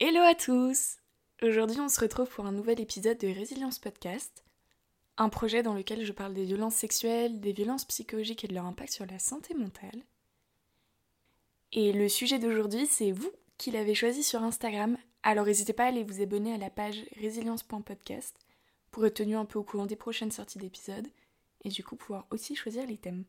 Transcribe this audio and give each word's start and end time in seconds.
Hello 0.00 0.20
à 0.20 0.36
tous 0.36 0.98
Aujourd'hui 1.42 1.80
on 1.80 1.88
se 1.88 1.98
retrouve 1.98 2.28
pour 2.28 2.46
un 2.46 2.52
nouvel 2.52 2.80
épisode 2.80 3.18
de 3.18 3.26
Résilience 3.26 3.80
Podcast, 3.80 4.44
un 5.16 5.28
projet 5.28 5.64
dans 5.64 5.74
lequel 5.74 6.04
je 6.04 6.12
parle 6.12 6.34
des 6.34 6.44
violences 6.44 6.76
sexuelles, 6.76 7.40
des 7.40 7.52
violences 7.52 7.84
psychologiques 7.84 8.44
et 8.44 8.46
de 8.46 8.54
leur 8.54 8.66
impact 8.66 8.92
sur 8.92 9.06
la 9.06 9.18
santé 9.18 9.54
mentale. 9.54 10.04
Et 11.72 11.92
le 11.92 12.08
sujet 12.08 12.38
d'aujourd'hui 12.38 12.86
c'est 12.86 13.10
vous 13.10 13.32
qui 13.56 13.72
l'avez 13.72 13.96
choisi 13.96 14.22
sur 14.22 14.44
Instagram, 14.44 14.96
alors 15.24 15.46
n'hésitez 15.46 15.72
pas 15.72 15.86
à 15.86 15.88
aller 15.88 16.04
vous 16.04 16.22
abonner 16.22 16.54
à 16.54 16.58
la 16.58 16.70
page 16.70 17.04
résilience.podcast 17.20 18.36
pour 18.92 19.04
être 19.04 19.14
tenu 19.14 19.34
un 19.34 19.46
peu 19.46 19.58
au 19.58 19.64
courant 19.64 19.86
des 19.86 19.96
prochaines 19.96 20.30
sorties 20.30 20.60
d'épisodes 20.60 21.08
et 21.64 21.70
du 21.70 21.82
coup 21.82 21.96
pouvoir 21.96 22.28
aussi 22.30 22.54
choisir 22.54 22.86
les 22.86 22.98
thèmes. 22.98 23.24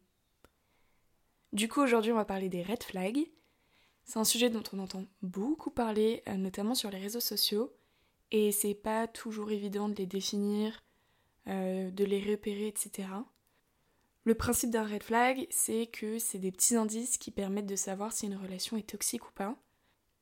Du 1.51 1.67
coup 1.67 1.81
aujourd'hui 1.81 2.11
on 2.11 2.17
va 2.17 2.25
parler 2.25 2.47
des 2.47 2.61
red 2.61 2.83
flags, 2.83 3.27
c'est 4.09 4.17
un 4.17 4.23
sujet 4.23 4.49
dont 4.49 4.63
on 4.73 4.79
entend 4.79 5.05
beaucoup 5.21 5.69
parler, 5.69 6.23
euh, 6.27 6.33
notamment 6.33 6.73
sur 6.73 6.89
les 6.89 6.97
réseaux 6.97 7.19
sociaux, 7.19 7.71
et 8.31 8.51
c'est 8.51 8.73
pas 8.73 9.07
toujours 9.07 9.51
évident 9.51 9.87
de 9.87 9.93
les 9.93 10.07
définir, 10.07 10.83
euh, 11.47 11.91
de 11.91 12.05
les 12.05 12.19
repérer, 12.19 12.65
etc. 12.65 13.07
Le 14.23 14.33
principe 14.33 14.71
d'un 14.71 14.83
red 14.87 15.03
flag, 15.03 15.45
c'est 15.51 15.85
que 15.85 16.17
c'est 16.17 16.39
des 16.39 16.51
petits 16.51 16.75
indices 16.75 17.19
qui 17.19 17.29
permettent 17.29 17.67
de 17.67 17.75
savoir 17.75 18.11
si 18.11 18.25
une 18.25 18.35
relation 18.35 18.77
est 18.77 18.89
toxique 18.89 19.29
ou 19.29 19.31
pas. 19.31 19.55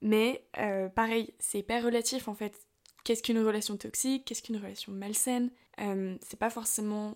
Mais 0.01 0.45
euh, 0.57 0.89
pareil, 0.89 1.33
c'est 1.39 1.59
hyper 1.59 1.81
relatif 1.81 2.27
en 2.27 2.35
fait. 2.35 2.67
Qu'est-ce 3.05 3.23
qu'une 3.23 3.39
relation 3.39 3.77
toxique? 3.77 4.25
Qu'est-ce 4.25 4.43
qu'une 4.43 4.57
relation 4.57 4.91
malsaine? 4.91 5.49
C'est 5.77 6.39
pas 6.39 6.49
forcément 6.49 7.15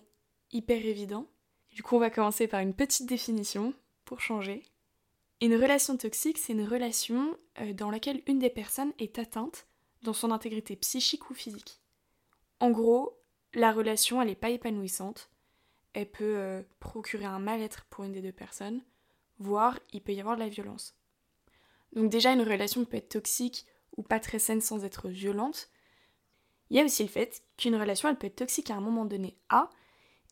hyper 0.52 0.86
évident. 0.86 1.26
Du 1.70 1.82
coup, 1.82 1.96
on 1.96 2.00
va 2.00 2.08
commencer 2.08 2.48
par 2.48 2.60
une 2.60 2.72
petite 2.72 3.06
définition 3.06 3.74
pour 4.06 4.22
changer. 4.22 4.62
Une 5.42 5.56
relation 5.56 5.96
toxique, 5.96 6.38
c'est 6.38 6.52
une 6.52 6.68
relation 6.68 7.36
euh, 7.60 7.72
dans 7.72 7.90
laquelle 7.90 8.22
une 8.28 8.38
des 8.38 8.48
personnes 8.48 8.92
est 9.00 9.18
atteinte 9.18 9.66
dans 10.04 10.12
son 10.12 10.30
intégrité 10.30 10.76
psychique 10.76 11.30
ou 11.30 11.34
physique. 11.34 11.80
En 12.60 12.70
gros, 12.70 13.18
la 13.52 13.72
relation, 13.72 14.22
elle 14.22 14.28
n'est 14.28 14.36
pas 14.36 14.50
épanouissante. 14.50 15.30
Elle 15.94 16.08
peut 16.08 16.36
euh, 16.36 16.62
procurer 16.78 17.24
un 17.24 17.40
mal-être 17.40 17.86
pour 17.86 18.04
une 18.04 18.12
des 18.12 18.22
deux 18.22 18.30
personnes, 18.30 18.82
voire 19.40 19.80
il 19.92 20.00
peut 20.00 20.12
y 20.12 20.20
avoir 20.20 20.36
de 20.36 20.42
la 20.42 20.48
violence. 20.48 20.96
Donc 21.92 22.08
déjà, 22.08 22.32
une 22.32 22.42
relation 22.42 22.84
peut 22.84 22.98
être 22.98 23.08
toxique 23.08 23.66
ou 23.96 24.04
pas 24.04 24.20
très 24.20 24.38
saine 24.38 24.60
sans 24.60 24.84
être 24.84 25.08
violente. 25.08 25.70
Il 26.70 26.76
y 26.76 26.80
a 26.80 26.84
aussi 26.84 27.02
le 27.02 27.08
fait 27.08 27.42
qu'une 27.56 27.74
relation, 27.74 28.08
elle 28.08 28.16
peut 28.16 28.28
être 28.28 28.36
toxique 28.36 28.70
à 28.70 28.76
un 28.76 28.80
moment 28.80 29.06
donné 29.06 29.36
A 29.48 29.70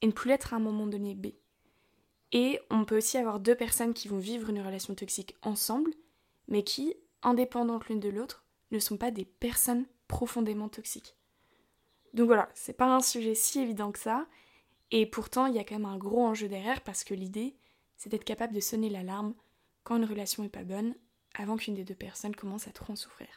et 0.03 0.07
ne 0.07 0.13
plus 0.13 0.29
l'être 0.29 0.55
à 0.55 0.57
un 0.59 0.61
moment 0.61 0.87
donné 0.87 1.17
B. 1.17 1.33
Et 2.33 2.61
on 2.71 2.85
peut 2.85 2.99
aussi 2.99 3.19
avoir 3.19 3.41
deux 3.41 3.55
personnes 3.55 3.95
qui 3.95 4.09
vont 4.09 4.19
vivre 4.19 4.51
une 4.51 4.61
relation 4.61 4.95
toxique 4.95 5.37
ensemble, 5.43 5.93
mais 6.49 6.63
qui, 6.63 6.95
indépendantes 7.23 7.89
l'une 7.89 8.01
de 8.01 8.09
l'autre, 8.09 8.45
ne 8.71 8.79
sont 8.79 8.97
pas 8.97 9.11
des 9.11 9.25
personnes 9.25 9.87
profondément 10.07 10.69
toxiques. 10.69 11.17
Donc 12.15 12.27
voilà, 12.27 12.49
c'est 12.55 12.77
pas 12.77 12.95
un 12.95 13.01
sujet 13.01 13.35
si 13.35 13.61
évident 13.61 13.93
que 13.93 13.99
ça, 13.99 14.27
et 14.91 15.07
pourtant 15.07 15.47
il 15.47 15.55
y 15.55 15.59
a 15.59 15.65
quand 15.65 15.77
même 15.77 15.85
un 15.87 15.99
gros 15.99 16.25
enjeu 16.25 16.49
derrière 16.49 16.81
parce 16.83 17.05
que 17.05 17.15
l'idée, 17.15 17.57
c'est 17.97 18.11
d'être 18.11 18.25
capable 18.25 18.55
de 18.55 18.61
sonner 18.61 18.91
l'alarme 18.91 19.35
quand 19.85 19.97
une 19.97 20.05
relation 20.05 20.43
est 20.45 20.49
pas 20.49 20.65
bonne, 20.65 20.95
avant 21.35 21.57
qu'une 21.57 21.75
des 21.75 21.85
deux 21.85 21.95
personnes 21.95 22.35
commence 22.35 22.67
à 22.67 22.73
trop 22.73 22.93
en 22.93 22.97
souffrir. 22.97 23.29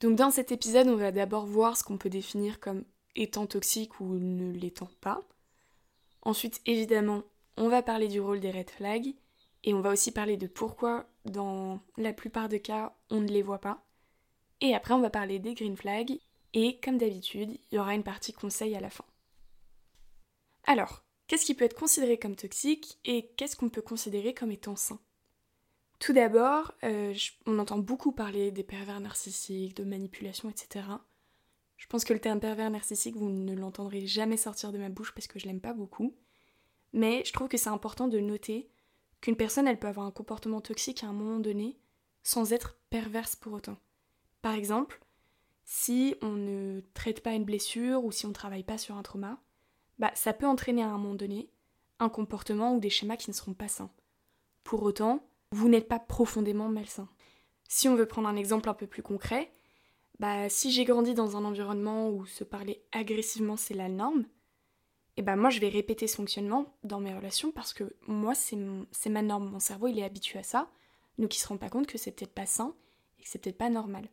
Donc 0.00 0.16
dans 0.16 0.30
cet 0.30 0.52
épisode, 0.52 0.88
on 0.88 0.96
va 0.96 1.12
d'abord 1.12 1.46
voir 1.46 1.76
ce 1.76 1.84
qu'on 1.84 1.98
peut 1.98 2.10
définir 2.10 2.60
comme 2.60 2.84
étant 3.16 3.46
toxique 3.46 4.00
ou 4.00 4.14
ne 4.14 4.52
l'étant 4.52 4.90
pas. 5.00 5.22
Ensuite, 6.22 6.60
évidemment, 6.66 7.22
on 7.56 7.68
va 7.68 7.82
parler 7.82 8.08
du 8.08 8.20
rôle 8.20 8.40
des 8.40 8.50
red 8.50 8.70
flags 8.70 9.14
et 9.64 9.74
on 9.74 9.80
va 9.80 9.90
aussi 9.90 10.12
parler 10.12 10.36
de 10.36 10.46
pourquoi 10.46 11.06
dans 11.24 11.80
la 11.96 12.12
plupart 12.12 12.48
des 12.48 12.60
cas 12.60 12.96
on 13.10 13.20
ne 13.20 13.28
les 13.28 13.42
voit 13.42 13.60
pas. 13.60 13.84
Et 14.60 14.74
après 14.74 14.94
on 14.94 15.00
va 15.00 15.10
parler 15.10 15.38
des 15.38 15.54
green 15.54 15.76
flags 15.76 16.18
et 16.52 16.80
comme 16.80 16.98
d'habitude 16.98 17.58
il 17.70 17.76
y 17.76 17.78
aura 17.78 17.94
une 17.94 18.02
partie 18.02 18.32
conseil 18.32 18.74
à 18.74 18.80
la 18.80 18.90
fin. 18.90 19.04
Alors, 20.66 21.04
qu'est-ce 21.26 21.44
qui 21.44 21.54
peut 21.54 21.64
être 21.64 21.78
considéré 21.78 22.18
comme 22.18 22.36
toxique 22.36 22.98
et 23.04 23.30
qu'est-ce 23.36 23.56
qu'on 23.56 23.68
peut 23.68 23.82
considérer 23.82 24.34
comme 24.34 24.50
étant 24.50 24.76
sain? 24.76 24.98
Tout 26.00 26.12
d'abord, 26.12 26.72
euh, 26.82 27.14
on 27.46 27.58
entend 27.58 27.78
beaucoup 27.78 28.12
parler 28.12 28.50
des 28.50 28.64
pervers 28.64 29.00
narcissiques, 29.00 29.76
de 29.76 29.84
manipulation, 29.84 30.50
etc. 30.50 30.86
Je 31.76 31.86
pense 31.86 32.04
que 32.04 32.12
le 32.12 32.20
terme 32.20 32.40
pervers 32.40 32.70
narcissique, 32.70 33.16
vous 33.16 33.30
ne 33.30 33.54
l'entendrez 33.54 34.06
jamais 34.06 34.36
sortir 34.36 34.72
de 34.72 34.78
ma 34.78 34.88
bouche 34.88 35.12
parce 35.12 35.26
que 35.26 35.38
je 35.38 35.46
l'aime 35.46 35.60
pas 35.60 35.74
beaucoup. 35.74 36.14
Mais 36.94 37.24
je 37.26 37.32
trouve 37.32 37.48
que 37.48 37.58
c'est 37.58 37.68
important 37.68 38.06
de 38.06 38.20
noter 38.20 38.70
qu'une 39.20 39.36
personne, 39.36 39.66
elle 39.66 39.80
peut 39.80 39.88
avoir 39.88 40.06
un 40.06 40.12
comportement 40.12 40.60
toxique 40.60 41.02
à 41.02 41.08
un 41.08 41.12
moment 41.12 41.40
donné 41.40 41.76
sans 42.22 42.52
être 42.52 42.78
perverse 42.88 43.34
pour 43.34 43.52
autant. 43.52 43.76
Par 44.42 44.54
exemple, 44.54 45.00
si 45.64 46.14
on 46.22 46.32
ne 46.32 46.80
traite 46.94 47.20
pas 47.22 47.32
une 47.32 47.44
blessure 47.44 48.04
ou 48.04 48.12
si 48.12 48.26
on 48.26 48.28
ne 48.28 48.34
travaille 48.34 48.62
pas 48.62 48.78
sur 48.78 48.96
un 48.96 49.02
trauma, 49.02 49.40
bah, 49.98 50.12
ça 50.14 50.32
peut 50.32 50.46
entraîner 50.46 50.82
à 50.82 50.88
un 50.88 50.98
moment 50.98 51.16
donné 51.16 51.50
un 51.98 52.08
comportement 52.08 52.74
ou 52.76 52.80
des 52.80 52.90
schémas 52.90 53.16
qui 53.16 53.28
ne 53.28 53.34
seront 53.34 53.54
pas 53.54 53.68
sains. 53.68 53.90
Pour 54.62 54.82
autant, 54.84 55.26
vous 55.50 55.68
n'êtes 55.68 55.88
pas 55.88 55.98
profondément 55.98 56.68
malsain. 56.68 57.08
Si 57.68 57.88
on 57.88 57.96
veut 57.96 58.06
prendre 58.06 58.28
un 58.28 58.36
exemple 58.36 58.68
un 58.68 58.74
peu 58.74 58.86
plus 58.86 59.02
concret, 59.02 59.50
bah, 60.20 60.48
si 60.48 60.70
j'ai 60.70 60.84
grandi 60.84 61.12
dans 61.14 61.36
un 61.36 61.44
environnement 61.44 62.08
où 62.08 62.24
se 62.24 62.44
parler 62.44 62.84
agressivement 62.92 63.56
c'est 63.56 63.74
la 63.74 63.88
norme, 63.88 64.26
et 65.16 65.22
ben 65.22 65.36
moi 65.36 65.50
je 65.50 65.60
vais 65.60 65.68
répéter 65.68 66.06
ce 66.06 66.16
fonctionnement 66.16 66.76
dans 66.82 67.00
mes 67.00 67.14
relations 67.14 67.52
parce 67.52 67.72
que 67.72 67.94
moi 68.06 68.34
c'est 68.34 68.56
ma 69.10 69.22
norme, 69.22 69.48
mon 69.48 69.60
cerveau 69.60 69.86
il 69.86 69.98
est 69.98 70.04
habitué 70.04 70.38
à 70.38 70.42
ça, 70.42 70.70
donc 71.18 71.36
il 71.36 71.38
se 71.38 71.46
rend 71.46 71.56
pas 71.56 71.70
compte 71.70 71.86
que 71.86 71.98
c'est 71.98 72.12
peut-être 72.12 72.34
pas 72.34 72.46
sain 72.46 72.74
et 73.18 73.22
que 73.22 73.28
c'est 73.28 73.38
peut-être 73.38 73.58
pas 73.58 73.70
normal. 73.70 74.08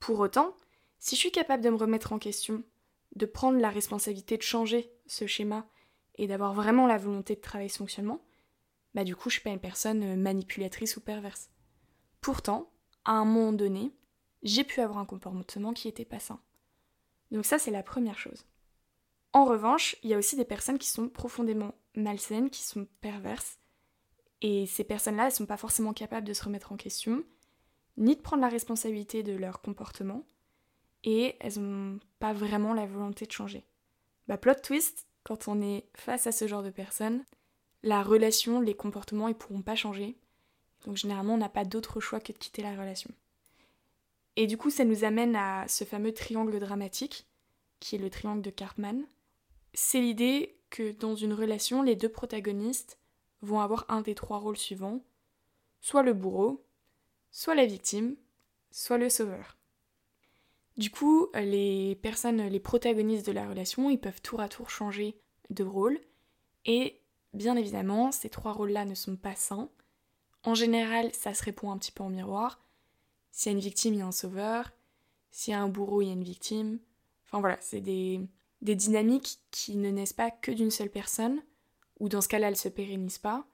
Pour 0.00 0.18
autant, 0.18 0.56
si 0.98 1.14
je 1.14 1.20
suis 1.20 1.30
capable 1.30 1.62
de 1.62 1.70
me 1.70 1.76
remettre 1.76 2.12
en 2.12 2.18
question, 2.18 2.64
de 3.14 3.26
prendre 3.26 3.58
la 3.58 3.70
responsabilité 3.70 4.36
de 4.36 4.42
changer 4.42 4.90
ce 5.06 5.26
schéma 5.26 5.66
et 6.16 6.26
d'avoir 6.26 6.54
vraiment 6.54 6.86
la 6.86 6.98
volonté 6.98 7.36
de 7.36 7.40
travailler 7.40 7.68
ce 7.68 7.78
fonctionnement, 7.78 8.24
bah 8.94 9.04
du 9.04 9.14
coup 9.14 9.30
je 9.30 9.34
suis 9.34 9.42
pas 9.42 9.50
une 9.50 9.60
personne 9.60 10.02
euh, 10.02 10.16
manipulatrice 10.16 10.96
ou 10.96 11.00
perverse. 11.00 11.50
Pourtant, 12.20 12.70
à 13.04 13.12
un 13.12 13.24
moment 13.24 13.52
donné, 13.52 13.92
j'ai 14.42 14.64
pu 14.64 14.80
avoir 14.80 14.98
un 14.98 15.06
comportement 15.06 15.72
qui 15.72 15.88
était 15.88 16.04
pas 16.04 16.18
sain. 16.18 16.40
Donc 17.30 17.46
ça 17.46 17.58
c'est 17.58 17.70
la 17.70 17.82
première 17.82 18.18
chose. 18.18 18.44
En 19.32 19.44
revanche, 19.44 19.96
il 20.02 20.10
y 20.10 20.14
a 20.14 20.18
aussi 20.18 20.36
des 20.36 20.44
personnes 20.44 20.78
qui 20.78 20.88
sont 20.88 21.08
profondément 21.08 21.74
malsaines, 21.94 22.50
qui 22.50 22.62
sont 22.62 22.86
perverses. 23.00 23.58
Et 24.42 24.66
ces 24.66 24.84
personnes-là, 24.84 25.24
elles 25.24 25.32
ne 25.32 25.36
sont 25.36 25.46
pas 25.46 25.56
forcément 25.56 25.94
capables 25.94 26.26
de 26.26 26.34
se 26.34 26.44
remettre 26.44 26.72
en 26.72 26.76
question, 26.76 27.24
ni 27.96 28.16
de 28.16 28.20
prendre 28.20 28.42
la 28.42 28.48
responsabilité 28.48 29.22
de 29.22 29.32
leur 29.32 29.62
comportement, 29.62 30.24
et 31.04 31.36
elles 31.40 31.60
n'ont 31.60 31.98
pas 32.18 32.32
vraiment 32.32 32.74
la 32.74 32.86
volonté 32.86 33.26
de 33.26 33.32
changer. 33.32 33.64
Bah, 34.28 34.36
plot 34.36 34.54
twist, 34.62 35.06
quand 35.24 35.48
on 35.48 35.62
est 35.62 35.86
face 35.94 36.26
à 36.26 36.32
ce 36.32 36.46
genre 36.46 36.62
de 36.62 36.70
personnes, 36.70 37.24
la 37.82 38.02
relation, 38.02 38.60
les 38.60 38.74
comportements, 38.74 39.28
ils 39.28 39.34
pourront 39.34 39.62
pas 39.62 39.76
changer. 39.76 40.16
Donc 40.84 40.96
généralement, 40.96 41.34
on 41.34 41.38
n'a 41.38 41.48
pas 41.48 41.64
d'autre 41.64 42.00
choix 42.00 42.20
que 42.20 42.32
de 42.32 42.38
quitter 42.38 42.62
la 42.62 42.72
relation. 42.72 43.10
Et 44.36 44.46
du 44.46 44.56
coup, 44.56 44.70
ça 44.70 44.84
nous 44.84 45.04
amène 45.04 45.36
à 45.36 45.66
ce 45.68 45.84
fameux 45.84 46.12
triangle 46.12 46.58
dramatique, 46.58 47.26
qui 47.80 47.96
est 47.96 47.98
le 47.98 48.10
triangle 48.10 48.42
de 48.42 48.50
Cartman, 48.50 49.04
c'est 49.74 50.00
l'idée 50.00 50.58
que 50.70 50.92
dans 50.92 51.14
une 51.14 51.32
relation, 51.32 51.82
les 51.82 51.96
deux 51.96 52.08
protagonistes 52.08 52.98
vont 53.42 53.60
avoir 53.60 53.84
un 53.88 54.00
des 54.00 54.14
trois 54.14 54.38
rôles 54.38 54.56
suivants, 54.56 55.04
soit 55.80 56.02
le 56.02 56.14
bourreau, 56.14 56.64
soit 57.30 57.54
la 57.54 57.66
victime, 57.66 58.16
soit 58.70 58.98
le 58.98 59.10
sauveur. 59.10 59.56
Du 60.76 60.90
coup, 60.90 61.28
les 61.34 61.96
personnes, 61.96 62.46
les 62.46 62.60
protagonistes 62.60 63.26
de 63.26 63.32
la 63.32 63.48
relation, 63.48 63.90
ils 63.90 64.00
peuvent 64.00 64.22
tour 64.22 64.40
à 64.40 64.48
tour 64.48 64.70
changer 64.70 65.18
de 65.50 65.64
rôle, 65.64 66.00
et 66.64 67.00
bien 67.34 67.56
évidemment, 67.56 68.12
ces 68.12 68.30
trois 68.30 68.52
rôles-là 68.52 68.84
ne 68.84 68.94
sont 68.94 69.16
pas 69.16 69.34
sains. 69.34 69.68
En 70.44 70.54
général, 70.54 71.12
ça 71.12 71.34
se 71.34 71.44
répond 71.44 71.70
un 71.70 71.78
petit 71.78 71.92
peu 71.92 72.02
en 72.02 72.08
miroir. 72.08 72.60
S'il 73.30 73.52
y 73.52 73.54
a 73.54 73.56
une 73.56 73.64
victime, 73.64 73.94
il 73.94 73.98
y 73.98 74.02
a 74.02 74.06
un 74.06 74.12
sauveur. 74.12 74.72
S'il 75.30 75.52
y 75.52 75.54
a 75.54 75.60
un 75.60 75.68
bourreau, 75.68 76.02
il 76.02 76.06
y 76.08 76.10
a 76.10 76.14
une 76.14 76.24
victime. 76.24 76.78
Enfin 77.26 77.40
voilà, 77.40 77.58
c'est 77.60 77.80
des, 77.80 78.20
des 78.62 78.76
dynamiques 78.76 79.40
qui 79.50 79.76
ne 79.76 79.90
naissent 79.90 80.12
pas 80.12 80.30
que 80.30 80.52
d'une 80.52 80.70
seule 80.70 80.90
personne, 80.90 81.42
ou 82.00 82.08
dans 82.08 82.20
ce 82.20 82.28
cas-là, 82.28 82.48
elles 82.48 82.54
ne 82.54 82.58
se 82.58 82.68
pérennisent 82.68 83.18
pas, 83.18 83.44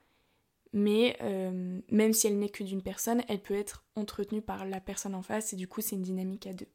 mais 0.72 1.16
euh, 1.22 1.80
même 1.90 2.12
si 2.12 2.26
elle 2.26 2.38
n'est 2.38 2.50
que 2.50 2.62
d'une 2.62 2.82
personne, 2.82 3.22
elle 3.28 3.40
peut 3.40 3.54
être 3.54 3.84
entretenue 3.96 4.42
par 4.42 4.66
la 4.66 4.80
personne 4.80 5.14
en 5.14 5.22
face, 5.22 5.52
et 5.52 5.56
du 5.56 5.66
coup, 5.66 5.80
c'est 5.80 5.96
une 5.96 6.02
dynamique 6.02 6.46
à 6.46 6.52
deux. 6.52 6.68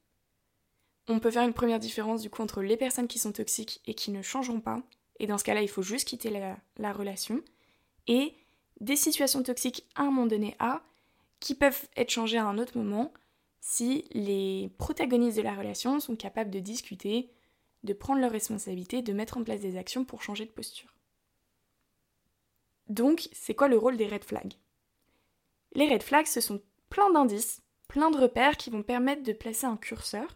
On 1.07 1.19
peut 1.19 1.31
faire 1.31 1.43
une 1.43 1.53
première 1.53 1.79
différence 1.79 2.21
du 2.21 2.29
coup 2.29 2.41
entre 2.41 2.61
les 2.61 2.77
personnes 2.77 3.07
qui 3.07 3.19
sont 3.19 3.33
toxiques 3.33 3.81
et 3.85 3.93
qui 3.93 4.11
ne 4.11 4.21
changeront 4.21 4.61
pas, 4.61 4.81
et 5.19 5.27
dans 5.27 5.37
ce 5.37 5.43
cas-là, 5.43 5.61
il 5.61 5.69
faut 5.69 5.81
juste 5.83 6.07
quitter 6.07 6.29
la, 6.29 6.57
la 6.77 6.91
relation, 6.91 7.41
et 8.07 8.33
des 8.79 8.95
situations 8.95 9.43
toxiques 9.43 9.85
à 9.95 10.01
un 10.01 10.05
moment 10.05 10.25
donné 10.25 10.57
qui 11.39 11.55
peuvent 11.55 11.87
être 11.95 12.09
changées 12.09 12.37
à 12.37 12.45
un 12.45 12.57
autre 12.57 12.77
moment, 12.77 13.13
si 13.61 14.05
les 14.11 14.71
protagonistes 14.77 15.37
de 15.37 15.43
la 15.43 15.55
relation 15.55 15.99
sont 15.99 16.15
capables 16.15 16.51
de 16.51 16.59
discuter, 16.59 17.29
de 17.83 17.93
prendre 17.93 18.21
leurs 18.21 18.31
responsabilités, 18.31 19.01
de 19.01 19.13
mettre 19.13 19.37
en 19.37 19.43
place 19.43 19.59
des 19.59 19.77
actions 19.77 20.05
pour 20.05 20.21
changer 20.21 20.45
de 20.45 20.51
posture. 20.51 20.93
Donc, 22.87 23.29
c'est 23.31 23.55
quoi 23.55 23.67
le 23.67 23.77
rôle 23.77 23.97
des 23.97 24.07
red 24.07 24.23
flags? 24.23 24.53
Les 25.73 25.87
red 25.87 26.03
flags, 26.03 26.27
ce 26.27 26.41
sont 26.41 26.61
plein 26.89 27.09
d'indices, 27.11 27.61
plein 27.87 28.11
de 28.11 28.17
repères 28.17 28.57
qui 28.57 28.69
vont 28.69 28.83
permettre 28.83 29.23
de 29.23 29.33
placer 29.33 29.65
un 29.65 29.77
curseur 29.77 30.35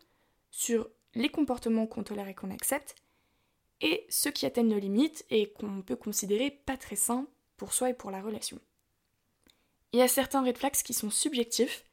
sur 0.52 0.90
les 1.14 1.30
comportements 1.30 1.88
qu'on 1.88 2.04
tolère 2.04 2.28
et 2.28 2.36
qu'on 2.36 2.52
accepte, 2.52 2.96
et 3.82 4.06
ceux 4.10 4.32
qui 4.32 4.46
atteignent 4.46 4.70
nos 4.70 4.80
limites 4.80 5.26
et 5.30 5.52
qu'on 5.52 5.82
peut 5.82 5.96
considérer 5.96 6.52
pas 6.52 6.78
très 6.78 6.96
sains 6.96 7.28
pour 7.58 7.74
soi 7.74 7.92
et 7.92 7.94
pour 7.94 8.12
la 8.12 8.22
relation. 8.22 8.60
Il 9.94 10.00
y 10.00 10.04
a 10.04 10.08
certains 10.08 10.44
red 10.44 10.58
flags 10.58 10.74
qui 10.74 10.94
sont 10.94 11.10
subjectifs, 11.10 11.86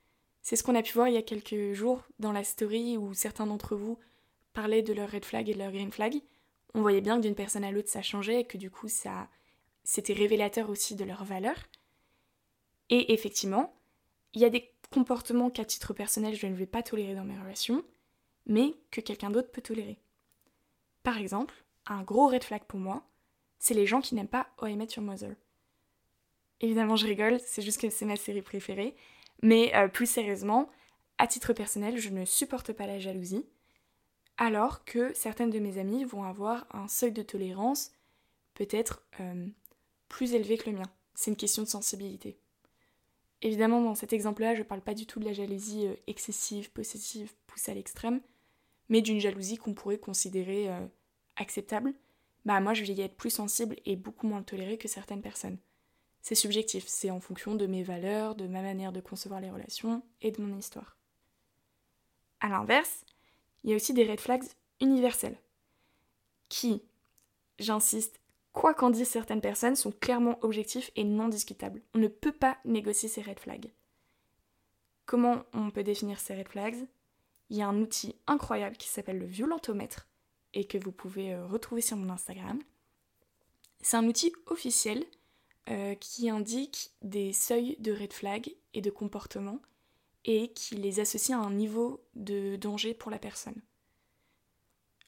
c'est 0.42 0.56
ce 0.56 0.62
qu'on 0.62 0.74
a 0.74 0.82
pu 0.82 0.92
voir 0.92 1.08
il 1.08 1.14
y 1.14 1.18
a 1.18 1.22
quelques 1.22 1.72
jours 1.72 2.02
dans 2.18 2.32
la 2.32 2.44
story 2.44 2.96
où 2.96 3.14
certains 3.14 3.46
d'entre 3.46 3.76
vous 3.76 3.98
parlaient 4.54 4.82
de 4.82 4.92
leur 4.92 5.10
red 5.10 5.24
flag 5.24 5.48
et 5.48 5.54
de 5.54 5.58
leur 5.58 5.72
green 5.72 5.92
flag. 5.92 6.14
On 6.74 6.80
voyait 6.80 7.00
bien 7.00 7.16
que 7.16 7.22
d'une 7.22 7.34
personne 7.34 7.64
à 7.64 7.70
l'autre 7.70 7.90
ça 7.90 8.02
changeait 8.02 8.40
et 8.40 8.46
que 8.46 8.56
du 8.56 8.70
coup 8.70 8.88
ça 8.88 9.28
c'était 9.82 10.14
révélateur 10.14 10.70
aussi 10.70 10.94
de 10.94 11.04
leurs 11.04 11.24
valeurs. 11.24 11.68
Et 12.88 13.12
effectivement, 13.12 13.74
il 14.32 14.40
y 14.40 14.44
a 14.44 14.50
des 14.50 14.72
comportements 14.90 15.50
qu'à 15.50 15.64
titre 15.64 15.92
personnel 15.92 16.34
je 16.34 16.46
ne 16.46 16.54
vais 16.54 16.66
pas 16.66 16.82
tolérer 16.82 17.14
dans 17.14 17.24
mes 17.24 17.38
relations, 17.38 17.84
mais 18.46 18.74
que 18.90 19.00
quelqu'un 19.00 19.30
d'autre 19.30 19.50
peut 19.50 19.62
tolérer. 19.62 19.98
Par 21.02 21.18
exemple, 21.18 21.54
un 21.86 22.02
gros 22.02 22.28
red 22.28 22.44
flag 22.44 22.62
pour 22.64 22.80
moi, 22.80 23.04
c'est 23.58 23.74
les 23.74 23.86
gens 23.86 24.00
qui 24.00 24.14
n'aiment 24.14 24.28
pas 24.28 24.48
Oh 24.60 24.66
I 24.66 24.76
Met 24.76 24.88
Your 24.96 25.04
Mother. 25.04 25.34
Évidemment, 26.60 26.96
je 26.96 27.06
rigole, 27.06 27.38
c'est 27.40 27.62
juste 27.62 27.80
que 27.80 27.90
c'est 27.90 28.04
ma 28.04 28.16
série 28.16 28.42
préférée, 28.42 28.96
mais 29.42 29.74
euh, 29.74 29.88
plus 29.88 30.06
sérieusement, 30.06 30.70
à 31.18 31.26
titre 31.26 31.52
personnel, 31.52 31.98
je 31.98 32.08
ne 32.08 32.24
supporte 32.24 32.72
pas 32.72 32.86
la 32.86 32.98
jalousie, 32.98 33.46
alors 34.36 34.84
que 34.84 35.12
certaines 35.14 35.50
de 35.50 35.58
mes 35.58 35.78
amies 35.78 36.04
vont 36.04 36.24
avoir 36.24 36.66
un 36.74 36.88
seuil 36.88 37.12
de 37.12 37.22
tolérance 37.22 37.92
peut-être 38.54 39.02
euh, 39.20 39.46
plus 40.08 40.34
élevé 40.34 40.58
que 40.58 40.70
le 40.70 40.76
mien. 40.76 40.90
C'est 41.14 41.30
une 41.30 41.36
question 41.36 41.62
de 41.62 41.68
sensibilité. 41.68 42.38
Évidemment, 43.42 43.80
dans 43.80 43.94
cet 43.94 44.12
exemple-là, 44.12 44.54
je 44.54 44.60
ne 44.60 44.64
parle 44.64 44.80
pas 44.80 44.94
du 44.94 45.06
tout 45.06 45.20
de 45.20 45.24
la 45.24 45.32
jalousie 45.32 45.86
euh, 45.86 45.94
excessive, 46.06 46.70
possessive, 46.70 47.32
poussée 47.46 47.72
à 47.72 47.74
l'extrême, 47.74 48.20
mais 48.88 49.02
d'une 49.02 49.20
jalousie 49.20 49.56
qu'on 49.56 49.74
pourrait 49.74 49.98
considérer 49.98 50.68
acceptable, 51.36 51.94
bah 52.44 52.60
moi 52.60 52.74
je 52.74 52.84
vais 52.84 52.92
y 52.92 53.00
être 53.00 53.16
plus 53.16 53.30
sensible 53.30 53.76
et 53.86 53.96
beaucoup 53.96 54.26
moins 54.26 54.40
le 54.40 54.44
tolérer 54.44 54.78
que 54.78 54.88
certaines 54.88 55.22
personnes. 55.22 55.58
C'est 56.20 56.34
subjectif, 56.34 56.84
c'est 56.86 57.10
en 57.10 57.20
fonction 57.20 57.54
de 57.54 57.66
mes 57.66 57.82
valeurs, 57.82 58.34
de 58.34 58.46
ma 58.46 58.62
manière 58.62 58.92
de 58.92 59.00
concevoir 59.00 59.40
les 59.40 59.50
relations 59.50 60.02
et 60.22 60.30
de 60.30 60.40
mon 60.40 60.56
histoire. 60.56 60.96
A 62.40 62.48
l'inverse, 62.48 63.04
il 63.64 63.70
y 63.70 63.72
a 63.72 63.76
aussi 63.76 63.94
des 63.94 64.04
red 64.04 64.20
flags 64.20 64.44
universels, 64.80 65.38
qui, 66.48 66.82
j'insiste, 67.58 68.20
quoi 68.52 68.74
qu'en 68.74 68.90
disent 68.90 69.08
certaines 69.08 69.40
personnes, 69.40 69.76
sont 69.76 69.92
clairement 69.92 70.38
objectifs 70.42 70.90
et 70.94 71.04
non 71.04 71.28
discutables. 71.28 71.82
On 71.94 71.98
ne 71.98 72.08
peut 72.08 72.32
pas 72.32 72.58
négocier 72.64 73.08
ces 73.08 73.22
red 73.22 73.40
flags. 73.40 73.72
Comment 75.06 75.44
on 75.52 75.70
peut 75.70 75.82
définir 75.82 76.20
ces 76.20 76.34
red 76.34 76.48
flags? 76.48 76.86
Il 77.50 77.56
y 77.56 77.62
a 77.62 77.68
un 77.68 77.80
outil 77.80 78.14
incroyable 78.26 78.76
qui 78.76 78.88
s'appelle 78.88 79.18
le 79.18 79.26
violentomètre, 79.26 80.06
et 80.54 80.64
que 80.64 80.78
vous 80.78 80.92
pouvez 80.92 81.34
euh, 81.34 81.46
retrouver 81.46 81.80
sur 81.80 81.96
mon 81.96 82.10
Instagram. 82.10 82.60
C'est 83.80 83.96
un 83.96 84.06
outil 84.06 84.32
officiel 84.46 85.04
euh, 85.68 85.94
qui 85.96 86.30
indique 86.30 86.92
des 87.02 87.32
seuils 87.32 87.76
de 87.80 87.92
red 87.92 88.12
flag 88.12 88.54
et 88.72 88.80
de 88.80 88.90
comportement 88.90 89.58
et 90.24 90.52
qui 90.52 90.76
les 90.76 91.00
associe 91.00 91.36
à 91.36 91.42
un 91.42 91.52
niveau 91.52 92.04
de 92.14 92.56
danger 92.56 92.94
pour 92.94 93.10
la 93.10 93.18
personne. 93.18 93.60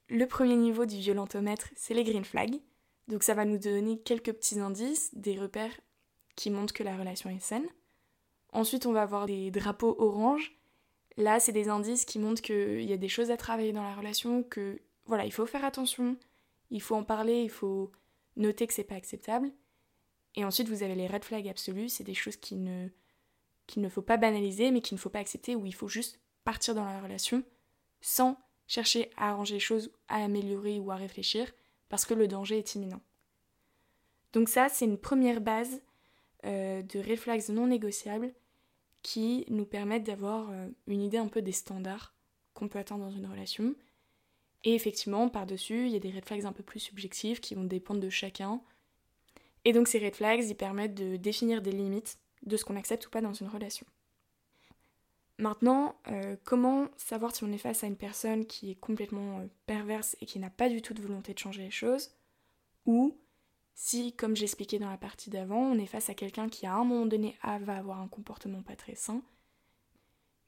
Le 0.09 0.27
premier 0.27 0.57
niveau 0.57 0.87
du 0.87 0.97
violentomètre, 0.97 1.69
c'est 1.75 1.95
les 1.95 2.05
green 2.05 2.25
flags. 2.25 2.61
Donc 3.09 3.23
ça 3.23 3.35
va 3.35 3.45
nous 3.45 3.59
donner 3.59 3.99
quelques 3.99 4.33
petits 4.33 4.61
indices, 4.61 5.15
des 5.15 5.39
repères 5.39 5.81
qui 6.35 6.51
montrent 6.51 6.75
que 6.75 6.83
la 6.83 6.97
relation 6.97 7.31
est 7.31 7.41
saine. 7.41 7.67
Ensuite, 8.53 8.87
on 8.87 8.93
va 8.93 9.03
avoir 9.03 9.27
des 9.27 9.51
drapeaux 9.51 9.97
orange. 9.99 10.57
Là, 11.17 11.41
c'est 11.41 11.53
des 11.53 11.69
indices 11.69 12.05
qui 12.05 12.19
montrent 12.19 12.43
qu'il 12.43 12.83
y 12.83 12.93
a 12.93 12.99
des 12.99 13.09
choses 13.09 13.31
à 13.31 13.37
travailler 13.37 13.73
dans 13.73 13.83
la 13.83 13.95
relation, 13.95 14.43
que 14.43 14.81
voilà, 15.07 15.25
il 15.25 15.33
faut 15.33 15.47
faire 15.47 15.65
attention, 15.65 16.17
il 16.71 16.83
faut 16.83 16.95
en 16.95 17.05
parler, 17.05 17.43
il 17.43 17.51
faut 17.51 17.91
noter 18.37 18.67
que 18.67 18.75
c'est 18.75 18.85
pas 18.85 18.97
acceptable. 18.97 19.51
Et 20.35 20.45
ensuite, 20.45 20.69
vous 20.69 20.83
avez 20.83 20.95
les 20.95 21.07
red 21.07 21.25
flags 21.25 21.49
absolus, 21.49 21.89
c'est 21.89 22.05
des 22.05 22.15
choses 22.15 22.37
qui 22.37 22.57
ne 22.57 22.89
qu'il 23.67 23.83
ne 23.83 23.89
faut 23.89 24.03
pas 24.03 24.17
banaliser, 24.17 24.71
mais 24.71 24.81
qu'il 24.81 24.95
ne 24.95 25.01
faut 25.01 25.11
pas 25.11 25.19
accepter, 25.19 25.57
où 25.57 25.67
il 25.67 25.75
faut 25.75 25.89
juste 25.89 26.21
partir 26.45 26.75
dans 26.75 26.85
la 26.85 27.01
relation 27.01 27.43
sans 28.01 28.39
chercher 28.67 29.11
à 29.17 29.31
arranger 29.31 29.55
les 29.55 29.61
choses, 29.61 29.91
à 30.09 30.23
améliorer 30.25 30.79
ou 30.79 30.91
à 30.91 30.97
réfléchir, 30.97 31.53
parce 31.89 32.05
que 32.05 32.15
le 32.15 32.29
danger 32.29 32.59
est 32.59 32.75
imminent. 32.75 33.01
Donc 34.33 34.49
ça, 34.49 34.69
c'est 34.69 34.85
une 34.85 34.99
première 34.99 35.41
base 35.41 35.83
euh, 36.45 36.83
de 36.83 37.17
flags 37.17 37.49
non 37.49 37.67
négociables 37.67 38.33
qui 39.03 39.45
nous 39.49 39.67
permettent 39.67 40.05
d'avoir 40.05 40.51
euh, 40.51 40.69
une 40.87 41.03
idée 41.03 41.19
un 41.19 41.29
peu 41.29 41.43
des 41.43 41.53
standards 41.53 42.15
qu'on 42.55 42.69
peut 42.69 42.79
attendre 42.79 43.05
dans 43.05 43.11
une 43.11 43.27
relation 43.27 43.75
et 44.67 44.75
effectivement, 44.75 45.29
par-dessus, 45.29 45.87
il 45.87 45.93
y 45.93 45.97
a 45.97 46.01
des 46.01 46.11
red 46.11 46.25
flags 46.25 46.45
un 46.45 46.53
peu 46.53 46.65
plus 46.65 46.81
subjectifs 46.81 47.41
qui 47.41 47.55
vont 47.55 47.63
dépendre 47.63 48.01
de 48.01 48.11
chacun. 48.11 48.61
Et 49.65 49.73
donc 49.73 49.87
ces 49.87 50.01
red 50.01 50.17
flags, 50.17 50.45
ils 50.45 50.57
permettent 50.57 50.95
de 50.95 51.15
définir 51.15 51.63
des 51.63 51.71
limites 51.71 52.19
de 52.47 52.57
ce 52.57 52.65
qu'on 52.65 52.77
accepte 52.77 53.07
ou 53.07 53.11
pas 53.11 53.21
dans 53.21 53.35
une 53.35 53.49
relation. 53.49 53.87
Maintenant, 55.39 56.01
euh, 56.09 56.37
comment 56.45 56.89
savoir 56.97 57.35
si 57.35 57.45
on 57.45 57.53
est 57.53 57.59
face 57.59 57.85
à 57.85 57.87
une 57.87 57.97
personne 57.97 58.47
qui 58.47 58.71
est 58.71 58.81
complètement 58.81 59.41
euh, 59.41 59.47
perverse 59.67 60.17
et 60.21 60.27
qui 60.27 60.39
n'a 60.39 60.49
pas 60.49 60.71
du 60.71 60.81
tout 60.81 60.95
de 60.95 61.03
volonté 61.03 61.35
de 61.35 61.39
changer 61.39 61.63
les 61.63 61.71
choses, 61.71 62.11
ou 62.87 63.19
si, 63.75 64.15
comme 64.15 64.35
j'expliquais 64.35 64.79
dans 64.79 64.89
la 64.89 64.97
partie 64.97 65.29
d'avant, 65.29 65.61
on 65.61 65.79
est 65.79 65.87
face 65.87 66.09
à 66.09 66.15
quelqu'un 66.15 66.49
qui 66.49 66.67
à 66.67 66.75
un 66.75 66.85
moment 66.85 67.05
donné 67.05 67.37
va 67.43 67.77
avoir 67.77 68.01
un 68.01 68.09
comportement 68.09 68.63
pas 68.63 68.77
très 68.77 68.95
sain, 68.95 69.21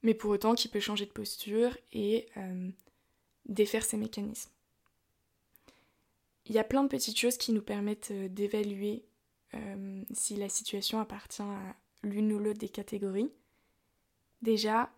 mais 0.02 0.14
pour 0.14 0.30
autant 0.30 0.54
qui 0.54 0.68
peut 0.68 0.80
changer 0.80 1.04
de 1.04 1.10
posture 1.10 1.76
et 1.92 2.26
euh, 2.38 2.70
défaire 3.44 3.84
ces 3.84 3.98
mécanismes. 3.98 4.50
Il 6.46 6.54
y 6.54 6.58
a 6.58 6.64
plein 6.64 6.82
de 6.82 6.88
petites 6.88 7.18
choses 7.18 7.36
qui 7.36 7.52
nous 7.52 7.60
permettent 7.60 8.12
d'évaluer 8.32 9.04
si 10.12 10.36
la 10.36 10.48
situation 10.48 11.00
appartient 11.00 11.42
à 11.42 11.76
l'une 12.02 12.32
ou 12.32 12.38
l'autre 12.38 12.58
des 12.58 12.68
catégories. 12.68 13.32
Déjà, 14.42 14.90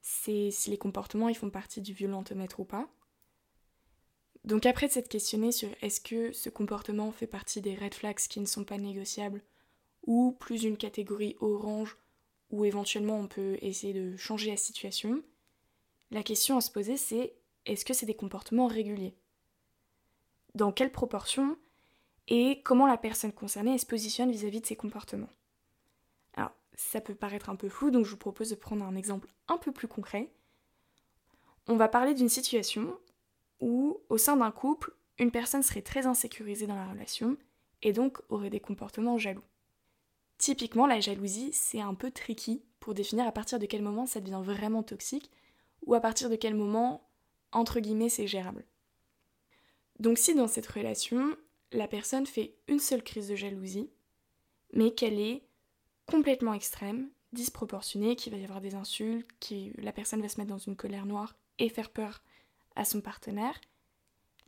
c'est 0.00 0.50
si 0.50 0.70
les 0.70 0.78
comportements 0.78 1.28
ils 1.28 1.36
font 1.36 1.50
partie 1.50 1.80
du 1.80 1.92
violentomètre 1.92 2.60
ou 2.60 2.64
pas. 2.64 2.88
Donc 4.44 4.64
après 4.64 4.88
de 4.88 4.92
s'être 4.92 5.08
questionné 5.08 5.52
sur 5.52 5.68
est-ce 5.82 6.00
que 6.00 6.32
ce 6.32 6.48
comportement 6.48 7.12
fait 7.12 7.26
partie 7.26 7.60
des 7.60 7.74
red 7.74 7.94
flags 7.94 8.16
qui 8.16 8.40
ne 8.40 8.46
sont 8.46 8.64
pas 8.64 8.78
négociables 8.78 9.42
ou 10.06 10.32
plus 10.32 10.64
une 10.64 10.78
catégorie 10.78 11.36
orange 11.40 11.98
où 12.50 12.64
éventuellement 12.64 13.18
on 13.18 13.28
peut 13.28 13.58
essayer 13.60 13.92
de 13.92 14.16
changer 14.16 14.50
la 14.50 14.56
situation, 14.56 15.22
la 16.10 16.22
question 16.22 16.56
à 16.56 16.62
se 16.62 16.70
poser 16.70 16.96
c'est 16.96 17.34
est-ce 17.66 17.84
que 17.84 17.92
c'est 17.92 18.06
des 18.06 18.14
comportements 18.14 18.68
réguliers? 18.68 19.14
Dans 20.54 20.72
quelle 20.72 20.92
proportion 20.92 21.58
Et 22.28 22.62
comment 22.64 22.86
la 22.86 22.96
personne 22.96 23.32
concernée 23.32 23.76
se 23.76 23.84
positionne 23.84 24.30
vis-à-vis 24.30 24.62
de 24.62 24.66
ces 24.66 24.76
comportements? 24.76 25.28
Ça 26.78 27.00
peut 27.00 27.16
paraître 27.16 27.50
un 27.50 27.56
peu 27.56 27.68
flou, 27.68 27.90
donc 27.90 28.04
je 28.04 28.12
vous 28.12 28.16
propose 28.16 28.50
de 28.50 28.54
prendre 28.54 28.84
un 28.84 28.94
exemple 28.94 29.28
un 29.48 29.58
peu 29.58 29.72
plus 29.72 29.88
concret. 29.88 30.30
On 31.66 31.74
va 31.74 31.88
parler 31.88 32.14
d'une 32.14 32.28
situation 32.28 32.96
où, 33.58 34.00
au 34.08 34.16
sein 34.16 34.36
d'un 34.36 34.52
couple, 34.52 34.94
une 35.18 35.32
personne 35.32 35.64
serait 35.64 35.82
très 35.82 36.06
insécurisée 36.06 36.68
dans 36.68 36.76
la 36.76 36.86
relation 36.86 37.36
et 37.82 37.92
donc 37.92 38.20
aurait 38.28 38.48
des 38.48 38.60
comportements 38.60 39.18
jaloux. 39.18 39.42
Typiquement, 40.38 40.86
la 40.86 41.00
jalousie, 41.00 41.52
c'est 41.52 41.80
un 41.80 41.94
peu 41.94 42.12
tricky 42.12 42.62
pour 42.78 42.94
définir 42.94 43.26
à 43.26 43.32
partir 43.32 43.58
de 43.58 43.66
quel 43.66 43.82
moment 43.82 44.06
ça 44.06 44.20
devient 44.20 44.40
vraiment 44.40 44.84
toxique 44.84 45.32
ou 45.84 45.94
à 45.94 46.00
partir 46.00 46.30
de 46.30 46.36
quel 46.36 46.54
moment 46.54 47.02
entre 47.50 47.80
guillemets, 47.80 48.08
c'est 48.08 48.28
gérable. 48.28 48.64
Donc 49.98 50.16
si 50.16 50.34
dans 50.34 50.46
cette 50.46 50.66
relation, 50.68 51.36
la 51.72 51.88
personne 51.88 52.26
fait 52.26 52.54
une 52.68 52.78
seule 52.78 53.02
crise 53.02 53.28
de 53.28 53.34
jalousie, 53.34 53.90
mais 54.72 54.92
qu'elle 54.92 55.18
est 55.18 55.47
complètement 56.08 56.54
extrême, 56.54 57.10
disproportionnée, 57.32 58.16
qu'il 58.16 58.32
va 58.32 58.38
y 58.38 58.44
avoir 58.44 58.60
des 58.60 58.74
insultes, 58.74 59.28
que 59.40 59.80
la 59.80 59.92
personne 59.92 60.22
va 60.22 60.28
se 60.28 60.40
mettre 60.40 60.50
dans 60.50 60.58
une 60.58 60.76
colère 60.76 61.06
noire 61.06 61.36
et 61.58 61.68
faire 61.68 61.90
peur 61.90 62.22
à 62.74 62.84
son 62.84 63.00
partenaire, 63.00 63.60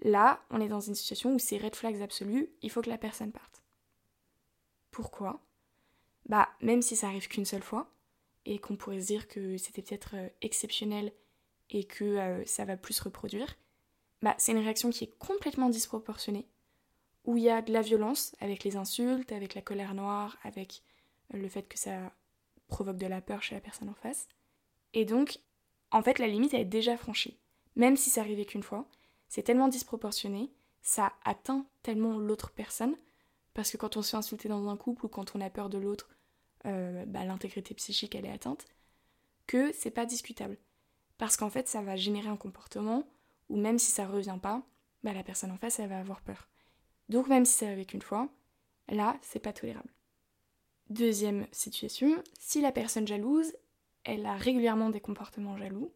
là, 0.00 0.42
on 0.50 0.60
est 0.60 0.68
dans 0.68 0.80
une 0.80 0.94
situation 0.94 1.34
où 1.34 1.38
c'est 1.38 1.58
red 1.58 1.76
flags 1.76 2.00
absolus, 2.00 2.48
il 2.62 2.70
faut 2.70 2.80
que 2.80 2.90
la 2.90 2.98
personne 2.98 3.32
parte. 3.32 3.62
Pourquoi? 4.90 5.40
Bah, 6.26 6.48
même 6.60 6.82
si 6.82 6.96
ça 6.96 7.08
arrive 7.08 7.28
qu'une 7.28 7.44
seule 7.44 7.62
fois, 7.62 7.92
et 8.46 8.58
qu'on 8.58 8.76
pourrait 8.76 9.00
se 9.00 9.06
dire 9.06 9.28
que 9.28 9.58
c'était 9.58 9.82
peut-être 9.82 10.14
euh, 10.14 10.28
exceptionnel 10.40 11.12
et 11.68 11.84
que 11.84 12.04
euh, 12.04 12.44
ça 12.46 12.64
va 12.64 12.76
plus 12.76 12.94
se 12.94 13.02
reproduire, 13.02 13.54
bah, 14.22 14.34
c'est 14.38 14.52
une 14.52 14.58
réaction 14.58 14.90
qui 14.90 15.04
est 15.04 15.18
complètement 15.18 15.68
disproportionnée, 15.68 16.46
où 17.24 17.36
il 17.36 17.42
y 17.42 17.50
a 17.50 17.62
de 17.62 17.72
la 17.72 17.82
violence 17.82 18.34
avec 18.40 18.64
les 18.64 18.76
insultes, 18.76 19.32
avec 19.32 19.54
la 19.54 19.62
colère 19.62 19.94
noire, 19.94 20.38
avec 20.42 20.82
le 21.32 21.48
fait 21.48 21.62
que 21.62 21.78
ça 21.78 22.12
provoque 22.68 22.96
de 22.96 23.06
la 23.06 23.20
peur 23.20 23.42
chez 23.42 23.54
la 23.54 23.60
personne 23.60 23.88
en 23.88 23.94
face. 23.94 24.28
Et 24.92 25.04
donc, 25.04 25.38
en 25.90 26.02
fait, 26.02 26.18
la 26.18 26.28
limite 26.28 26.54
est 26.54 26.64
déjà 26.64 26.96
franchie. 26.96 27.38
Même 27.76 27.96
si 27.96 28.10
ça 28.10 28.20
arrivait 28.20 28.44
qu'une 28.44 28.62
fois, 28.62 28.86
c'est 29.28 29.42
tellement 29.42 29.68
disproportionné, 29.68 30.50
ça 30.82 31.12
atteint 31.24 31.66
tellement 31.82 32.18
l'autre 32.18 32.50
personne, 32.50 32.96
parce 33.54 33.70
que 33.70 33.76
quand 33.76 33.96
on 33.96 34.02
se 34.02 34.10
fait 34.10 34.16
insulter 34.16 34.48
dans 34.48 34.68
un 34.68 34.76
couple 34.76 35.06
ou 35.06 35.08
quand 35.08 35.34
on 35.34 35.40
a 35.40 35.50
peur 35.50 35.68
de 35.68 35.78
l'autre, 35.78 36.08
euh, 36.66 37.04
bah, 37.06 37.24
l'intégrité 37.24 37.74
psychique 37.74 38.14
elle 38.14 38.26
est 38.26 38.32
atteinte, 38.32 38.66
que 39.46 39.72
c'est 39.72 39.90
pas 39.90 40.06
discutable. 40.06 40.58
Parce 41.18 41.36
qu'en 41.36 41.50
fait, 41.50 41.68
ça 41.68 41.82
va 41.82 41.96
générer 41.96 42.28
un 42.28 42.36
comportement 42.36 43.04
où 43.48 43.56
même 43.56 43.78
si 43.78 43.90
ça 43.90 44.06
revient 44.06 44.38
pas, 44.40 44.62
bah, 45.02 45.12
la 45.12 45.22
personne 45.22 45.50
en 45.50 45.58
face, 45.58 45.78
elle 45.78 45.88
va 45.88 45.98
avoir 45.98 46.20
peur. 46.20 46.48
Donc 47.08 47.28
même 47.28 47.44
si 47.44 47.58
ça 47.58 47.68
arrive 47.68 47.86
qu'une 47.86 48.02
fois, 48.02 48.28
là, 48.88 49.18
c'est 49.22 49.40
pas 49.40 49.52
tolérable. 49.52 49.92
Deuxième 50.90 51.46
situation, 51.52 52.20
si 52.40 52.60
la 52.60 52.72
personne 52.72 53.06
jalouse, 53.06 53.52
elle 54.02 54.26
a 54.26 54.34
régulièrement 54.34 54.90
des 54.90 55.00
comportements 55.00 55.56
jaloux, 55.56 55.92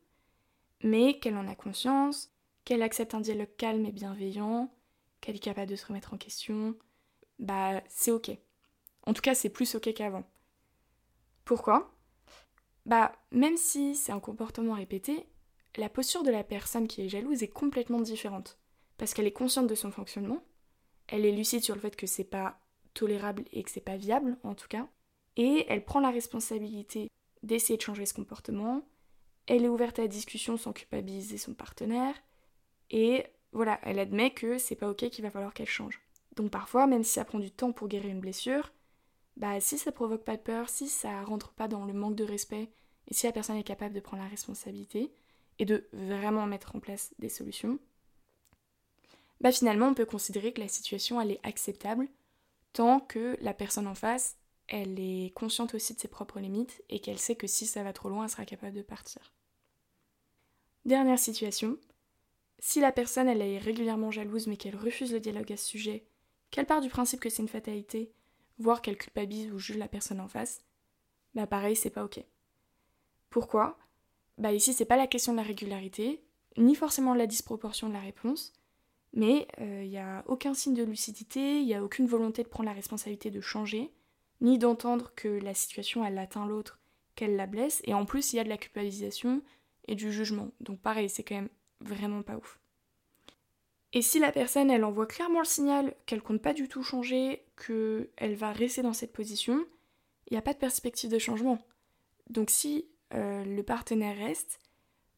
mais 0.85 1.19
qu'elle 1.19 1.37
en 1.37 1.49
a 1.49 1.57
conscience, 1.57 2.33
qu'elle 2.65 2.81
accepte 2.81 3.13
un 3.13 3.21
dialogue 3.21 3.57
calme 3.59 3.85
et 3.87 3.93
bienveillant, 3.93 4.73
qu'elle 5.21 5.35
est 5.35 5.41
capable 5.41 5.71
de 5.71 5.75
se 5.75 5.87
remettre 5.87 6.15
en 6.15 6.17
question, 6.17 6.77
bah 7.41 7.83
c'est 7.89 8.13
ok. 8.13 8.31
En 9.03 9.15
tout 9.15 9.21
cas, 9.21 9.35
c'est 9.35 9.49
plus 9.49 9.75
ok 9.75 9.93
qu'avant. 9.95 10.25
Pourquoi? 11.45 11.93
Bah, 12.87 13.13
même 13.33 13.57
si 13.57 13.97
c'est 13.97 14.13
un 14.13 14.21
comportement 14.21 14.75
répété, 14.75 15.27
la 15.77 15.89
posture 15.89 16.23
de 16.23 16.31
la 16.31 16.45
personne 16.45 16.87
qui 16.87 17.03
est 17.03 17.09
jalouse 17.09 17.43
est 17.43 17.49
complètement 17.49 18.01
différente. 18.01 18.61
Parce 18.97 19.13
qu'elle 19.13 19.27
est 19.27 19.33
consciente 19.33 19.67
de 19.67 19.75
son 19.75 19.91
fonctionnement, 19.91 20.45
elle 21.09 21.27
est 21.27 21.33
lucide 21.33 21.65
sur 21.65 21.75
le 21.75 21.81
fait 21.81 21.97
que 21.97 22.07
c'est 22.07 22.23
pas 22.23 22.61
tolérable 22.95 23.45
et 23.53 23.63
que 23.63 23.71
c'est 23.71 23.81
pas 23.81 23.97
viable, 23.97 24.39
en 24.43 24.55
tout 24.55 24.69
cas, 24.69 24.89
et 25.37 25.67
elle 25.69 25.85
prend 25.85 26.01
la 26.01 26.11
responsabilité 26.11 27.09
d'essayer 27.43 27.77
de 27.77 27.83
changer 27.83 28.07
ce 28.07 28.15
comportement, 28.15 28.83
elle 29.47 29.65
est 29.65 29.69
ouverte 29.69 29.99
à 29.99 30.03
la 30.03 30.09
discussion 30.09 30.57
sans 30.57 30.73
culpabiliser 30.73 31.37
son 31.37 31.55
partenaire, 31.55 32.15
et 32.91 33.27
voilà, 33.53 33.79
elle 33.83 33.99
admet 33.99 34.31
que 34.31 34.59
c'est 34.59 34.77
pas 34.77 34.91
ok 34.91 35.11
qu'il 35.11 35.23
va 35.23 35.31
falloir 35.31 35.53
qu'elle 35.53 35.67
change. 35.67 36.01
Donc 36.37 36.51
parfois, 36.51 36.87
même 36.87 37.05
si 37.05 37.13
ça 37.13 37.25
prend 37.25 37.39
du 37.39 37.51
temps 37.51 37.73
pour 37.73 37.89
guérir 37.89 38.11
une 38.11 38.21
blessure, 38.21 38.73
bah 39.37 39.61
si 39.61 39.79
ça 39.79 39.93
provoque 39.93 40.25
pas 40.25 40.37
de 40.37 40.43
peur, 40.43 40.69
si 40.69 40.89
ça 40.89 41.23
rentre 41.23 41.53
pas 41.53 41.69
dans 41.69 41.85
le 41.85 41.93
manque 41.93 42.17
de 42.17 42.25
respect, 42.25 42.71
et 43.09 43.15
si 43.15 43.27
la 43.27 43.33
personne 43.33 43.57
est 43.57 43.65
capable 43.65 43.95
de 43.95 44.01
prendre 44.01 44.23
la 44.23 44.29
responsabilité 44.29 45.13
et 45.59 45.65
de 45.65 45.87
vraiment 45.93 46.47
mettre 46.47 46.75
en 46.75 46.81
place 46.81 47.15
des 47.19 47.29
solutions, 47.29 47.79
bah 49.41 49.53
finalement 49.53 49.89
on 49.89 49.95
peut 49.95 50.07
considérer 50.07 50.53
que 50.53 50.61
la 50.61 50.69
situation 50.69 51.21
elle 51.21 51.33
est 51.33 51.41
acceptable 51.43 52.09
tant 52.75 53.01
que 53.01 53.39
la 53.41 53.55
personne 53.55 53.87
en 53.87 53.95
face 53.95 54.37
elle 54.69 54.99
est 54.99 55.33
consciente 55.35 55.75
aussi 55.75 55.95
de 55.95 56.01
ses 56.01 56.09
propres 56.09 56.41
limites 56.41 56.83
et 56.89 57.01
qu'elle 57.01 57.19
sait 57.19 57.37
que 57.37 57.47
si 57.47 57.67
ça 57.67 57.83
va 57.83 57.93
trop 57.93 58.09
loin, 58.09 58.25
elle 58.25 58.31
sera 58.31 58.47
capable 58.47 58.77
de 58.77 58.83
partir. 58.83 59.33
Dernière 60.85 61.19
situation, 61.19 61.79
si 62.59 62.81
la 62.81 62.93
personne 62.93 63.29
elle 63.29 63.43
est 63.43 63.59
régulièrement 63.59 64.11
jalouse 64.11 64.47
mais 64.47 64.57
qu'elle 64.57 64.77
refuse 64.77 65.13
le 65.13 65.21
dialogue 65.21 65.53
à 65.53 65.57
ce 65.57 65.67
sujet, 65.67 66.07
qu'elle 66.51 66.67
part 66.67 66.81
du 66.81 66.89
principe 66.89 67.21
que 67.21 67.29
c'est 67.29 67.43
une 67.43 67.49
fatalité, 67.49 68.13
voire 68.59 68.81
qu'elle 68.81 68.99
culpabilise 68.99 69.53
ou 69.53 69.59
juge 69.59 69.77
la 69.77 69.89
personne 69.89 70.21
en 70.21 70.29
face, 70.29 70.63
bah 71.35 71.47
pareil, 71.47 71.77
c'est 71.77 71.91
pas 71.91 72.05
ok. 72.05 72.25
Pourquoi? 73.29 73.79
Bah 74.39 74.53
ici, 74.53 74.73
c'est 74.73 74.85
pas 74.85 74.97
la 74.97 75.07
question 75.07 75.33
de 75.33 75.39
la 75.39 75.43
régularité, 75.43 76.25
ni 76.57 76.75
forcément 76.75 77.15
la 77.15 77.27
disproportion 77.27 77.89
de 77.89 77.95
la 77.95 78.01
réponse, 78.01 78.53
mais 79.15 79.47
il 79.59 79.65
euh, 79.65 79.85
n'y 79.85 79.99
a 79.99 80.25
aucun 80.27 80.55
signe 80.55 80.75
de 80.75 80.83
lucidité, 80.83 81.61
il 81.61 81.67
n'y 81.67 81.75
a 81.75 81.83
aucune 81.83 82.07
volonté 82.07 82.43
de 82.43 82.49
prendre 82.49 82.69
la 82.69 82.75
responsabilité 82.75 83.31
de 83.31 83.41
changer, 83.41 83.91
ni 84.41 84.59
d'entendre 84.59 85.13
que 85.15 85.29
la 85.29 85.55
situation 85.55 86.05
elle 86.05 86.19
atteint 86.19 86.47
l'autre, 86.47 86.81
qu'elle 87.15 87.37
la 87.37 87.47
blesse, 87.47 87.81
et 87.85 87.95
en 87.95 88.05
plus 88.05 88.33
il 88.33 88.37
y 88.37 88.41
a 88.41 88.45
de 88.45 88.49
la 88.49 88.59
culpabilisation 88.59 89.41
et 89.87 89.95
du 89.95 90.13
jugement. 90.13 90.51
Donc 90.61 90.81
pareil, 90.81 91.09
c'est 91.09 91.23
quand 91.23 91.37
même 91.37 91.49
vraiment 91.81 92.23
pas 92.23 92.37
ouf. 92.37 92.59
Et 93.93 94.03
si 94.03 94.19
la 94.19 94.33
personne, 94.33 94.71
elle 94.71 94.85
envoie 94.85 95.07
clairement 95.07 95.39
le 95.39 95.45
signal 95.45 95.95
qu'elle 96.07 96.23
compte 96.23 96.43
pas 96.43 96.53
du 96.53 96.69
tout 96.69 96.83
changer, 96.83 97.45
qu'elle 97.65 98.35
va 98.35 98.51
rester 98.51 98.83
dans 98.83 98.93
cette 98.93 99.13
position, 99.13 99.65
il 100.27 100.33
n'y 100.33 100.39
a 100.39 100.43
pas 100.43 100.55
de 100.55 100.59
perspective 100.59 101.11
de 101.11 101.19
changement. 101.21 101.65
Donc 102.29 102.51
si 102.51 102.89
euh, 103.13 103.45
le 103.45 103.63
partenaire 103.63 104.17
reste, 104.17 104.59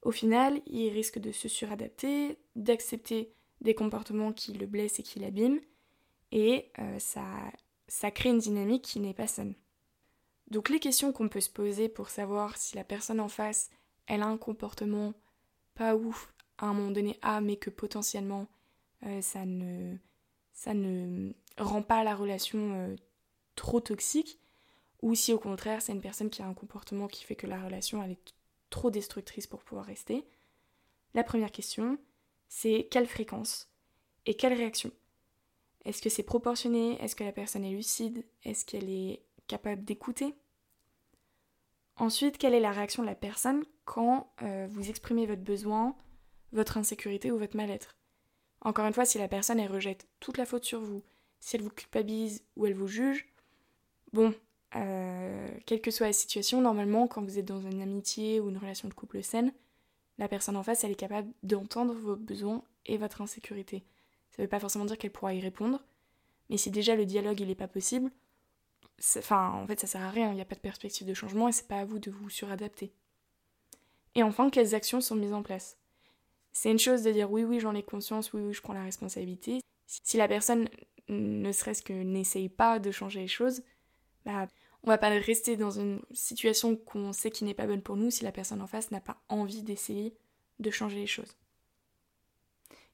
au 0.03 0.11
final, 0.11 0.61
il 0.67 0.91
risque 0.91 1.19
de 1.19 1.33
se 1.33 1.49
suradapter, 1.49 2.37
d'accepter 2.55 3.33
des 3.61 3.75
comportements 3.75 4.33
qui 4.33 4.53
le 4.53 4.67
blessent 4.67 4.99
et 4.99 5.03
qui 5.03 5.19
l'abîment, 5.19 5.61
et 6.33 6.71
euh, 6.79 6.99
ça, 6.99 7.25
ça 7.89 8.11
crée 8.11 8.31
une 8.31 8.39
dynamique 8.39 8.83
qui 8.83 9.01
n'est 9.01 9.15
pas 9.15 9.27
saine. 9.27 9.55
Donc 10.49 10.69
les 10.69 10.81
questions 10.81 11.13
qu'on 11.13 11.29
peut 11.29 11.41
se 11.41 11.51
poser 11.51 11.89
pour 11.89 12.09
savoir 12.09 12.57
si 12.57 12.77
la 12.77 12.85
personne 12.85 13.21
en 13.21 13.29
face, 13.29 13.71
elle 14.07 14.23
a 14.23 14.27
un 14.27 14.39
comportement 14.39 15.15
pas 15.75 15.97
ouf 15.97 16.33
à 16.59 16.67
un 16.67 16.75
moment 16.75 16.91
donné 16.91 17.19
A, 17.23 17.41
mais 17.41 17.57
que 17.57 17.71
potentiellement 17.71 18.47
euh, 19.05 19.21
ça, 19.21 19.45
ne, 19.45 19.97
ça 20.53 20.73
ne 20.75 21.33
rend 21.59 21.83
pas 21.83 22.05
la 22.05 22.15
relation 22.15 22.75
euh, 22.75 22.97
trop 23.57 23.81
toxique, 23.81 24.39
ou 25.03 25.15
si 25.15 25.33
au 25.33 25.39
contraire 25.39 25.83
c'est 25.83 25.93
une 25.93 26.01
personne 26.01 26.31
qui 26.31 26.43
a 26.43 26.47
un 26.47 26.55
comportement 26.55 27.09
qui 27.09 27.25
fait 27.25 27.37
que 27.37 27.47
la 27.47 27.63
relation 27.63 28.03
elle 28.03 28.13
est 28.13 28.35
trop 28.71 28.91
destructrice 28.91 29.47
pour 29.47 29.63
pouvoir 29.63 29.87
rester. 29.87 30.25
La 31.15 31.25
première 31.25 31.53
question, 31.53 31.99
c'est 32.49 32.89
quelle 32.91 33.07
fréquence 33.07 33.71
et 34.27 34.35
quelle 34.35 34.55
réaction? 34.55 34.91
Est-ce 35.85 36.03
que 36.03 36.09
c'est 36.09 36.23
proportionné? 36.23 37.01
Est-ce 37.03 37.15
que 37.15 37.25
la 37.25 37.33
personne 37.33 37.65
est 37.65 37.71
lucide? 37.71 38.25
Est-ce 38.45 38.65
qu'elle 38.65 38.91
est 38.91 39.23
capable 39.47 39.85
d'écouter? 39.85 40.35
Ensuite, 41.97 42.39
quelle 42.39 42.55
est 42.55 42.61
la 42.61 42.73
réaction 42.73 43.03
de 43.03 43.09
la 43.09 43.15
personne 43.15 43.65
quand 43.85 44.33
euh, 44.43 44.67
vous 44.69 44.91
exprimez 44.91 45.27
votre 45.27 45.43
besoin, 45.43 45.97
votre 46.53 46.77
insécurité 46.77 47.31
ou 47.31 47.39
votre 47.39 47.57
mal-être? 47.57 47.97
Encore 48.61 48.87
une 48.87 48.93
fois, 48.93 49.05
si 49.05 49.19
la 49.19 49.29
personne 49.29 49.61
elle 49.61 49.71
rejette 49.71 50.09
toute 50.19 50.39
la 50.39 50.45
faute 50.45 50.65
sur 50.65 50.81
vous, 50.81 51.03
si 51.41 51.57
elle 51.57 51.63
vous 51.63 51.71
culpabilise 51.71 52.45
ou 52.57 52.67
elle 52.67 52.75
vous 52.75 52.89
juge, 52.89 53.29
bon, 54.13 54.35
euh, 54.75 55.49
quelle 55.67 55.81
que 55.81 55.91
soit 55.91 56.09
la 56.09 56.13
situation, 56.13 56.61
normalement, 56.61 57.07
quand 57.07 57.23
vous 57.23 57.39
êtes 57.39 57.45
dans 57.45 57.61
une 57.61 57.81
amitié 57.81 58.41
ou 58.41 58.51
une 58.51 58.59
relation 58.59 58.89
de 58.89 58.95
couple 58.95 59.23
saine, 59.23 59.53
la 60.19 60.29
personne 60.29 60.57
en 60.57 60.63
face, 60.63 60.85
elle 60.85 60.93
est 60.93 60.97
capable 60.97 61.33
d'entendre 61.43 61.95
vos 61.95 62.17
besoins 62.17 62.63
et 62.87 62.97
votre 62.97 63.21
insécurité. 63.21 63.85
Ça 64.31 64.43
ne 64.43 64.45
veut 64.45 64.51
pas 64.51 64.61
forcément 64.61 64.85
dire 64.85 64.99
qu'elle 64.99 65.13
pourra 65.13 65.35
y 65.35 65.41
répondre, 65.41 65.83
mais 66.51 66.57
si 66.57 66.71
déjà 66.71 66.95
le 66.95 67.07
dialogue 67.07 67.41
il 67.41 67.49
n'est 67.49 67.55
pas 67.55 67.69
possible, 67.69 68.11
enfin 69.19 69.51
en 69.51 69.67
fait 69.67 69.81
ça 69.81 69.87
sert 69.87 70.03
à 70.03 70.11
rien, 70.11 70.31
il 70.31 70.35
n'y 70.35 70.41
a 70.41 70.47
pas 70.47 70.55
de 70.55 70.61
perspective 70.61 71.07
de 71.07 71.15
changement 71.15 71.49
et 71.49 71.53
c'est 71.53 71.69
pas 71.69 71.81
à 71.81 71.85
vous 71.85 71.99
de 71.99 72.11
vous 72.11 72.31
suradapter. 72.31 72.93
Et 74.15 74.23
enfin, 74.23 74.49
quelles 74.49 74.75
actions 74.75 75.03
sont 75.03 75.15
mises 75.15 75.35
en 75.35 75.43
place? 75.43 75.77
C'est 76.53 76.71
une 76.71 76.79
chose 76.79 77.03
de 77.03 77.13
dire 77.13 77.31
oui 77.31 77.45
oui 77.45 77.61
j'en 77.61 77.75
ai 77.75 77.83
conscience, 77.83 78.33
oui 78.33 78.41
oui 78.41 78.55
je 78.55 78.63
prends 78.63 78.73
la 78.73 78.83
responsabilité. 78.83 79.61
Si 79.87 80.17
la 80.17 80.27
personne 80.27 80.69
ne 81.09 81.53
serait-ce 81.53 81.83
que 81.83 81.93
n'essaye 81.93 82.49
pas 82.49 82.79
de 82.79 82.91
changer 82.91 83.21
les 83.21 83.29
choses, 83.29 83.63
bah 84.25 84.49
on 84.87 84.91
va 84.91 84.99
pas 84.99 85.09
rester 85.09 85.57
dans 85.57 85.73
une 85.73 86.01
situation 86.13 86.77
qu'on 86.77 87.13
sait 87.13 87.33
qui 87.33 87.45
n'est 87.45 87.55
pas 87.55 87.67
bonne 87.67 87.83
pour 87.83 87.97
nous 87.97 88.11
si 88.11 88.23
la 88.23 88.31
personne 88.31 88.63
en 88.63 88.69
face 88.69 88.93
n'a 88.93 89.01
pas 89.01 89.21
envie 89.29 89.63
d'essayer 89.63 90.15
de 90.61 90.71
changer 90.71 90.97
les 90.97 91.09
choses. 91.09 91.37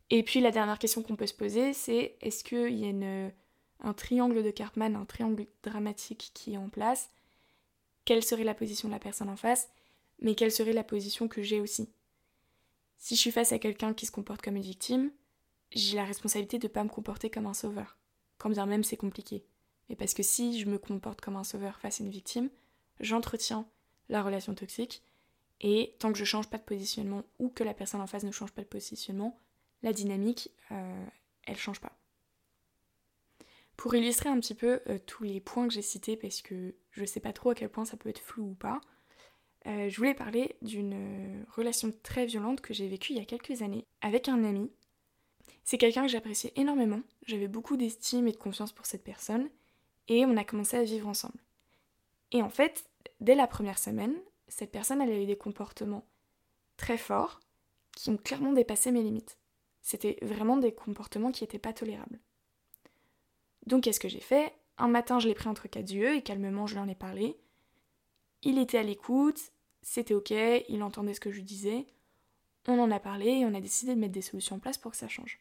Et 0.09 0.23
puis 0.23 0.41
la 0.41 0.51
dernière 0.51 0.79
question 0.79 1.03
qu'on 1.03 1.17
peut 1.17 1.27
se 1.27 1.35
poser, 1.35 1.75
c'est 1.75 2.17
est-ce 2.23 2.45
qu'il 2.45 2.79
y 2.79 2.87
a 2.87 3.31
un 3.81 3.93
triangle 3.93 4.43
de 4.43 4.51
Cartman, 4.51 4.97
un 4.97 5.05
triangle 5.05 5.47
dramatique 5.63 6.31
qui 6.33 6.55
est 6.55 6.59
en 6.59 6.71
place? 6.71 7.11
Quelle 8.07 8.25
serait 8.25 8.45
la 8.45 8.55
position 8.55 8.89
de 8.89 8.95
la 8.95 8.99
personne 8.99 9.29
en 9.29 9.37
face? 9.37 9.69
Mais 10.19 10.35
quelle 10.35 10.53
serait 10.53 10.73
la 10.73 10.85
position 10.85 11.29
que 11.29 11.43
j'ai 11.43 11.61
aussi? 11.61 11.91
Si 12.97 13.17
je 13.17 13.21
suis 13.21 13.31
face 13.33 13.53
à 13.53 13.59
quelqu'un 13.59 13.93
qui 13.93 14.07
se 14.07 14.13
comporte 14.13 14.41
comme 14.41 14.57
une 14.57 14.63
victime, 14.63 15.11
j'ai 15.73 15.97
la 15.97 16.05
responsabilité 16.05 16.59
de 16.59 16.69
ne 16.69 16.73
pas 16.73 16.85
me 16.85 16.89
comporter 16.89 17.29
comme 17.29 17.47
un 17.47 17.55
sauveur, 17.55 17.99
quand 18.39 18.51
bien 18.51 18.67
même 18.67 18.85
c'est 18.85 18.97
compliqué. 18.97 19.45
Et 19.93 19.95
parce 19.95 20.15
que 20.15 20.23
si 20.23 20.59
je 20.59 20.69
me 20.69 20.79
comporte 20.79 21.21
comme 21.21 21.37
un 21.37 21.45
sauveur 21.45 21.79
face 21.79 22.01
à 22.01 22.05
une 22.05 22.11
victime, 22.11 22.49
j'entretiens 22.99 23.69
la 24.09 24.23
relation 24.23 24.55
toxique. 24.55 25.03
Et 25.61 25.95
tant 25.99 26.11
que 26.11 26.19
je 26.19 26.25
change 26.25 26.49
pas 26.49 26.57
de 26.57 26.63
positionnement 26.63 27.25
ou 27.39 27.51
que 27.51 27.63
la 27.63 27.75
personne 27.75 28.01
en 28.01 28.07
face 28.07 28.25
ne 28.25 28.33
change 28.33 28.53
pas 28.53 28.63
de 28.63 28.67
positionnement, 28.67 29.39
la 29.83 29.93
dynamique, 29.93 30.51
euh, 30.71 31.07
elle 31.45 31.59
change 31.59 31.81
pas. 31.81 31.93
Pour 33.77 33.95
illustrer 33.95 34.31
un 34.31 34.41
petit 34.41 34.55
peu 34.55 34.81
euh, 34.89 34.99
tous 35.07 35.25
les 35.25 35.41
points 35.41 35.69
que 35.69 35.75
j'ai 35.75 35.83
cités, 35.83 36.17
parce 36.17 36.41
que 36.41 36.75
je 36.91 37.05
sais 37.05 37.21
pas 37.21 37.35
trop 37.35 37.51
à 37.51 37.55
quel 37.55 37.69
point 37.69 37.85
ça 37.85 37.99
peut 37.99 38.09
être 38.09 38.19
flou 38.19 38.53
ou 38.53 38.55
pas, 38.55 38.81
euh, 39.67 39.91
je 39.91 39.97
voulais 39.99 40.15
parler 40.15 40.57
d'une 40.63 41.45
relation 41.51 41.93
très 42.03 42.25
violente 42.25 42.63
que 42.63 42.73
j'ai 42.73 42.89
vécue 42.89 43.13
il 43.13 43.19
y 43.19 43.23
a 43.23 43.27
quelques 43.27 43.61
années 43.61 43.87
avec 44.01 44.29
un 44.29 44.43
ami. 44.43 44.71
C'est 45.65 45.79
quelqu'un 45.79 46.03
que 46.03 46.11
j'appréciais 46.11 46.53
énormément, 46.57 47.03
j'avais 47.27 47.47
beaucoup 47.47 47.77
d'estime 47.77 48.27
et 48.27 48.33
de 48.33 48.37
confiance 48.39 48.73
pour 48.73 48.87
cette 48.87 49.05
personne, 49.05 49.51
et 50.09 50.25
on 50.27 50.37
a 50.37 50.45
commencé 50.45 50.77
à 50.77 50.83
vivre 50.83 51.09
ensemble. 51.09 51.39
Et 52.31 52.43
en 52.43 52.49
fait, 52.49 52.89
dès 53.21 53.35
la 53.35 53.47
première 53.47 53.79
semaine, 53.79 54.15
cette 54.49 54.73
personne 54.73 55.01
elle 55.01 55.11
a 55.11 55.21
eu 55.21 55.27
des 55.27 55.37
comportements 55.37 56.07
très 56.77 56.99
forts 56.99 57.41
qui 57.95 58.11
ont 58.11 58.17
clairement 58.17 58.53
dépassé 58.53 58.91
mes 58.91 59.03
limites. 59.03 59.39
C'était 59.83 60.19
vraiment 60.23 60.57
des 60.57 60.73
comportements 60.73 61.33
qui 61.33 61.43
n'étaient 61.43 61.59
pas 61.59 61.73
tolérables. 61.73 62.21
Donc 63.67 63.85
qu'est-ce 63.85 64.01
que 64.01 64.09
j'ai 64.09 64.21
fait? 64.21 64.55
Un 64.79 64.89
matin, 64.89 65.19
je 65.19 65.29
l'ai 65.29 65.35
pris 65.35 65.49
entre 65.49 65.69
quatre 65.69 65.91
yeux 65.91 66.15
et 66.15 66.23
calmement, 66.23 66.67
je 66.67 66.75
lui 66.75 66.81
en 66.81 66.89
ai 66.89 66.95
parlé. 66.95 67.39
Il 68.43 68.59
était 68.59 68.79
à 68.79 68.83
l'écoute, 68.83 69.53
c'était 69.83 70.15
ok, 70.15 70.31
il 70.69 70.83
entendait 70.83 71.15
ce 71.15 71.21
que 71.21 71.31
je 71.33 71.41
disais. 71.41 71.87
On 72.67 72.79
en 72.79 72.91
a 72.91 73.01
parlé 73.01 73.27
et 73.27 73.47
on 73.47 73.55
a 73.55 73.61
décidé 73.61 73.95
de 73.95 74.01
mettre 74.01 74.13
des 74.13 74.23
solutions 74.23 74.57
en 74.57 74.61
place 74.61 74.79
pour 74.79 74.93
que 74.93 74.97
ça 74.97 75.09
change. 75.09 75.41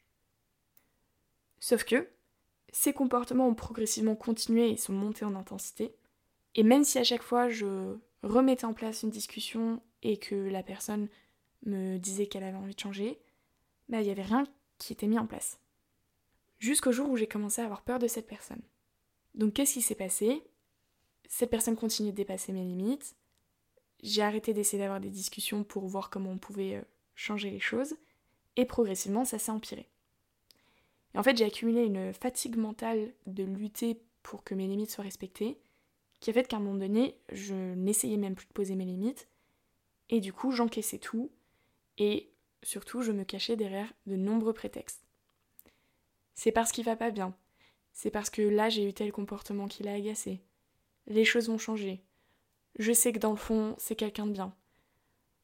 Sauf 1.60 1.84
que, 1.84 2.10
ces 2.72 2.94
comportements 2.94 3.48
ont 3.48 3.56
progressivement 3.56 4.16
continué 4.16 4.70
et 4.70 4.78
sont 4.78 4.94
montés 4.94 5.26
en 5.26 5.36
intensité. 5.36 5.96
Et 6.56 6.64
même 6.64 6.84
si 6.84 6.98
à 6.98 7.04
chaque 7.04 7.24
fois 7.24 7.50
je 7.50 7.96
remettais 8.24 8.66
en 8.66 8.74
place 8.74 9.04
une 9.04 9.10
discussion 9.10 9.82
et 10.04 10.18
que 10.18 10.36
la 10.36 10.64
personne 10.64 11.08
me 11.66 11.98
disait 11.98 12.28
qu'elle 12.28 12.44
avait 12.44 12.58
envie 12.58 12.76
de 12.76 12.80
changer, 12.80 13.20
bah, 13.90 14.02
il 14.02 14.06
n'y 14.06 14.12
avait 14.12 14.22
rien 14.22 14.46
qui 14.78 14.94
était 14.94 15.08
mis 15.08 15.20
en 15.20 15.28
place. 15.28 15.60
Jusqu'au 16.60 16.92
jour 16.92 17.10
où 17.10 17.18
j'ai 17.18 17.28
commencé 17.28 17.62
à 17.62 17.66
avoir 17.66 17.82
peur 17.82 18.00
de 18.00 18.08
cette 18.08 18.28
personne. 18.28 18.62
Donc 19.36 19.54
qu'est-ce 19.54 19.74
qui 19.74 19.82
s'est 19.82 19.96
passé? 19.96 20.44
Cette 21.28 21.50
personne 21.50 21.76
continue 21.76 22.12
de 22.12 22.16
dépasser 22.16 22.52
mes 22.52 22.64
limites. 22.64 23.16
J'ai 24.04 24.22
arrêté 24.22 24.54
d'essayer 24.54 24.82
d'avoir 24.82 25.00
des 25.00 25.10
discussions 25.10 25.64
pour 25.64 25.88
voir 25.88 26.10
comment 26.10 26.32
on 26.32 26.38
pouvait 26.38 26.76
euh, 26.76 26.82
changer 27.16 27.50
les 27.52 27.60
choses. 27.60 27.96
Et 28.58 28.66
progressivement, 28.66 29.26
ça 29.26 29.40
s'est 29.40 29.52
empiré. 29.52 29.88
Et 31.14 31.18
en 31.18 31.24
fait, 31.24 31.38
j'ai 31.38 31.46
accumulé 31.46 31.84
une 31.84 32.14
fatigue 32.14 32.58
mentale 32.58 33.12
de 33.28 33.44
lutter 33.44 34.02
pour 34.24 34.44
que 34.44 34.56
mes 34.56 34.68
limites 34.68 34.92
soient 34.92 35.04
respectées, 35.04 35.58
qui 36.20 36.30
a 36.30 36.34
fait 36.34 36.48
qu'à 36.48 36.58
un 36.58 36.60
moment 36.60 36.78
donné, 36.80 37.18
je 37.32 37.56
n'essayais 37.74 38.18
même 38.18 38.36
plus 38.36 38.48
de 38.48 38.54
poser 38.54 38.76
mes 38.76 38.86
limites, 38.86 39.28
et 40.10 40.20
du 40.20 40.32
coup, 40.32 40.52
j'encaissais 40.52 41.00
tout, 41.00 41.32
et 41.98 42.30
surtout, 42.64 43.02
je 43.02 43.12
me 43.12 43.24
cachais 43.24 43.56
derrière 43.56 43.92
de 44.06 44.16
nombreux 44.16 44.54
prétextes. 44.54 45.04
C'est 46.36 46.52
parce 46.52 46.72
qu'il 46.72 46.86
va 46.86 46.96
pas 46.96 47.12
bien, 47.12 47.36
c'est 47.92 48.12
parce 48.12 48.30
que 48.30 48.42
là, 48.42 48.70
j'ai 48.70 48.88
eu 48.88 48.94
tel 48.94 49.12
comportement 49.12 49.68
qui 49.68 49.84
l'a 49.84 49.94
agacé. 49.94 50.42
Les 51.08 51.26
choses 51.26 51.50
ont 51.50 51.58
changé. 51.58 52.02
Je 52.78 52.94
sais 52.94 53.12
que 53.12 53.20
dans 53.20 53.32
le 53.32 53.38
fond, 53.38 53.76
c'est 53.78 53.96
quelqu'un 53.96 54.28
de 54.28 54.32
bien. 54.32 54.54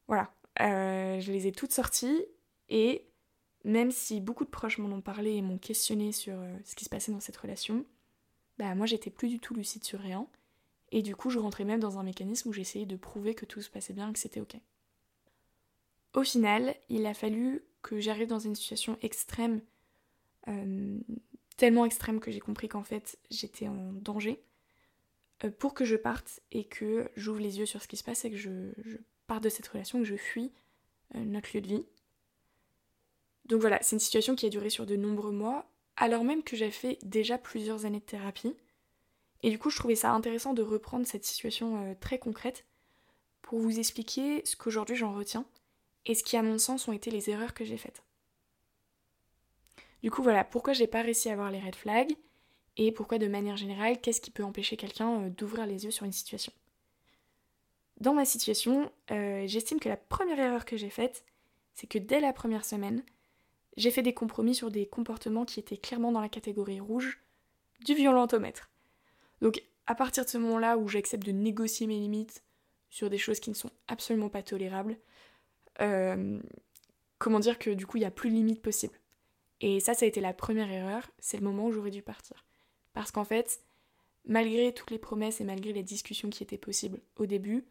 Voilà, 0.08 0.32
euh, 0.62 1.20
je 1.20 1.32
les 1.32 1.48
ai 1.48 1.52
toutes 1.52 1.74
sorties, 1.74 2.26
et 2.70 3.07
même 3.64 3.92
si 3.92 4.22
beaucoup 4.22 4.46
de 4.46 4.50
proches 4.50 4.78
m'en 4.78 4.96
ont 4.96 5.02
parlé 5.02 5.34
et 5.34 5.42
m'ont 5.42 5.58
questionné 5.58 6.12
sur 6.12 6.40
euh, 6.40 6.58
ce 6.64 6.76
qui 6.76 6.86
se 6.86 6.90
passait 6.90 7.12
dans 7.12 7.20
cette 7.20 7.38
relation, 7.38 7.86
bah 8.58 8.74
moi 8.76 8.86
j'étais 8.86 9.10
plus 9.10 9.30
du 9.30 9.40
tout 9.40 9.54
lucide 9.54 9.84
sur 9.84 10.00
rien, 10.00 10.28
et 10.92 11.02
du 11.02 11.16
coup 11.16 11.30
je 11.30 11.40
rentrais 11.40 11.66
même 11.66 11.80
dans 11.80 12.00
un 12.00 12.04
mécanisme 12.04 12.50
où 12.50 12.54
j'essayais 12.54 12.86
de 12.86 12.96
prouver 12.96 13.36
que 13.36 13.46
tout 13.46 13.62
se 13.62 13.70
passait 13.70 13.94
bien, 13.94 14.12
que 14.14 14.20
c'était 14.20 14.40
ok. 14.40 14.56
Au 16.14 16.24
final, 16.24 16.76
il 16.90 17.06
a 17.06 17.14
fallu 17.14 17.64
que 17.82 18.00
j'arrive 18.00 18.28
dans 18.28 18.40
une 18.40 18.56
situation 18.56 18.98
extrême, 19.02 19.62
euh, 20.48 20.98
tellement 21.58 21.86
extrême 21.86 22.20
que 22.20 22.32
j'ai 22.32 22.40
compris 22.40 22.68
qu'en 22.70 22.84
fait 22.84 23.20
j'étais 23.30 23.68
en 23.68 23.92
danger, 23.94 24.42
euh, 25.44 25.52
pour 25.52 25.74
que 25.74 25.86
je 25.86 25.96
parte 25.96 26.40
et 26.52 26.64
que 26.64 27.12
j'ouvre 27.16 27.40
les 27.40 27.60
yeux 27.60 27.66
sur 27.66 27.82
ce 27.82 27.88
qui 27.88 27.98
se 27.98 28.04
passe 28.04 28.26
et 28.26 28.32
que 28.32 28.38
je, 28.38 28.72
je 28.84 28.98
parte 29.28 29.44
de 29.44 29.50
cette 29.50 29.68
relation, 29.68 30.00
que 30.00 30.06
je 30.06 30.16
fuis 30.16 30.52
notre 31.14 31.50
lieu 31.54 31.62
de 31.62 31.68
vie. 31.68 31.86
Donc 33.48 33.62
voilà, 33.62 33.80
c'est 33.82 33.96
une 33.96 34.02
situation 34.02 34.36
qui 34.36 34.46
a 34.46 34.50
duré 34.50 34.70
sur 34.70 34.86
de 34.86 34.96
nombreux 34.96 35.32
mois, 35.32 35.70
alors 35.96 36.24
même 36.24 36.44
que 36.44 36.56
j'ai 36.56 36.72
fait 36.72 37.00
déjà 37.04 37.38
plusieurs 37.38 37.86
années 37.86 38.00
de 38.00 38.06
thérapie. 38.06 38.56
Et 39.44 39.50
du 39.50 39.60
coup, 39.60 39.70
je 39.70 39.78
trouvais 39.78 39.96
ça 39.96 40.12
intéressant 40.12 40.54
de 40.54 40.62
reprendre 40.64 41.06
cette 41.06 41.26
situation 41.26 41.84
euh, 41.84 41.94
très 42.00 42.20
concrète 42.20 42.66
pour 43.42 43.60
vous 43.60 43.80
expliquer 43.80 44.42
ce 44.46 44.56
qu'aujourd'hui 44.56 44.96
j'en 44.96 45.14
retiens 45.14 45.46
et 46.06 46.16
ce 46.16 46.24
qui, 46.24 46.38
à 46.38 46.44
mon 46.44 46.58
sens, 46.58 46.88
ont 46.88 46.94
été 46.94 47.12
les 47.12 47.30
erreurs 47.30 47.54
que 47.54 47.64
j'ai 47.64 47.78
faites. 47.78 48.04
Du 50.04 50.12
coup, 50.12 50.24
voilà, 50.24 50.44
pourquoi 50.44 50.74
j'ai 50.74 50.88
pas 50.88 51.02
réussi 51.02 51.30
à 51.30 51.34
avoir 51.34 51.52
les 51.52 51.60
red 51.60 51.76
flags 51.76 52.16
et 52.78 52.92
pourquoi, 52.92 53.18
de 53.18 53.28
manière 53.28 53.58
générale, 53.58 54.00
qu'est-ce 54.00 54.22
qui 54.22 54.32
peut 54.32 54.44
empêcher 54.44 54.78
quelqu'un 54.78 55.22
euh, 55.22 55.30
d'ouvrir 55.30 55.66
les 55.66 55.86
yeux 55.86 55.92
sur 55.92 56.06
une 56.06 56.12
situation? 56.12 56.52
Dans 58.00 58.14
ma 58.14 58.26
situation, 58.26 58.92
euh, 59.12 59.48
j'estime 59.48 59.80
que 59.80 59.90
la 59.90 59.98
première 59.98 60.40
erreur 60.40 60.66
que 60.66 60.78
j'ai 60.78 60.90
faite, 60.92 61.26
c'est 61.74 61.88
que 61.88 61.98
dès 61.98 62.20
la 62.20 62.34
première 62.34 62.66
semaine, 62.66 63.04
j'ai 63.78 63.92
fait 63.92 64.02
des 64.02 64.14
compromis 64.14 64.56
sur 64.56 64.72
des 64.72 64.88
comportements 64.88 65.46
qui 65.46 65.60
étaient 65.60 65.78
clairement 65.78 66.12
dans 66.12 66.22
la 66.22 66.30
catégorie 66.30 66.80
rouge 66.80 67.22
du 67.86 67.94
violentomètre. 67.94 68.70
Donc 69.42 69.64
à 69.86 69.96
partir 69.96 70.26
de 70.26 70.30
ce 70.30 70.38
moment-là 70.38 70.78
où 70.78 70.88
j'accepte 70.88 71.26
de 71.26 71.32
négocier 71.32 71.88
mes 71.88 72.00
limites 72.00 72.44
sur 72.90 73.10
des 73.10 73.18
choses 73.18 73.40
qui 73.40 73.50
ne 73.50 73.56
sont 73.56 73.72
absolument 73.88 74.30
pas 74.30 74.44
tolérables, 74.44 74.98
euh, 75.82 76.40
comment 77.20 77.40
dire 77.40 77.60
que 77.60 77.70
du 77.70 77.86
coup 77.86 77.98
il 77.98 78.02
n'y 78.02 78.08
a 78.08 78.12
plus 78.12 78.30
de 78.30 78.36
limite 78.36 78.62
possible. 78.62 79.00
Et 79.62 79.80
ça, 79.80 79.94
ça 79.94 80.06
a 80.06 80.08
été 80.08 80.22
la 80.22 80.34
première 80.34 80.72
erreur, 80.72 81.10
c'est 81.20 81.38
le 81.38 81.44
moment 81.44 81.66
où 81.66 81.72
j'aurais 81.72 81.92
dû 81.92 82.02
partir. 82.02 82.46
Parce 82.94 83.12
qu'en 83.12 83.24
fait, 83.24 83.62
malgré 84.26 84.74
toutes 84.74 84.92
les 84.92 85.00
promesses 85.00 85.42
et 85.42 85.44
malgré 85.44 85.74
les 85.74 85.84
discussions 85.84 86.30
qui 86.30 86.44
étaient 86.44 86.58
possibles 86.58 87.00
au 87.16 87.26
début, 87.26 87.66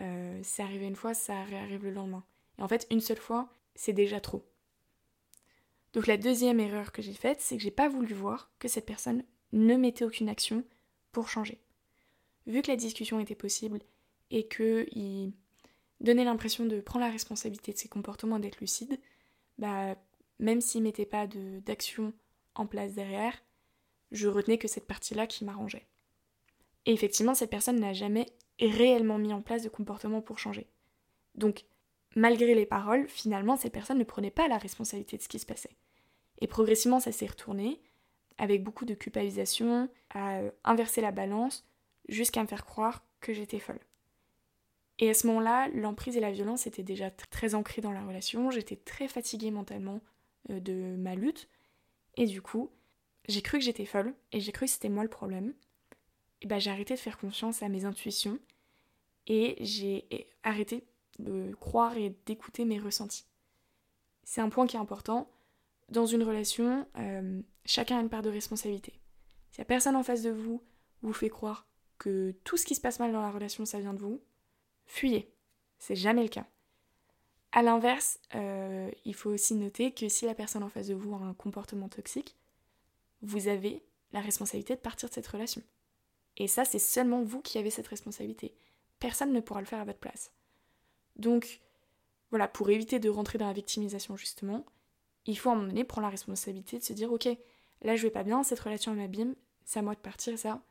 euh, 0.00 0.38
c'est 0.42 0.62
arrivé 0.62 0.86
une 0.86 0.96
fois, 0.96 1.14
ça 1.14 1.42
réarrive 1.44 1.84
le 1.84 1.92
lendemain. 1.92 2.24
Et 2.58 2.62
en 2.62 2.68
fait, 2.68 2.86
une 2.90 3.00
seule 3.00 3.18
fois, 3.18 3.48
c'est 3.74 3.92
déjà 3.92 4.20
trop. 4.20 4.44
Donc 5.92 6.06
la 6.06 6.16
deuxième 6.16 6.60
erreur 6.60 6.92
que 6.92 7.02
j'ai 7.02 7.14
faite, 7.14 7.40
c'est 7.40 7.56
que 7.56 7.62
j'ai 7.62 7.70
pas 7.70 7.88
voulu 7.88 8.14
voir 8.14 8.50
que 8.58 8.68
cette 8.68 8.86
personne 8.86 9.24
ne 9.52 9.76
mettait 9.76 10.04
aucune 10.04 10.28
action 10.28 10.64
pour 11.12 11.28
changer. 11.28 11.60
Vu 12.46 12.62
que 12.62 12.70
la 12.70 12.76
discussion 12.76 13.20
était 13.20 13.34
possible 13.34 13.80
et 14.30 14.46
qu'il 14.48 15.32
donnait 16.00 16.24
l'impression 16.24 16.66
de 16.66 16.80
prendre 16.80 17.04
la 17.04 17.10
responsabilité 17.12 17.72
de 17.72 17.78
ses 17.78 17.88
comportements, 17.88 18.38
d'être 18.38 18.60
lucide, 18.60 18.98
bah 19.58 19.96
même 20.38 20.60
s'il 20.60 20.82
mettait 20.82 21.06
pas 21.06 21.26
d'action 21.26 22.12
en 22.54 22.66
place 22.66 22.94
derrière, 22.94 23.34
je 24.12 24.28
retenais 24.28 24.58
que 24.58 24.68
cette 24.68 24.86
partie-là 24.86 25.26
qui 25.26 25.44
m'arrangeait. 25.44 25.86
Et 26.86 26.92
effectivement, 26.92 27.34
cette 27.34 27.50
personne 27.50 27.80
n'a 27.80 27.92
jamais 27.92 28.26
réellement 28.60 29.18
mis 29.18 29.32
en 29.32 29.42
place 29.42 29.62
de 29.62 29.68
comportement 29.68 30.22
pour 30.22 30.38
changer. 30.38 30.66
Donc, 31.34 31.64
malgré 32.16 32.54
les 32.54 32.66
paroles, 32.66 33.08
finalement, 33.08 33.56
cette 33.56 33.72
personne 33.72 33.98
ne 33.98 34.04
prenait 34.04 34.30
pas 34.30 34.48
la 34.48 34.58
responsabilité 34.58 35.16
de 35.16 35.22
ce 35.22 35.28
qui 35.28 35.38
se 35.38 35.46
passait. 35.46 35.76
Et 36.40 36.46
progressivement, 36.46 37.00
ça 37.00 37.12
s'est 37.12 37.26
retourné, 37.26 37.80
avec 38.38 38.62
beaucoup 38.62 38.84
de 38.84 38.94
culpabilisation, 38.94 39.88
à 40.10 40.38
euh, 40.38 40.50
inverser 40.64 41.00
la 41.00 41.12
balance, 41.12 41.66
jusqu'à 42.08 42.42
me 42.42 42.48
faire 42.48 42.64
croire 42.64 43.04
que 43.20 43.32
j'étais 43.32 43.58
folle. 43.58 43.80
Et 45.00 45.10
à 45.10 45.14
ce 45.14 45.26
moment-là, 45.28 45.68
l'emprise 45.68 46.16
et 46.16 46.20
la 46.20 46.32
violence 46.32 46.66
étaient 46.66 46.82
déjà 46.82 47.10
très 47.10 47.54
ancrées 47.54 47.82
dans 47.82 47.92
la 47.92 48.04
relation, 48.04 48.50
j'étais 48.50 48.76
très 48.76 49.08
fatiguée 49.08 49.50
mentalement 49.50 50.00
euh, 50.50 50.60
de 50.60 50.96
ma 50.96 51.14
lutte, 51.14 51.48
et 52.16 52.26
du 52.26 52.42
coup, 52.42 52.70
j'ai 53.28 53.42
cru 53.42 53.58
que 53.58 53.64
j'étais 53.64 53.84
folle, 53.84 54.14
et 54.32 54.40
j'ai 54.40 54.52
cru 54.52 54.66
que 54.66 54.72
c'était 54.72 54.88
moi 54.88 55.02
le 55.02 55.10
problème. 55.10 55.54
Et 56.40 56.46
bah 56.46 56.58
j'ai 56.58 56.70
arrêté 56.70 56.94
de 56.94 57.00
faire 57.00 57.18
confiance 57.18 57.62
à 57.62 57.68
mes 57.68 57.84
intuitions, 57.84 58.38
et 59.26 59.56
j'ai 59.60 60.28
arrêté 60.42 60.84
de 61.18 61.54
croire 61.60 61.96
et 61.96 62.16
d'écouter 62.26 62.64
mes 62.64 62.78
ressentis. 62.78 63.26
C'est 64.24 64.40
un 64.40 64.48
point 64.48 64.66
qui 64.66 64.76
est 64.76 64.80
important. 64.80 65.30
Dans 65.88 66.06
une 66.06 66.22
relation, 66.22 66.86
euh, 66.98 67.40
chacun 67.64 67.98
a 67.98 68.00
une 68.00 68.10
part 68.10 68.22
de 68.22 68.30
responsabilité. 68.30 69.00
Si 69.52 69.60
la 69.60 69.64
personne 69.64 69.96
en 69.96 70.02
face 70.02 70.22
de 70.22 70.30
vous 70.30 70.62
vous 71.02 71.12
fait 71.12 71.30
croire 71.30 71.66
que 71.98 72.32
tout 72.44 72.56
ce 72.56 72.64
qui 72.64 72.74
se 72.74 72.80
passe 72.80 73.00
mal 73.00 73.12
dans 73.12 73.22
la 73.22 73.30
relation, 73.30 73.64
ça 73.64 73.80
vient 73.80 73.94
de 73.94 73.98
vous, 73.98 74.20
fuyez. 74.86 75.32
C'est 75.78 75.96
jamais 75.96 76.22
le 76.22 76.28
cas. 76.28 76.46
A 77.52 77.62
l'inverse, 77.62 78.20
euh, 78.34 78.90
il 79.04 79.14
faut 79.14 79.30
aussi 79.30 79.54
noter 79.54 79.92
que 79.92 80.08
si 80.08 80.26
la 80.26 80.34
personne 80.34 80.62
en 80.62 80.68
face 80.68 80.88
de 80.88 80.94
vous 80.94 81.14
a 81.14 81.18
un 81.18 81.34
comportement 81.34 81.88
toxique, 81.88 82.36
vous 83.22 83.48
avez 83.48 83.82
la 84.12 84.20
responsabilité 84.20 84.74
de 84.74 84.80
partir 84.80 85.08
de 85.08 85.14
cette 85.14 85.26
relation. 85.26 85.62
Et 86.36 86.46
ça, 86.46 86.64
c'est 86.64 86.78
seulement 86.78 87.22
vous 87.22 87.40
qui 87.40 87.58
avez 87.58 87.70
cette 87.70 87.88
responsabilité. 87.88 88.54
Personne 89.00 89.32
ne 89.32 89.40
pourra 89.40 89.60
le 89.60 89.66
faire 89.66 89.80
à 89.80 89.84
votre 89.84 89.98
place. 89.98 90.32
Donc, 91.18 91.60
voilà, 92.30 92.48
pour 92.48 92.70
éviter 92.70 92.98
de 92.98 93.08
rentrer 93.08 93.38
dans 93.38 93.46
la 93.46 93.52
victimisation 93.52 94.16
justement, 94.16 94.64
il 95.26 95.38
faut 95.38 95.50
à 95.50 95.52
un 95.52 95.56
moment 95.56 95.68
donné 95.68 95.84
prendre 95.84 96.06
la 96.06 96.10
responsabilité 96.10 96.78
de 96.78 96.84
se 96.84 96.92
dire 96.92 97.12
ok, 97.12 97.28
là 97.82 97.96
je 97.96 98.02
vais 98.02 98.10
pas 98.10 98.22
bien, 98.24 98.42
cette 98.42 98.60
relation 98.60 98.94
m'abîme, 98.94 99.34
c'est 99.64 99.78
à 99.78 99.82
moi 99.82 99.94
de 99.94 100.00
partir, 100.00 100.38
ça, 100.38 100.62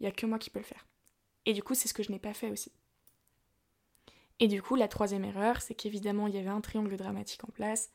il 0.00 0.04
y 0.04 0.06
a 0.06 0.12
que 0.12 0.26
moi 0.26 0.38
qui 0.38 0.50
peux 0.50 0.58
le 0.58 0.64
faire. 0.64 0.86
Et 1.46 1.54
du 1.54 1.62
coup, 1.62 1.74
c'est 1.74 1.88
ce 1.88 1.94
que 1.94 2.02
je 2.02 2.12
n'ai 2.12 2.18
pas 2.18 2.34
fait 2.34 2.50
aussi. 2.50 2.72
Et 4.38 4.48
du 4.48 4.62
coup, 4.62 4.74
la 4.74 4.88
troisième 4.88 5.24
erreur, 5.24 5.60
c'est 5.60 5.74
qu'évidemment, 5.74 6.26
il 6.26 6.34
y 6.34 6.38
avait 6.38 6.48
un 6.48 6.60
triangle 6.60 6.96
dramatique 6.96 7.44
en 7.44 7.52
place. 7.52 7.90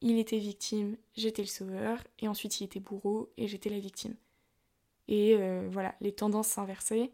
Il 0.00 0.18
était 0.18 0.38
victime, 0.38 0.96
j'étais 1.16 1.42
le 1.42 1.48
sauveur, 1.48 1.98
et 2.18 2.28
ensuite 2.28 2.60
il 2.60 2.64
était 2.64 2.80
bourreau, 2.80 3.32
et 3.36 3.46
j'étais 3.46 3.70
la 3.70 3.78
victime. 3.78 4.14
Et 5.08 5.36
euh, 5.36 5.68
voilà, 5.70 5.94
les 6.00 6.12
tendances 6.12 6.48
s'inversaient. 6.48 7.12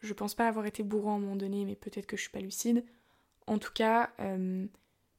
Je 0.00 0.12
pense 0.12 0.34
pas 0.34 0.48
avoir 0.48 0.66
été 0.66 0.82
bourreau 0.82 1.10
à 1.10 1.12
un 1.12 1.18
moment 1.18 1.36
donné, 1.36 1.64
mais 1.64 1.76
peut-être 1.76 2.06
que 2.06 2.16
je 2.16 2.22
suis 2.22 2.30
pas 2.30 2.40
lucide. 2.40 2.84
En 3.46 3.58
tout 3.58 3.72
cas, 3.72 4.10
euh, 4.20 4.66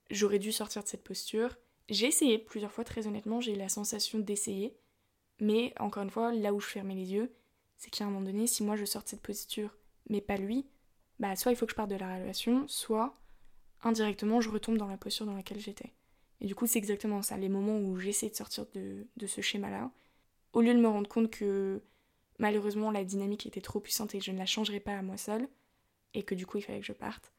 j'aurais 0.10 0.40
dû 0.40 0.52
sortir 0.52 0.84
de 0.84 0.88
cette 0.88 1.04
posture. 1.04 1.56
J'ai 1.90 2.08
essayé 2.08 2.38
plusieurs 2.38 2.72
fois, 2.72 2.84
très 2.84 3.08
honnêtement, 3.08 3.42
j'ai 3.42 3.54
eu 3.54 3.58
la 3.58 3.70
sensation 3.70 4.20
d'essayer. 4.20 4.76
Mais 5.40 5.74
encore 5.80 6.04
une 6.04 6.10
fois, 6.10 6.34
là 6.34 6.54
où 6.54 6.60
je 6.60 6.68
fermais 6.68 6.96
les 6.96 7.14
yeux, 7.14 7.32
c'est 7.78 7.90
qu'à 7.90 8.06
un 8.06 8.08
moment 8.08 8.26
donné, 8.26 8.48
si 8.48 8.64
moi 8.64 8.76
je 8.76 8.86
sors 8.86 9.04
de 9.04 9.10
cette 9.10 9.22
posture, 9.22 9.76
mais 10.10 10.22
pas 10.22 10.38
lui, 10.38 10.66
bah 11.20 11.36
soit 11.36 11.52
il 11.52 11.56
faut 11.56 11.66
que 11.66 11.72
je 11.72 11.76
parte 11.76 11.90
de 11.90 11.96
la 11.96 12.18
relation, 12.18 12.68
soit 12.68 13.18
indirectement 13.84 14.42
je 14.42 14.50
retombe 14.50 14.78
dans 14.78 14.88
la 14.88 14.98
posture 14.98 15.26
dans 15.26 15.36
laquelle 15.36 15.60
j'étais. 15.60 15.94
Et 16.42 16.48
du 16.48 16.56
coup, 16.56 16.68
c'est 16.68 16.80
exactement 16.80 17.22
ça, 17.22 17.38
les 17.38 17.50
moments 17.50 17.78
où 17.78 17.98
j'essaie 17.98 18.30
de 18.30 18.36
sortir 18.36 18.66
de, 18.74 19.08
de 19.16 19.28
ce 19.28 19.42
schéma-là, 19.42 19.92
au 20.54 20.62
lieu 20.62 20.74
de 20.74 20.80
me 20.80 20.88
rendre 20.88 21.10
compte 21.10 21.30
que 21.30 21.82
malheureusement 22.40 22.92
la 22.92 23.04
dynamique 23.04 23.46
était 23.46 23.62
trop 23.62 23.80
puissante 23.80 24.16
et 24.16 24.20
que 24.20 24.26
je 24.26 24.32
ne 24.32 24.38
la 24.38 24.46
changerais 24.46 24.80
pas 24.80 24.98
à 24.98 25.02
moi 25.02 25.18
seule, 25.18 25.48
et 26.14 26.24
que 26.24 26.36
du 26.36 26.46
coup 26.46 26.58
il 26.58 26.62
fallait 26.62 26.80
que 26.80 26.86
je 26.86 26.94
parte, 26.94 27.34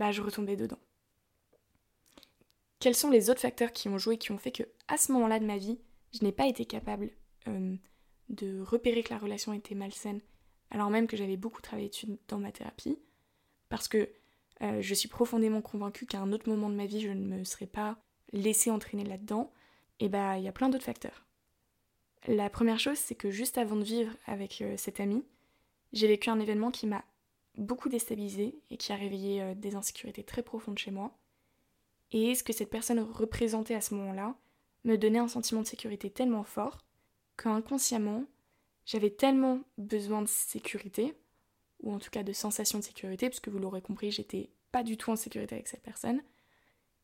bah 0.00 0.12
je 0.12 0.22
retombais 0.22 0.56
dedans. 0.56 0.78
Quels 2.78 2.94
sont 2.94 3.10
les 3.10 3.28
autres 3.28 3.42
facteurs 3.42 3.70
qui 3.70 3.90
ont 3.90 3.98
joué, 3.98 4.16
qui 4.16 4.32
ont 4.32 4.38
fait 4.38 4.50
que 4.50 4.62
à 4.88 4.96
ce 4.96 5.12
moment-là 5.12 5.38
de 5.38 5.44
ma 5.44 5.58
vie, 5.58 5.78
je 6.14 6.24
n'ai 6.24 6.32
pas 6.32 6.46
été 6.46 6.64
capable 6.64 7.10
de 8.30 8.60
repérer 8.62 9.02
que 9.02 9.12
la 9.12 9.18
relation 9.18 9.52
était 9.52 9.74
malsaine, 9.74 10.22
alors 10.70 10.88
même 10.88 11.06
que 11.06 11.18
j'avais 11.18 11.36
beaucoup 11.36 11.60
travaillé 11.60 11.90
dessus 11.90 12.06
dans 12.28 12.38
ma 12.38 12.50
thérapie? 12.50 12.98
Parce 13.68 13.88
que 13.88 14.10
euh, 14.62 14.80
je 14.80 14.94
suis 14.94 15.08
profondément 15.08 15.60
convaincue 15.60 16.06
qu'à 16.06 16.20
un 16.20 16.32
autre 16.32 16.48
moment 16.48 16.70
de 16.70 16.76
ma 16.76 16.86
vie, 16.86 17.02
je 17.02 17.10
ne 17.10 17.26
me 17.26 17.44
serais 17.44 17.66
pas 17.66 17.98
laissée 18.32 18.70
entraîner 18.70 19.04
là-dedans, 19.04 19.52
et 19.98 20.08
bah 20.08 20.38
il 20.38 20.44
y 20.44 20.48
a 20.48 20.52
plein 20.52 20.70
d'autres 20.70 20.84
facteurs. 20.84 21.26
La 22.26 22.48
première 22.48 22.80
chose, 22.80 22.96
c'est 22.96 23.14
que 23.14 23.30
juste 23.30 23.58
avant 23.58 23.76
de 23.76 23.84
vivre 23.84 24.16
avec 24.24 24.62
euh, 24.62 24.78
cet 24.78 24.98
ami, 24.98 25.26
j'ai 25.92 26.06
vécu 26.06 26.30
un 26.30 26.40
événement 26.40 26.70
qui 26.70 26.86
m'a 26.86 27.04
beaucoup 27.56 27.88
déstabilisée 27.88 28.58
et 28.70 28.76
qui 28.76 28.92
a 28.92 28.96
réveillé 28.96 29.42
euh, 29.42 29.54
des 29.54 29.74
insécurités 29.74 30.24
très 30.24 30.42
profondes 30.42 30.78
chez 30.78 30.90
moi. 30.90 31.16
Et 32.12 32.34
ce 32.34 32.42
que 32.42 32.52
cette 32.52 32.70
personne 32.70 33.00
représentait 33.00 33.74
à 33.74 33.80
ce 33.80 33.94
moment-là 33.94 34.34
me 34.84 34.96
donnait 34.96 35.18
un 35.18 35.28
sentiment 35.28 35.62
de 35.62 35.66
sécurité 35.66 36.10
tellement 36.10 36.44
fort 36.44 36.84
qu'inconsciemment, 37.36 38.24
j'avais 38.84 39.10
tellement 39.10 39.60
besoin 39.78 40.22
de 40.22 40.28
sécurité, 40.28 41.16
ou 41.80 41.92
en 41.92 41.98
tout 41.98 42.10
cas 42.10 42.22
de 42.22 42.32
sensation 42.32 42.78
de 42.78 42.84
sécurité, 42.84 43.28
puisque 43.28 43.48
vous 43.48 43.58
l'aurez 43.58 43.80
compris, 43.80 44.10
j'étais 44.10 44.50
pas 44.72 44.82
du 44.82 44.96
tout 44.96 45.10
en 45.10 45.16
sécurité 45.16 45.54
avec 45.54 45.68
cette 45.68 45.82
personne. 45.82 46.22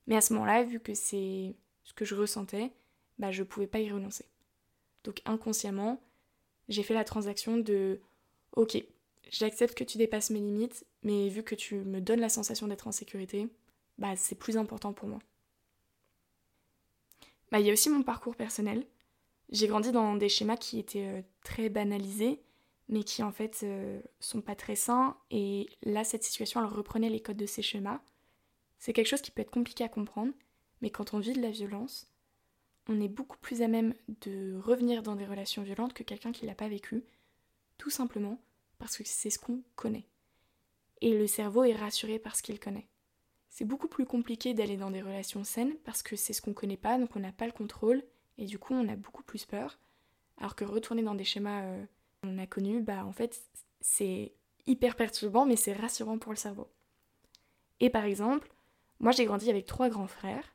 Mais 0.06 0.16
à 0.16 0.20
ce 0.20 0.34
moment-là, 0.34 0.64
vu 0.64 0.80
que 0.80 0.94
c'est 0.94 1.54
ce 1.84 1.94
que 1.94 2.04
je 2.04 2.14
ressentais, 2.14 2.72
bah 3.18 3.30
je 3.30 3.42
pouvais 3.42 3.66
pas 3.66 3.80
y 3.80 3.90
renoncer. 3.90 4.26
Donc 5.04 5.22
inconsciemment, 5.24 6.00
j'ai 6.68 6.82
fait 6.82 6.94
la 6.94 7.04
transaction 7.04 7.56
de 7.56 8.00
OK, 8.52 8.76
j'accepte 9.30 9.76
que 9.76 9.84
tu 9.84 9.98
dépasses 9.98 10.30
mes 10.30 10.40
limites, 10.40 10.86
mais 11.02 11.28
vu 11.28 11.42
que 11.42 11.54
tu 11.54 11.76
me 11.76 12.00
donnes 12.00 12.20
la 12.20 12.28
sensation 12.28 12.68
d'être 12.68 12.86
en 12.86 12.92
sécurité, 12.92 13.48
bah 13.98 14.16
c'est 14.16 14.34
plus 14.34 14.56
important 14.56 14.92
pour 14.92 15.08
moi. 15.08 15.18
Bah 17.50 17.60
il 17.60 17.66
y 17.66 17.70
a 17.70 17.72
aussi 17.72 17.90
mon 17.90 18.02
parcours 18.02 18.36
personnel. 18.36 18.86
J'ai 19.50 19.68
grandi 19.68 19.92
dans 19.92 20.16
des 20.16 20.28
schémas 20.28 20.56
qui 20.56 20.78
étaient 20.78 21.06
euh, 21.06 21.22
très 21.44 21.68
banalisés, 21.68 22.40
mais 22.88 23.04
qui 23.04 23.22
en 23.22 23.32
fait 23.32 23.60
euh, 23.62 24.00
sont 24.18 24.40
pas 24.40 24.56
très 24.56 24.74
sains. 24.74 25.16
Et 25.30 25.68
là, 25.82 26.02
cette 26.02 26.24
situation, 26.24 26.60
elle 26.60 26.66
reprenait 26.66 27.10
les 27.10 27.20
codes 27.20 27.36
de 27.36 27.46
ces 27.46 27.62
schémas. 27.62 28.00
C'est 28.78 28.92
quelque 28.92 29.06
chose 29.06 29.22
qui 29.22 29.30
peut 29.30 29.42
être 29.42 29.50
compliqué 29.50 29.84
à 29.84 29.88
comprendre, 29.88 30.32
mais 30.82 30.90
quand 30.90 31.14
on 31.14 31.18
vit 31.18 31.32
de 31.32 31.40
la 31.40 31.50
violence, 31.50 32.08
on 32.88 33.00
est 33.00 33.08
beaucoup 33.08 33.38
plus 33.38 33.62
à 33.62 33.68
même 33.68 33.94
de 34.22 34.56
revenir 34.56 35.02
dans 35.02 35.16
des 35.16 35.26
relations 35.26 35.62
violentes 35.62 35.94
que 35.94 36.02
quelqu'un 36.02 36.32
qui 36.32 36.46
l'a 36.46 36.54
pas 36.54 36.68
vécu, 36.68 37.04
tout 37.78 37.90
simplement 37.90 38.40
parce 38.78 38.96
que 38.96 39.04
c'est 39.04 39.30
ce 39.30 39.38
qu'on 39.38 39.62
connaît. 39.74 40.06
Et 41.00 41.16
le 41.16 41.26
cerveau 41.26 41.64
est 41.64 41.74
rassuré 41.74 42.18
par 42.18 42.36
ce 42.36 42.42
qu'il 42.42 42.58
connaît. 42.58 42.88
C'est 43.48 43.64
beaucoup 43.64 43.88
plus 43.88 44.06
compliqué 44.06 44.54
d'aller 44.54 44.76
dans 44.76 44.90
des 44.90 45.02
relations 45.02 45.44
saines 45.44 45.76
parce 45.84 46.02
que 46.02 46.16
c'est 46.16 46.32
ce 46.32 46.42
qu'on 46.42 46.54
connaît 46.54 46.76
pas, 46.76 46.98
donc 46.98 47.16
on 47.16 47.20
n'a 47.20 47.32
pas 47.32 47.46
le 47.46 47.52
contrôle, 47.52 48.02
et 48.38 48.44
du 48.44 48.58
coup 48.58 48.74
on 48.74 48.88
a 48.88 48.96
beaucoup 48.96 49.22
plus 49.22 49.44
peur. 49.44 49.78
Alors 50.38 50.54
que 50.54 50.64
retourner 50.64 51.02
dans 51.02 51.14
des 51.14 51.24
schémas 51.24 51.62
euh, 51.62 51.84
qu'on 52.22 52.38
a 52.38 52.46
connus, 52.46 52.82
bah 52.82 53.04
en 53.04 53.12
fait 53.12 53.40
c'est 53.80 54.32
hyper 54.66 54.96
perturbant, 54.96 55.46
mais 55.46 55.56
c'est 55.56 55.72
rassurant 55.72 56.18
pour 56.18 56.32
le 56.32 56.36
cerveau. 56.36 56.68
Et 57.80 57.90
par 57.90 58.04
exemple, 58.04 58.52
moi 59.00 59.12
j'ai 59.12 59.24
grandi 59.24 59.48
avec 59.48 59.64
trois 59.66 59.88
grands 59.88 60.06
frères, 60.06 60.52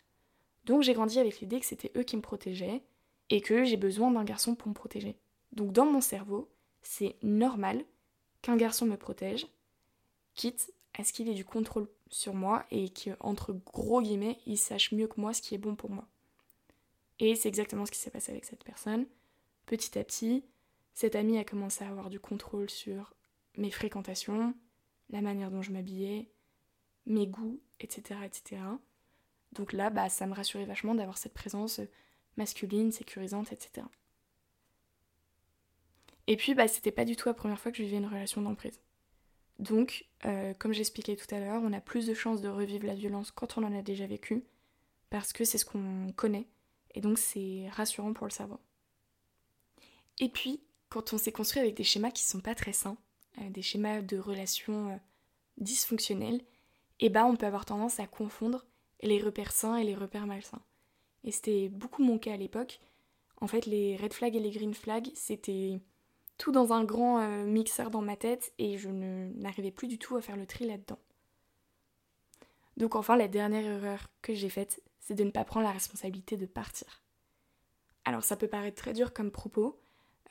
donc 0.66 0.84
j'ai 0.84 0.94
grandi 0.94 1.20
avec 1.20 1.40
l'idée 1.40 1.60
que 1.60 1.66
c'était 1.66 1.92
eux 1.98 2.04
qui 2.04 2.18
me 2.18 2.22
protégeaient 2.22 2.84
et 3.30 3.42
que 3.42 3.64
j'ai 3.64 3.78
besoin 3.78 4.12
d'un 4.12 4.24
garçon 4.24 4.56
pour 4.56 4.68
me 4.68 4.74
protéger. 4.74 5.18
Donc 5.54 5.72
dans 5.72 5.86
mon 5.86 6.02
cerveau, 6.02 6.50
c'est 6.82 7.16
normal 7.24 7.84
qu'un 8.42 8.58
garçon 8.58 8.86
me 8.86 8.98
protège, 8.98 9.48
quitte 10.36 10.74
à 10.98 11.04
ce 11.04 11.14
qu'il 11.14 11.30
ait 11.30 11.34
du 11.34 11.46
contrôle 11.46 11.88
sur 12.10 12.34
moi 12.34 12.66
et 12.72 12.90
qu'entre 12.90 13.54
gros 13.54 14.02
guillemets, 14.02 14.40
il 14.46 14.58
sache 14.58 14.92
mieux 14.92 15.08
que 15.08 15.20
moi 15.20 15.34
ce 15.34 15.42
qui 15.42 15.56
est 15.56 15.60
bon 15.60 15.76
pour 15.76 15.90
moi. 15.90 16.08
Et 17.20 17.36
c'est 17.36 17.50
exactement 17.50 17.86
ce 17.86 17.92
qui 17.92 18.00
s'est 18.00 18.10
passé 18.10 18.32
avec 18.32 18.46
cette 18.46 18.64
personne. 18.64 19.06
Petit 19.66 19.98
à 19.98 20.04
petit, 20.04 20.44
cet 20.94 21.16
ami 21.16 21.38
a 21.38 21.44
commencé 21.44 21.84
à 21.84 21.90
avoir 21.90 22.10
du 22.10 22.20
contrôle 22.20 22.70
sur 22.70 23.14
mes 23.58 23.72
fréquentations, 23.72 24.54
la 25.10 25.22
manière 25.22 25.52
dont 25.52 25.62
je 25.62 25.72
m'habillais, 25.72 26.30
mes 27.06 27.28
goûts, 27.28 27.60
etc., 27.80 28.20
etc. 28.26 28.62
Donc 29.54 29.74
là, 29.74 29.90
bah, 29.90 30.10
ça 30.10 30.26
me 30.28 30.34
rassurait 30.34 30.66
vachement 30.66 30.96
d'avoir 30.96 31.18
cette 31.18 31.34
présence 31.34 31.82
masculine, 32.38 32.92
sécurisante, 32.92 33.52
etc. 33.52 33.86
Et 36.32 36.38
puis, 36.38 36.56
bah, 36.56 36.70
c'était 36.70 36.92
pas 36.92 37.04
du 37.04 37.18
tout 37.18 37.28
la 37.28 37.34
première 37.34 37.60
fois 37.60 37.74
que 37.74 37.78
je 37.78 37.84
vivais 37.84 37.98
une 37.98 38.08
relation 38.08 38.42
d'emprise. 38.42 38.80
Donc, 39.60 40.06
euh, 40.24 40.54
comme 40.54 40.72
j'expliquais 40.72 41.18
tout 41.18 41.36
à 41.36 41.42
l'heure, 41.42 41.62
on 41.62 41.74
a 41.74 41.82
plus 41.82 42.08
de 42.08 42.14
chances 42.14 42.40
de 42.40 42.48
revivre 42.48 42.86
la 42.88 42.96
violence 42.96 43.32
quand 43.32 43.58
on 43.58 43.64
en 43.66 43.78
a 43.78 43.82
déjà 43.82 44.08
vécu, 44.08 44.46
parce 45.10 45.34
que 45.34 45.44
c'est 45.44 45.58
ce 45.58 45.66
qu'on 45.66 46.14
connaît, 46.16 46.48
et 46.96 47.02
donc 47.02 47.18
c'est 47.18 47.68
rassurant 47.74 48.14
pour 48.14 48.28
le 48.28 48.32
savoir. 48.32 48.62
Et 50.22 50.30
puis, 50.30 50.62
quand 50.88 51.12
on 51.12 51.18
s'est 51.18 51.34
construit 51.34 51.60
avec 51.60 51.76
des 51.76 51.84
schémas 51.84 52.12
qui 52.12 52.24
sont 52.24 52.40
pas 52.40 52.56
très 52.56 52.72
sains, 52.72 52.98
euh, 53.42 53.50
des 53.50 53.62
schémas 53.62 54.02
de 54.02 54.18
relations 54.18 54.88
euh, 54.88 54.98
dysfonctionnelles, 55.58 56.40
et 57.02 57.08
eh 57.08 57.10
bah 57.10 57.26
on 57.26 57.36
peut 57.36 57.46
avoir 57.46 57.66
tendance 57.66 58.00
à 58.00 58.08
confondre 58.08 58.66
les 59.02 59.22
repères 59.22 59.52
sains 59.52 59.76
et 59.76 59.84
les 59.84 59.96
repères 59.96 60.28
malsains. 60.28 60.64
Et 61.26 61.32
c'était 61.34 61.68
beaucoup 61.68 62.02
mon 62.02 62.18
cas 62.18 62.36
à 62.36 62.38
l'époque. 62.38 62.80
En 63.42 63.48
fait, 63.48 63.66
les 63.66 63.98
red 63.98 64.14
flags 64.14 64.38
et 64.38 64.40
les 64.40 64.52
green 64.52 64.74
flags, 64.74 65.12
c'était 65.14 65.82
tout 66.42 66.52
dans 66.52 66.74
un 66.74 66.84
grand 66.84 67.20
euh, 67.20 67.46
mixeur 67.46 67.92
dans 67.92 68.02
ma 68.02 68.16
tête 68.16 68.52
et 68.58 68.80
je 68.80 68.90
n'arrivais 68.90 69.70
plus 69.70 69.88
du 69.88 70.00
tout 70.00 70.16
à 70.16 70.22
faire 70.22 70.36
le 70.36 70.48
tri 70.48 70.66
là-dedans. 70.66 70.98
Donc 72.78 72.96
enfin, 72.96 73.16
la 73.16 73.28
dernière 73.28 73.64
erreur 73.64 74.10
que 74.24 74.34
j'ai 74.34 74.50
faite, 74.50 74.82
c'est 75.00 75.14
de 75.14 75.24
ne 75.24 75.30
pas 75.30 75.44
prendre 75.44 75.68
la 75.68 75.72
responsabilité 75.72 76.38
de 76.38 76.48
partir. 76.48 77.04
Alors 78.06 78.24
ça 78.24 78.38
peut 78.38 78.48
paraître 78.48 78.82
très 78.82 78.94
dur 78.94 79.14
comme 79.14 79.30
propos, 79.30 79.80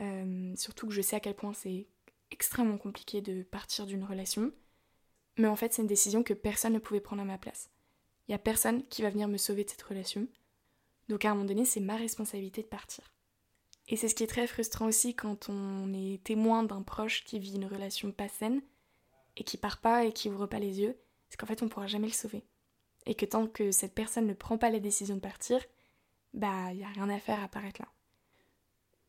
euh, 0.00 0.52
surtout 0.56 0.88
que 0.88 0.92
je 0.92 1.00
sais 1.00 1.14
à 1.14 1.20
quel 1.20 1.36
point 1.36 1.52
c'est 1.52 1.86
extrêmement 2.32 2.78
compliqué 2.78 3.20
de 3.20 3.44
partir 3.44 3.86
d'une 3.86 4.02
relation, 4.02 4.50
mais 5.38 5.46
en 5.46 5.54
fait 5.54 5.72
c'est 5.72 5.82
une 5.82 5.88
décision 5.88 6.24
que 6.24 6.34
personne 6.34 6.72
ne 6.72 6.80
pouvait 6.80 6.98
prendre 6.98 7.22
à 7.22 7.24
ma 7.24 7.38
place. 7.38 7.70
Il 8.26 8.32
n'y 8.32 8.34
a 8.34 8.38
personne 8.38 8.84
qui 8.88 9.02
va 9.02 9.10
venir 9.10 9.28
me 9.28 9.36
sauver 9.36 9.62
de 9.62 9.70
cette 9.70 9.82
relation. 9.82 10.26
Donc 11.08 11.24
à 11.24 11.30
un 11.30 11.34
moment 11.34 11.46
donné, 11.46 11.64
c'est 11.64 11.78
ma 11.78 11.94
responsabilité 11.94 12.62
de 12.62 12.66
partir. 12.66 13.12
Et 13.90 13.96
c'est 13.96 14.08
ce 14.08 14.14
qui 14.14 14.22
est 14.22 14.28
très 14.28 14.46
frustrant 14.46 14.86
aussi 14.86 15.14
quand 15.14 15.48
on 15.48 15.92
est 15.92 16.22
témoin 16.22 16.62
d'un 16.62 16.82
proche 16.82 17.24
qui 17.24 17.38
vit 17.38 17.56
une 17.56 17.66
relation 17.66 18.12
pas 18.12 18.28
saine 18.28 18.62
et 19.36 19.44
qui 19.44 19.56
part 19.56 19.80
pas 19.80 20.04
et 20.04 20.12
qui 20.12 20.30
ouvre 20.30 20.46
pas 20.46 20.60
les 20.60 20.80
yeux, 20.80 20.96
c'est 21.28 21.36
qu'en 21.36 21.46
fait 21.46 21.62
on 21.62 21.68
pourra 21.68 21.88
jamais 21.88 22.06
le 22.06 22.12
sauver. 22.12 22.44
Et 23.04 23.14
que 23.14 23.26
tant 23.26 23.46
que 23.46 23.72
cette 23.72 23.94
personne 23.94 24.26
ne 24.26 24.32
prend 24.32 24.58
pas 24.58 24.70
la 24.70 24.78
décision 24.78 25.16
de 25.16 25.20
partir, 25.20 25.60
bah 26.32 26.72
y 26.72 26.84
a 26.84 26.88
rien 26.88 27.10
à 27.10 27.18
faire 27.18 27.42
à 27.42 27.48
paraître 27.48 27.82
là. 27.82 27.88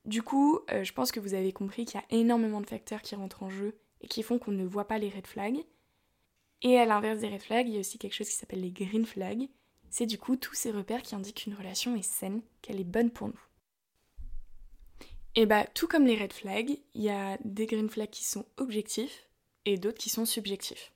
Du 0.05 0.23
coup, 0.23 0.59
euh, 0.71 0.83
je 0.83 0.93
pense 0.93 1.11
que 1.11 1.19
vous 1.19 1.35
avez 1.35 1.53
compris 1.53 1.85
qu'il 1.85 1.99
y 1.99 2.03
a 2.03 2.19
énormément 2.19 2.59
de 2.59 2.65
facteurs 2.65 3.03
qui 3.03 3.13
rentrent 3.13 3.43
en 3.43 3.49
jeu 3.49 3.77
et 4.01 4.07
qui 4.07 4.23
font 4.23 4.39
qu'on 4.39 4.51
ne 4.51 4.65
voit 4.65 4.87
pas 4.87 4.97
les 4.97 5.09
red 5.09 5.27
flags 5.27 5.63
et 6.63 6.77
à 6.77 6.85
l'inverse 6.85 7.19
des 7.19 7.29
red 7.29 7.41
flags, 7.41 7.67
il 7.67 7.73
y 7.73 7.77
a 7.77 7.79
aussi 7.79 7.97
quelque 7.97 8.13
chose 8.13 8.29
qui 8.29 8.35
s'appelle 8.35 8.61
les 8.61 8.71
green 8.71 9.05
flags. 9.05 9.49
C'est 9.89 10.05
du 10.05 10.17
coup 10.17 10.35
tous 10.35 10.53
ces 10.53 10.71
repères 10.71 11.01
qui 11.01 11.15
indiquent 11.15 11.43
qu'une 11.43 11.55
relation 11.55 11.95
est 11.95 12.03
saine, 12.03 12.41
qu'elle 12.61 12.79
est 12.79 12.83
bonne 12.83 13.09
pour 13.09 13.27
nous. 13.27 13.41
Et 15.35 15.45
bah, 15.45 15.65
tout 15.73 15.87
comme 15.87 16.05
les 16.05 16.17
red 16.17 16.33
flags, 16.33 16.77
il 16.93 17.01
y 17.01 17.09
a 17.09 17.37
des 17.45 17.65
green 17.65 17.89
flags 17.89 18.09
qui 18.09 18.25
sont 18.25 18.45
objectifs 18.57 19.27
et 19.65 19.77
d'autres 19.77 19.97
qui 19.97 20.09
sont 20.09 20.25
subjectifs. 20.25 20.91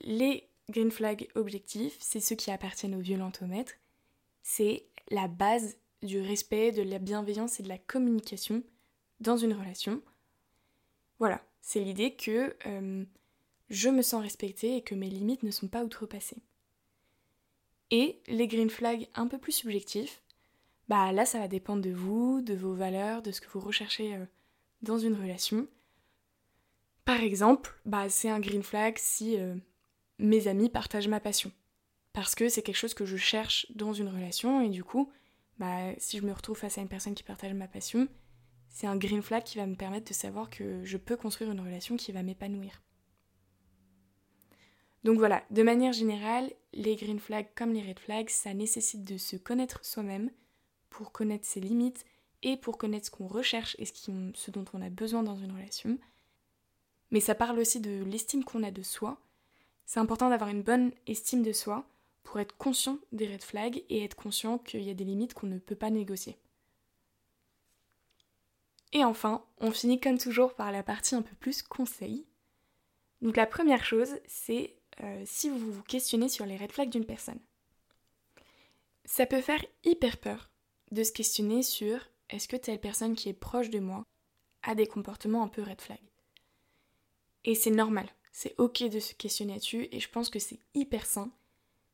Les 0.00 0.48
green 0.68 0.90
flags 0.90 1.28
objectifs, 1.34 1.96
c'est 2.00 2.20
ceux 2.20 2.34
qui 2.34 2.50
appartiennent 2.50 2.96
au 2.96 3.00
violentomètre. 3.00 3.72
C'est 4.42 4.86
la 5.10 5.28
base 5.28 5.76
du 6.02 6.20
respect, 6.20 6.72
de 6.72 6.82
la 6.82 6.98
bienveillance 6.98 7.60
et 7.60 7.62
de 7.62 7.68
la 7.68 7.78
communication 7.78 8.64
dans 9.20 9.36
une 9.36 9.52
relation. 9.52 10.02
Voilà, 11.20 11.44
c'est 11.60 11.80
l'idée 11.80 12.16
que 12.16 12.56
euh, 12.66 13.04
je 13.70 13.88
me 13.88 14.02
sens 14.02 14.22
respectée 14.22 14.76
et 14.76 14.82
que 14.82 14.96
mes 14.96 15.08
limites 15.08 15.44
ne 15.44 15.52
sont 15.52 15.68
pas 15.68 15.84
outrepassées. 15.84 16.42
Et 17.92 18.20
les 18.26 18.48
green 18.48 18.70
flags 18.70 19.06
un 19.14 19.28
peu 19.28 19.38
plus 19.38 19.52
subjectifs, 19.52 20.22
bah 20.92 21.10
là 21.10 21.24
ça 21.24 21.38
va 21.38 21.48
dépendre 21.48 21.80
de 21.80 21.90
vous, 21.90 22.42
de 22.42 22.52
vos 22.52 22.74
valeurs, 22.74 23.22
de 23.22 23.32
ce 23.32 23.40
que 23.40 23.48
vous 23.48 23.60
recherchez 23.60 24.14
euh, 24.14 24.26
dans 24.82 24.98
une 24.98 25.14
relation. 25.14 25.66
Par 27.06 27.22
exemple, 27.22 27.80
bah 27.86 28.10
c'est 28.10 28.28
un 28.28 28.40
green 28.40 28.62
flag 28.62 28.98
si 28.98 29.38
euh, 29.38 29.54
mes 30.18 30.48
amis 30.48 30.68
partagent 30.68 31.08
ma 31.08 31.18
passion. 31.18 31.50
Parce 32.12 32.34
que 32.34 32.50
c'est 32.50 32.60
quelque 32.60 32.76
chose 32.76 32.92
que 32.92 33.06
je 33.06 33.16
cherche 33.16 33.66
dans 33.74 33.94
une 33.94 34.08
relation 34.08 34.60
et 34.60 34.68
du 34.68 34.84
coup, 34.84 35.10
bah 35.58 35.94
si 35.96 36.18
je 36.18 36.26
me 36.26 36.32
retrouve 36.32 36.58
face 36.58 36.76
à 36.76 36.82
une 36.82 36.88
personne 36.88 37.14
qui 37.14 37.22
partage 37.22 37.54
ma 37.54 37.68
passion, 37.68 38.06
c'est 38.68 38.86
un 38.86 38.98
green 38.98 39.22
flag 39.22 39.44
qui 39.44 39.56
va 39.56 39.66
me 39.66 39.76
permettre 39.76 40.08
de 40.10 40.14
savoir 40.14 40.50
que 40.50 40.84
je 40.84 40.98
peux 40.98 41.16
construire 41.16 41.52
une 41.52 41.60
relation 41.60 41.96
qui 41.96 42.12
va 42.12 42.22
m'épanouir. 42.22 42.82
Donc 45.04 45.16
voilà, 45.16 45.42
de 45.48 45.62
manière 45.62 45.94
générale, 45.94 46.52
les 46.74 46.96
green 46.96 47.18
flags 47.18 47.48
comme 47.54 47.72
les 47.72 47.80
red 47.80 47.98
flags, 47.98 48.28
ça 48.28 48.52
nécessite 48.52 49.04
de 49.04 49.16
se 49.16 49.36
connaître 49.36 49.82
soi-même 49.86 50.30
pour 50.92 51.10
connaître 51.10 51.46
ses 51.46 51.60
limites 51.60 52.04
et 52.42 52.56
pour 52.56 52.76
connaître 52.76 53.06
ce 53.06 53.10
qu'on 53.10 53.26
recherche 53.26 53.76
et 53.78 53.86
ce, 53.86 54.50
dont 54.50 54.64
on 54.74 54.82
a 54.82 54.90
besoin 54.90 55.22
dans 55.22 55.36
une 55.36 55.52
relation. 55.52 55.98
Mais 57.10 57.20
ça 57.20 57.34
parle 57.34 57.58
aussi 57.58 57.80
de 57.80 58.04
l'estime 58.04 58.44
qu'on 58.44 58.62
a 58.62 58.70
de 58.70 58.82
soi. 58.82 59.18
C'est 59.86 60.00
important 60.00 60.28
d'avoir 60.28 60.50
une 60.50 60.62
bonne 60.62 60.92
estime 61.06 61.42
de 61.42 61.52
soi 61.52 61.86
pour 62.24 62.40
être 62.40 62.56
conscient 62.56 62.98
des 63.10 63.26
red 63.26 63.42
flags 63.42 63.82
et 63.88 64.04
être 64.04 64.14
conscient 64.14 64.58
qu'il 64.58 64.82
y 64.82 64.90
a 64.90 64.94
des 64.94 65.04
limites 65.04 65.34
qu'on 65.34 65.46
ne 65.46 65.58
peut 65.58 65.74
pas 65.74 65.90
négocier. 65.90 66.36
Et 68.92 69.04
enfin, 69.04 69.42
on 69.58 69.70
finit 69.70 69.98
comme 69.98 70.18
toujours 70.18 70.54
par 70.54 70.72
la 70.72 70.82
partie 70.82 71.14
un 71.14 71.22
peu 71.22 71.34
plus 71.36 71.62
conseil. 71.62 72.26
Donc 73.22 73.36
la 73.36 73.46
première 73.46 73.84
chose, 73.84 74.18
c'est 74.26 74.76
euh, 75.02 75.22
si 75.24 75.48
vous 75.48 75.72
vous 75.72 75.82
questionnez 75.82 76.28
sur 76.28 76.44
les 76.44 76.58
red 76.58 76.72
flags 76.72 76.90
d'une 76.90 77.06
personne. 77.06 77.40
Ça 79.06 79.24
peut 79.24 79.40
faire 79.40 79.64
hyper 79.84 80.18
peur 80.18 80.51
de 80.92 81.02
se 81.02 81.12
questionner 81.12 81.62
sur 81.62 81.98
est-ce 82.30 82.48
que 82.48 82.56
telle 82.56 82.80
personne 82.80 83.16
qui 83.16 83.28
est 83.28 83.34
proche 83.34 83.70
de 83.70 83.80
moi 83.80 84.04
a 84.62 84.74
des 84.74 84.86
comportements 84.86 85.42
un 85.42 85.48
peu 85.48 85.62
red 85.62 85.80
flag? 85.80 85.98
Et 87.44 87.54
c'est 87.54 87.70
normal, 87.70 88.08
c'est 88.30 88.54
ok 88.58 88.84
de 88.84 89.00
se 89.00 89.14
questionner 89.14 89.54
là-dessus 89.54 89.88
et 89.90 90.00
je 90.00 90.08
pense 90.08 90.30
que 90.30 90.38
c'est 90.38 90.60
hyper 90.74 91.06
sain 91.06 91.30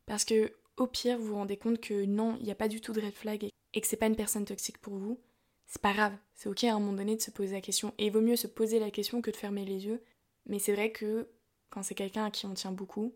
parce 0.06 0.24
que 0.24 0.52
au 0.76 0.86
pire 0.86 1.18
vous 1.18 1.26
vous 1.26 1.34
rendez 1.36 1.56
compte 1.56 1.80
que 1.80 2.04
non, 2.04 2.36
il 2.40 2.44
n'y 2.44 2.50
a 2.50 2.56
pas 2.56 2.68
du 2.68 2.80
tout 2.80 2.92
de 2.92 3.00
red 3.00 3.14
flag 3.14 3.48
et 3.72 3.80
que 3.80 3.86
c'est 3.86 3.96
pas 3.96 4.06
une 4.06 4.16
personne 4.16 4.44
toxique 4.44 4.78
pour 4.78 4.94
vous. 4.94 5.18
C'est 5.66 5.82
pas 5.82 5.92
grave, 5.92 6.16
c'est 6.34 6.48
ok 6.48 6.64
à 6.64 6.74
un 6.74 6.80
moment 6.80 6.92
donné 6.92 7.16
de 7.16 7.20
se 7.20 7.30
poser 7.30 7.54
la 7.54 7.60
question 7.60 7.94
et 7.98 8.06
il 8.06 8.12
vaut 8.12 8.20
mieux 8.20 8.36
se 8.36 8.46
poser 8.46 8.78
la 8.78 8.90
question 8.90 9.20
que 9.22 9.30
de 9.30 9.36
fermer 9.36 9.64
les 9.64 9.86
yeux. 9.86 10.02
Mais 10.46 10.58
c'est 10.58 10.72
vrai 10.72 10.92
que 10.92 11.28
quand 11.70 11.82
c'est 11.82 11.94
quelqu'un 11.94 12.24
à 12.24 12.30
qui 12.30 12.46
on 12.46 12.54
tient 12.54 12.72
beaucoup, 12.72 13.14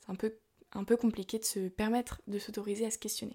c'est 0.00 0.10
un 0.10 0.14
peu, 0.14 0.34
un 0.72 0.84
peu 0.84 0.96
compliqué 0.96 1.38
de 1.38 1.44
se 1.44 1.68
permettre 1.68 2.20
de 2.28 2.38
s'autoriser 2.38 2.86
à 2.86 2.90
se 2.90 2.98
questionner. 2.98 3.34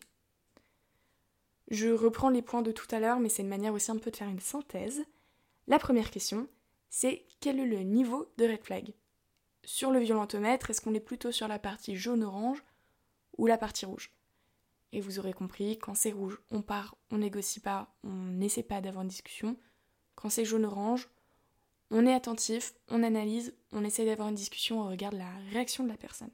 Je 1.70 1.90
reprends 1.90 2.30
les 2.30 2.42
points 2.42 2.62
de 2.62 2.72
tout 2.72 2.88
à 2.92 3.00
l'heure, 3.00 3.20
mais 3.20 3.30
c'est 3.30 3.42
une 3.42 3.50
manière 3.50 3.74
aussi 3.74 3.92
un 3.92 3.98
peu 3.98 4.12
de 4.12 4.16
faire 4.16 4.30
une 4.30 4.40
synthèse. 4.40 5.04
La 5.68 5.80
première 5.80 6.12
question, 6.12 6.48
c'est 6.90 7.26
quel 7.42 7.60
est 7.60 7.66
le 7.66 7.80
niveau 7.80 8.32
de 8.38 8.46
red 8.46 8.64
flag? 8.64 8.94
Sur 9.66 9.92
le 9.92 10.00
violentomètre, 10.00 10.70
est-ce 10.70 10.80
qu'on 10.80 10.94
est 10.94 11.02
plutôt 11.02 11.32
sur 11.34 11.50
la 11.50 11.60
partie 11.60 11.98
jaune-orange 11.98 12.64
ou 13.38 13.48
la 13.48 13.58
partie 13.58 13.86
rouge? 13.86 14.12
Et 14.94 15.02
vous 15.02 15.20
aurez 15.20 15.34
compris, 15.34 15.78
quand 15.78 15.94
c'est 15.94 16.14
rouge, 16.14 16.40
on 16.52 16.62
part, 16.62 16.96
on 17.12 17.18
négocie 17.18 17.60
pas, 17.60 17.94
on 18.04 18.14
n'essaie 18.14 18.64
pas 18.64 18.80
d'avoir 18.80 19.04
une 19.04 19.10
discussion. 19.10 19.58
Quand 20.16 20.30
c'est 20.30 20.46
jaune-orange, 20.46 21.10
on 21.92 22.06
est 22.06 22.14
attentif, 22.14 22.74
on 22.88 23.04
analyse, 23.04 23.54
on 23.74 23.84
essaie 23.84 24.06
d'avoir 24.06 24.30
une 24.30 24.36
discussion, 24.36 24.80
on 24.80 24.90
regarde 24.90 25.16
la 25.16 25.32
réaction 25.52 25.84
de 25.84 25.90
la 25.90 25.98
personne. 25.98 26.32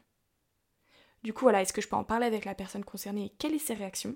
Du 1.24 1.34
coup, 1.34 1.46
voilà, 1.46 1.64
est-ce 1.64 1.74
que 1.74 1.82
je 1.82 1.88
peux 1.88 1.96
en 1.96 2.04
parler 2.04 2.28
avec 2.28 2.46
la 2.46 2.54
personne 2.54 2.86
concernée 2.86 3.26
et 3.26 3.30
quelles 3.30 3.60
sont 3.60 3.66
ses 3.66 3.74
réactions? 3.74 4.16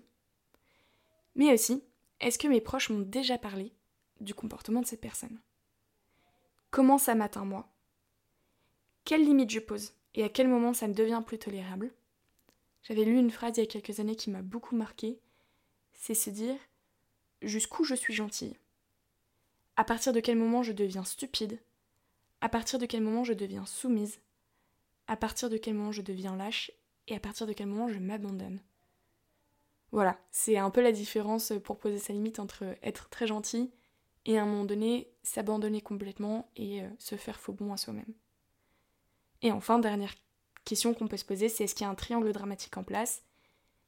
Mais 1.38 1.54
aussi, 1.54 1.84
est-ce 2.20 2.40
que 2.40 2.48
mes 2.48 2.62
proches 2.62 2.90
m'ont 2.90 3.00
déjà 3.00 3.38
parlé 3.38 3.72
du 4.20 4.34
comportement 4.34 4.82
de 4.82 4.88
cette 4.88 5.02
personne? 5.02 5.40
Comment 6.72 6.98
ça 6.98 7.16
m'atteint 7.16 7.46
moi? 7.46 7.70
Quelles 9.06 9.24
limites 9.24 9.52
je 9.52 9.60
pose 9.60 9.94
et 10.16 10.24
à 10.24 10.30
quel 10.30 10.48
moment 10.48 10.74
ça 10.74 10.88
me 10.88 10.94
devient 10.94 11.22
plus 11.26 11.38
tolérable? 11.38 11.94
J'avais 12.84 13.06
lu 13.06 13.18
une 13.18 13.32
phrase 13.32 13.58
il 13.58 13.62
y 13.62 13.64
a 13.64 13.68
quelques 13.68 14.00
années 14.00 14.16
qui 14.16 14.32
m'a 14.32 14.42
beaucoup 14.42 14.76
marqué, 14.76 15.20
c'est 15.94 16.16
se 16.16 16.32
dire 16.32 16.58
jusqu'où 17.42 17.84
je 17.84 17.96
suis 17.96 18.14
gentille? 18.14 18.58
À 19.76 19.84
partir 19.84 20.14
de 20.14 20.20
quel 20.20 20.38
moment 20.38 20.64
je 20.64 20.72
deviens 20.72 21.04
stupide? 21.04 21.60
À 22.42 22.50
partir 22.50 22.80
de 22.80 22.88
quel 22.88 23.02
moment 23.02 23.24
je 23.24 23.34
deviens 23.34 23.66
soumise? 23.66 24.20
À 25.08 25.16
partir 25.16 25.52
de 25.52 25.58
quel 25.58 25.76
moment 25.76 25.92
je 25.92 26.02
deviens 26.02 26.36
lâche? 26.36 26.72
Et 27.08 27.16
à 27.16 27.20
partir 27.20 27.46
de 27.46 27.54
quel 27.54 27.68
moment 27.68 27.88
je 27.88 28.00
m'abandonne? 28.00 28.60
Voilà, 29.92 30.20
c'est 30.32 30.58
un 30.58 30.70
peu 30.70 30.82
la 30.82 30.92
différence 30.92 31.54
pour 31.64 31.78
poser 31.78 31.98
sa 31.98 32.14
limite 32.14 32.40
entre 32.40 32.64
être 32.84 33.10
très 33.10 33.28
gentil 33.28 33.72
et 34.26 34.38
à 34.38 34.44
un 34.44 34.46
moment 34.46 34.66
donné 34.66 35.10
s'abandonner 35.24 35.82
complètement 35.82 36.50
et 36.56 36.82
euh, 36.84 36.90
se 37.00 37.16
faire 37.16 37.40
faux 37.40 37.54
bon 37.54 37.72
à 37.72 37.78
soi-même. 37.78 38.14
Et 39.42 39.52
enfin, 39.52 39.80
dernière 39.80 40.14
question 40.66 40.94
qu'on 40.94 41.08
peut 41.08 41.18
se 41.18 41.26
poser, 41.26 41.48
c'est 41.48 41.64
est-ce 41.64 41.76
qu'il 41.76 41.86
y 41.86 41.88
a 41.88 41.92
un 41.92 41.96
triangle 41.96 42.34
dramatique 42.34 42.76
en 42.78 42.84
place? 42.84 43.24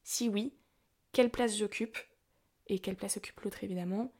Si 0.04 0.30
oui, 0.30 0.54
quelle 1.12 1.30
place 1.30 1.58
j'occupe? 1.58 1.98
Et 2.68 2.80
quelle 2.80 2.96
place 2.96 3.18
occupe 3.18 3.42
l'autre 3.42 3.64
évidemment 3.64 4.12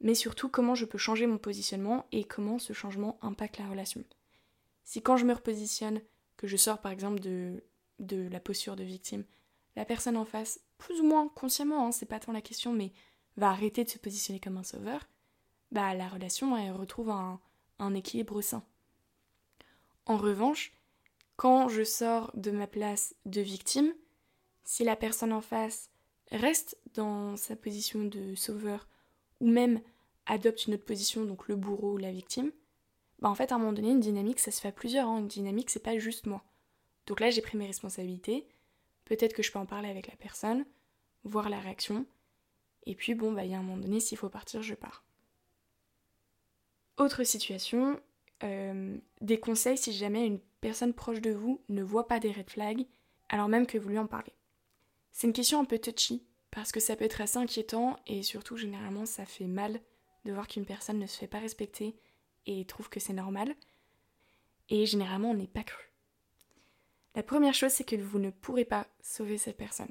mais 0.00 0.14
surtout 0.14 0.48
comment 0.48 0.74
je 0.74 0.84
peux 0.84 0.98
changer 0.98 1.26
mon 1.26 1.38
positionnement 1.38 2.06
et 2.12 2.24
comment 2.24 2.58
ce 2.58 2.72
changement 2.72 3.18
impacte 3.22 3.58
la 3.58 3.68
relation? 3.68 4.04
Si 4.84 5.02
quand 5.02 5.16
je 5.16 5.24
me 5.24 5.34
repositionne, 5.34 6.00
que 6.36 6.46
je 6.46 6.56
sors 6.56 6.80
par 6.80 6.92
exemple 6.92 7.20
de, 7.20 7.64
de 7.98 8.28
la 8.28 8.40
posture 8.40 8.76
de 8.76 8.84
victime, 8.84 9.24
la 9.74 9.84
personne 9.84 10.16
en 10.16 10.24
face, 10.24 10.60
plus 10.78 11.00
ou 11.00 11.04
moins 11.04 11.28
consciemment, 11.28 11.86
hein, 11.86 11.92
c'est 11.92 12.06
pas 12.06 12.20
tant 12.20 12.32
la 12.32 12.40
question, 12.40 12.72
mais 12.72 12.92
va 13.36 13.50
arrêter 13.50 13.84
de 13.84 13.90
se 13.90 13.98
positionner 13.98 14.40
comme 14.40 14.56
un 14.56 14.62
sauveur, 14.62 15.06
bah 15.70 15.94
la 15.94 16.08
relation 16.08 16.56
elle 16.56 16.72
retrouve 16.72 17.10
un, 17.10 17.40
équilibre 17.94 18.40
sain. 18.40 18.64
En 20.06 20.16
revanche, 20.16 20.72
quand 21.36 21.68
je 21.68 21.84
sors 21.84 22.30
de 22.34 22.50
ma 22.50 22.66
place 22.66 23.14
de 23.26 23.40
victime, 23.40 23.92
si 24.64 24.84
la 24.84 24.96
personne 24.96 25.32
en 25.32 25.40
face 25.40 25.90
reste 26.30 26.78
dans 26.94 27.36
sa 27.36 27.56
position 27.56 28.04
de 28.04 28.34
sauveur 28.34 28.88
ou 29.40 29.48
même 29.48 29.80
adopte 30.26 30.66
une 30.66 30.74
autre 30.74 30.84
position, 30.84 31.24
donc 31.24 31.48
le 31.48 31.56
bourreau 31.56 31.94
ou 31.94 31.98
la 31.98 32.12
victime, 32.12 32.52
bah 33.18 33.28
en 33.28 33.34
fait 33.34 33.52
à 33.52 33.56
un 33.56 33.58
moment 33.58 33.72
donné 33.72 33.90
une 33.90 34.00
dynamique 34.00 34.40
ça 34.40 34.50
se 34.50 34.60
fait 34.60 34.68
à 34.68 34.72
plusieurs, 34.72 35.08
hein. 35.08 35.18
une 35.18 35.28
dynamique 35.28 35.70
c'est 35.70 35.82
pas 35.82 35.98
juste 35.98 36.26
moi. 36.26 36.42
Donc 37.06 37.20
là 37.20 37.30
j'ai 37.30 37.42
pris 37.42 37.58
mes 37.58 37.66
responsabilités, 37.66 38.46
peut-être 39.06 39.32
que 39.32 39.42
je 39.42 39.50
peux 39.50 39.58
en 39.58 39.66
parler 39.66 39.88
avec 39.88 40.08
la 40.08 40.16
personne, 40.16 40.66
voir 41.24 41.48
la 41.48 41.58
réaction, 41.58 42.06
et 42.84 42.94
puis 42.94 43.14
bon 43.14 43.32
bah 43.32 43.44
il 43.44 43.50
y 43.50 43.54
a 43.54 43.58
un 43.58 43.62
moment 43.62 43.82
donné 43.82 44.00
s'il 44.00 44.18
faut 44.18 44.28
partir 44.28 44.62
je 44.62 44.74
pars. 44.74 45.04
Autre 46.98 47.24
situation, 47.24 48.00
euh, 48.42 48.96
des 49.20 49.40
conseils 49.40 49.78
si 49.78 49.92
jamais 49.92 50.26
une 50.26 50.40
personne 50.60 50.94
proche 50.94 51.20
de 51.20 51.30
vous 51.30 51.62
ne 51.68 51.82
voit 51.82 52.08
pas 52.08 52.20
des 52.20 52.32
red 52.32 52.50
flags 52.50 52.86
alors 53.28 53.48
même 53.48 53.66
que 53.66 53.78
vous 53.78 53.88
lui 53.88 53.98
en 53.98 54.06
parlez. 54.06 54.32
C'est 55.12 55.26
une 55.26 55.32
question 55.32 55.60
un 55.60 55.64
peu 55.64 55.78
touchy 55.78 56.26
parce 56.50 56.72
que 56.72 56.80
ça 56.80 56.96
peut 56.96 57.04
être 57.04 57.20
assez 57.20 57.38
inquiétant 57.38 57.96
et 58.06 58.22
surtout 58.22 58.56
généralement 58.56 59.06
ça 59.06 59.24
fait 59.24 59.46
mal 59.46 59.80
de 60.24 60.32
voir 60.32 60.48
qu'une 60.48 60.66
personne 60.66 60.98
ne 60.98 61.06
se 61.06 61.18
fait 61.18 61.26
pas 61.26 61.38
respecter 61.38 61.96
et 62.46 62.64
trouve 62.64 62.88
que 62.88 63.00
c'est 63.00 63.12
normal. 63.12 63.54
Et 64.68 64.86
généralement 64.86 65.30
on 65.30 65.34
n'est 65.34 65.46
pas 65.46 65.64
cru. 65.64 65.86
La 67.16 67.22
première 67.22 67.54
chose 67.54 67.72
c'est 67.72 67.84
que 67.84 67.96
vous 67.96 68.18
ne 68.18 68.30
pourrez 68.30 68.64
pas 68.64 68.86
sauver 69.02 69.38
cette 69.38 69.56
personne. 69.56 69.90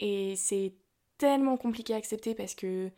Et 0.00 0.34
c'est 0.34 0.72
tellement 1.18 1.56
compliqué 1.56 1.94
à 1.94 1.98
accepter 1.98 2.34
parce 2.34 2.54
que 2.54 2.90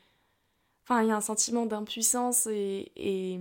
enfin 0.85 1.02
il 1.02 1.09
y 1.09 1.11
a 1.11 1.16
un 1.16 1.20
sentiment 1.20 1.66
d'impuissance 1.66 2.46
et, 2.46 3.40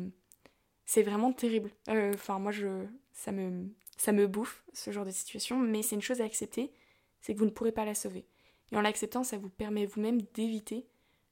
c'est 0.88 1.04
vraiment 1.04 1.32
terrible. 1.32 1.72
Euh, 1.90 2.12
enfin 2.14 2.40
moi 2.40 2.52
je 2.52 2.86
ça 3.14 3.32
me 3.32 3.70
ça 3.98 4.12
me 4.12 4.28
bouffe 4.28 4.64
ce 4.74 4.92
genre 4.92 5.06
de 5.06 5.12
situation, 5.12 5.58
mais 5.58 5.82
c'est 5.82 5.96
une 5.96 6.02
chose 6.02 6.22
à 6.22 6.26
accepter, 6.26 6.74
c'est 7.22 7.34
que 7.34 7.40
vous 7.40 7.46
ne 7.46 7.52
pourrez 7.52 7.72
pas 7.72 7.86
la 7.86 7.96
sauver. 7.96 8.26
Et 8.72 8.76
en 8.76 8.82
l'acceptant, 8.82 9.24
ça 9.24 9.38
vous 9.38 9.50
permet 9.50 9.86
vous-même 9.86 10.22
d'éviter 10.34 10.86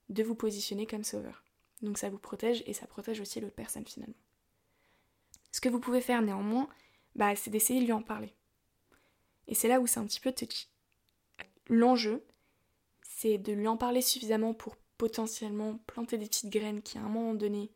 de 0.08 0.22
vous 0.22 0.34
positionner 0.34 0.86
comme 0.86 1.04
sauveur. 1.04 1.44
Donc 1.82 1.98
ça 1.98 2.08
vous 2.08 2.18
protège 2.18 2.62
et 2.66 2.72
ça 2.72 2.86
protège 2.86 3.20
aussi 3.20 3.40
l'autre 3.40 3.54
personne 3.54 3.86
finalement. 3.86 4.14
Ce 5.52 5.60
que 5.60 5.68
vous 5.68 5.80
pouvez 5.80 6.00
faire 6.00 6.22
néanmoins, 6.22 6.68
bah, 7.14 7.36
c'est 7.36 7.50
d'essayer 7.50 7.80
de 7.80 7.84
lui 7.84 7.92
en 7.92 8.02
parler. 8.02 8.34
Et 9.48 9.54
c'est 9.54 9.68
là 9.68 9.80
où 9.80 9.86
c'est 9.86 10.00
un 10.00 10.06
petit 10.06 10.20
peu 10.20 10.32
touchy. 10.32 10.68
L'enjeu, 11.68 12.24
c'est 13.02 13.38
de 13.38 13.52
lui 13.52 13.68
en 13.68 13.76
parler 13.76 14.02
suffisamment 14.02 14.54
pour 14.54 14.76
potentiellement 14.98 15.78
planter 15.86 16.18
des 16.18 16.26
petites 16.26 16.50
graines 16.50 16.82
qui 16.82 16.98
à 16.98 17.02
un 17.02 17.08
moment 17.08 17.34
donné 17.34 17.70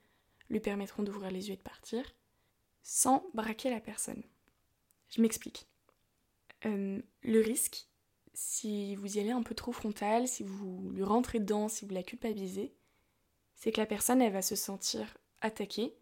lui 0.51 0.61
permettront 0.61 1.03
d'ouvrir 1.03 1.31
les 1.31 1.49
yeux 1.49 1.55
et 1.55 1.59
de 1.59 1.63
partir, 1.63 2.03
sans 2.83 3.27
braquer 3.35 3.71
la 3.71 3.81
personne. 3.81 4.23
Je 5.11 5.21
m'explique. 5.21 5.67
Euh, 6.65 7.01
le 7.23 7.41
risque, 7.41 7.87
si 8.35 8.95
vous 8.97 9.17
y 9.17 9.21
allez 9.21 9.31
un 9.31 9.43
peu 9.43 9.55
trop 9.55 9.73
frontal, 9.73 10.29
si 10.29 10.43
vous 10.43 10.91
lui 10.91 11.03
rentrez 11.03 11.39
dedans, 11.41 11.69
si 11.69 11.85
vous 11.85 11.93
la 11.93 12.03
culpabilisez, 12.03 12.73
c'est 13.55 13.73
que 13.73 13.81
la 13.81 13.87
personne, 13.87 14.23
elle 14.23 14.33
va 14.33 14.43
se 14.43 14.57
sentir 14.57 15.19
attaquée, 15.41 15.97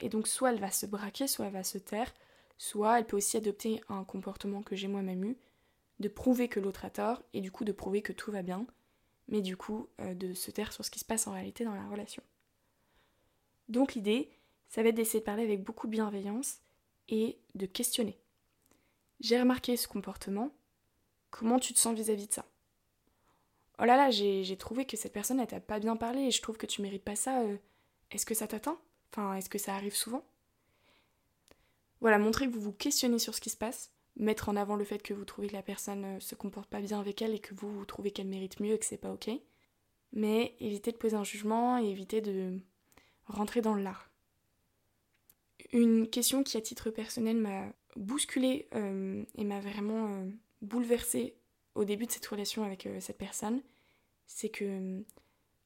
et 0.00 0.08
donc 0.08 0.26
soit 0.26 0.52
elle 0.52 0.60
va 0.60 0.70
se 0.70 0.86
braquer, 0.86 1.26
soit 1.26 1.46
elle 1.46 1.52
va 1.52 1.64
se 1.64 1.78
taire, 1.78 2.12
soit 2.58 2.98
elle 2.98 3.06
peut 3.06 3.16
aussi 3.16 3.36
adopter 3.36 3.80
un 3.88 4.04
comportement 4.04 4.62
que 4.62 4.76
j'ai 4.76 4.88
moi-même 4.88 5.24
eu, 5.24 5.38
de 6.00 6.08
prouver 6.08 6.48
que 6.48 6.60
l'autre 6.60 6.84
a 6.84 6.90
tort, 6.90 7.22
et 7.32 7.40
du 7.40 7.50
coup 7.50 7.64
de 7.64 7.72
prouver 7.72 8.02
que 8.02 8.12
tout 8.12 8.30
va 8.30 8.42
bien, 8.42 8.66
mais 9.28 9.40
du 9.40 9.56
coup 9.56 9.88
euh, 10.00 10.14
de 10.14 10.34
se 10.34 10.50
taire 10.50 10.72
sur 10.72 10.84
ce 10.84 10.90
qui 10.90 10.98
se 10.98 11.04
passe 11.04 11.26
en 11.26 11.32
réalité 11.32 11.64
dans 11.64 11.74
la 11.74 11.88
relation. 11.88 12.22
Donc 13.68 13.94
l'idée, 13.94 14.30
ça 14.68 14.82
va 14.82 14.90
être 14.90 14.94
d'essayer 14.94 15.20
de 15.20 15.24
parler 15.24 15.44
avec 15.44 15.64
beaucoup 15.64 15.86
de 15.86 15.92
bienveillance 15.92 16.58
et 17.08 17.38
de 17.54 17.64
questionner. 17.64 18.18
J'ai 19.20 19.40
remarqué 19.40 19.76
ce 19.76 19.88
comportement, 19.88 20.52
Comment 21.30 21.58
tu 21.58 21.74
te 21.74 21.78
sens 21.78 21.94
vis-à-vis 21.94 22.28
de 22.28 22.32
ça? 22.32 22.44
Oh 23.78 23.84
là 23.84 23.96
là, 23.96 24.10
j'ai 24.10 24.56
trouvé 24.56 24.86
que 24.86 24.96
cette 24.96 25.12
personne, 25.12 25.38
elle 25.40 25.46
t'a 25.46 25.60
pas 25.60 25.78
bien 25.78 25.96
parlé 25.96 26.22
et 26.22 26.30
je 26.30 26.42
trouve 26.42 26.56
que 26.56 26.66
tu 26.66 26.82
mérites 26.82 27.04
pas 27.04 27.16
ça. 27.16 27.42
Euh, 27.42 27.56
est-ce 28.10 28.26
que 28.26 28.34
ça 28.34 28.48
t'atteint? 28.48 28.78
Enfin, 29.12 29.34
est-ce 29.34 29.48
que 29.48 29.58
ça 29.58 29.74
arrive 29.74 29.94
souvent? 29.94 30.24
Voilà, 32.00 32.18
montrer 32.18 32.46
que 32.46 32.52
vous 32.52 32.60
vous 32.60 32.72
questionnez 32.72 33.18
sur 33.18 33.34
ce 33.34 33.40
qui 33.40 33.50
se 33.50 33.56
passe, 33.56 33.92
mettre 34.16 34.48
en 34.48 34.56
avant 34.56 34.76
le 34.76 34.84
fait 34.84 35.02
que 35.02 35.14
vous 35.14 35.24
trouvez 35.24 35.48
que 35.48 35.54
la 35.54 35.62
personne 35.62 36.04
euh, 36.04 36.20
se 36.20 36.34
comporte 36.34 36.68
pas 36.68 36.80
bien 36.80 37.00
avec 37.00 37.22
elle 37.22 37.34
et 37.34 37.38
que 37.38 37.54
vous, 37.54 37.84
trouvez 37.84 38.10
qu'elle 38.10 38.28
mérite 38.28 38.60
mieux 38.60 38.74
et 38.74 38.78
que 38.78 38.84
c'est 38.84 38.96
pas 38.96 39.12
ok. 39.12 39.30
Mais 40.12 40.54
éviter 40.60 40.92
de 40.92 40.96
poser 40.96 41.16
un 41.16 41.24
jugement 41.24 41.78
et 41.78 41.88
éviter 41.88 42.20
de 42.20 42.58
rentrer 43.26 43.60
dans 43.60 43.74
l'art. 43.74 44.10
Une 45.72 46.08
question 46.08 46.42
qui, 46.42 46.56
à 46.56 46.60
titre 46.60 46.90
personnel, 46.90 47.36
m'a 47.36 47.66
bousculée 47.96 48.68
euh, 48.74 49.22
et 49.34 49.44
m'a 49.44 49.60
vraiment 49.60 50.24
bouleversée 50.62 51.34
au 51.74 51.84
début 51.84 52.06
de 52.06 52.12
cette 52.12 52.26
relation 52.26 52.64
avec 52.64 52.86
euh, 52.86 53.00
cette 53.00 53.18
personne, 53.18 53.62
c'est 54.26 54.48
que 54.48 55.02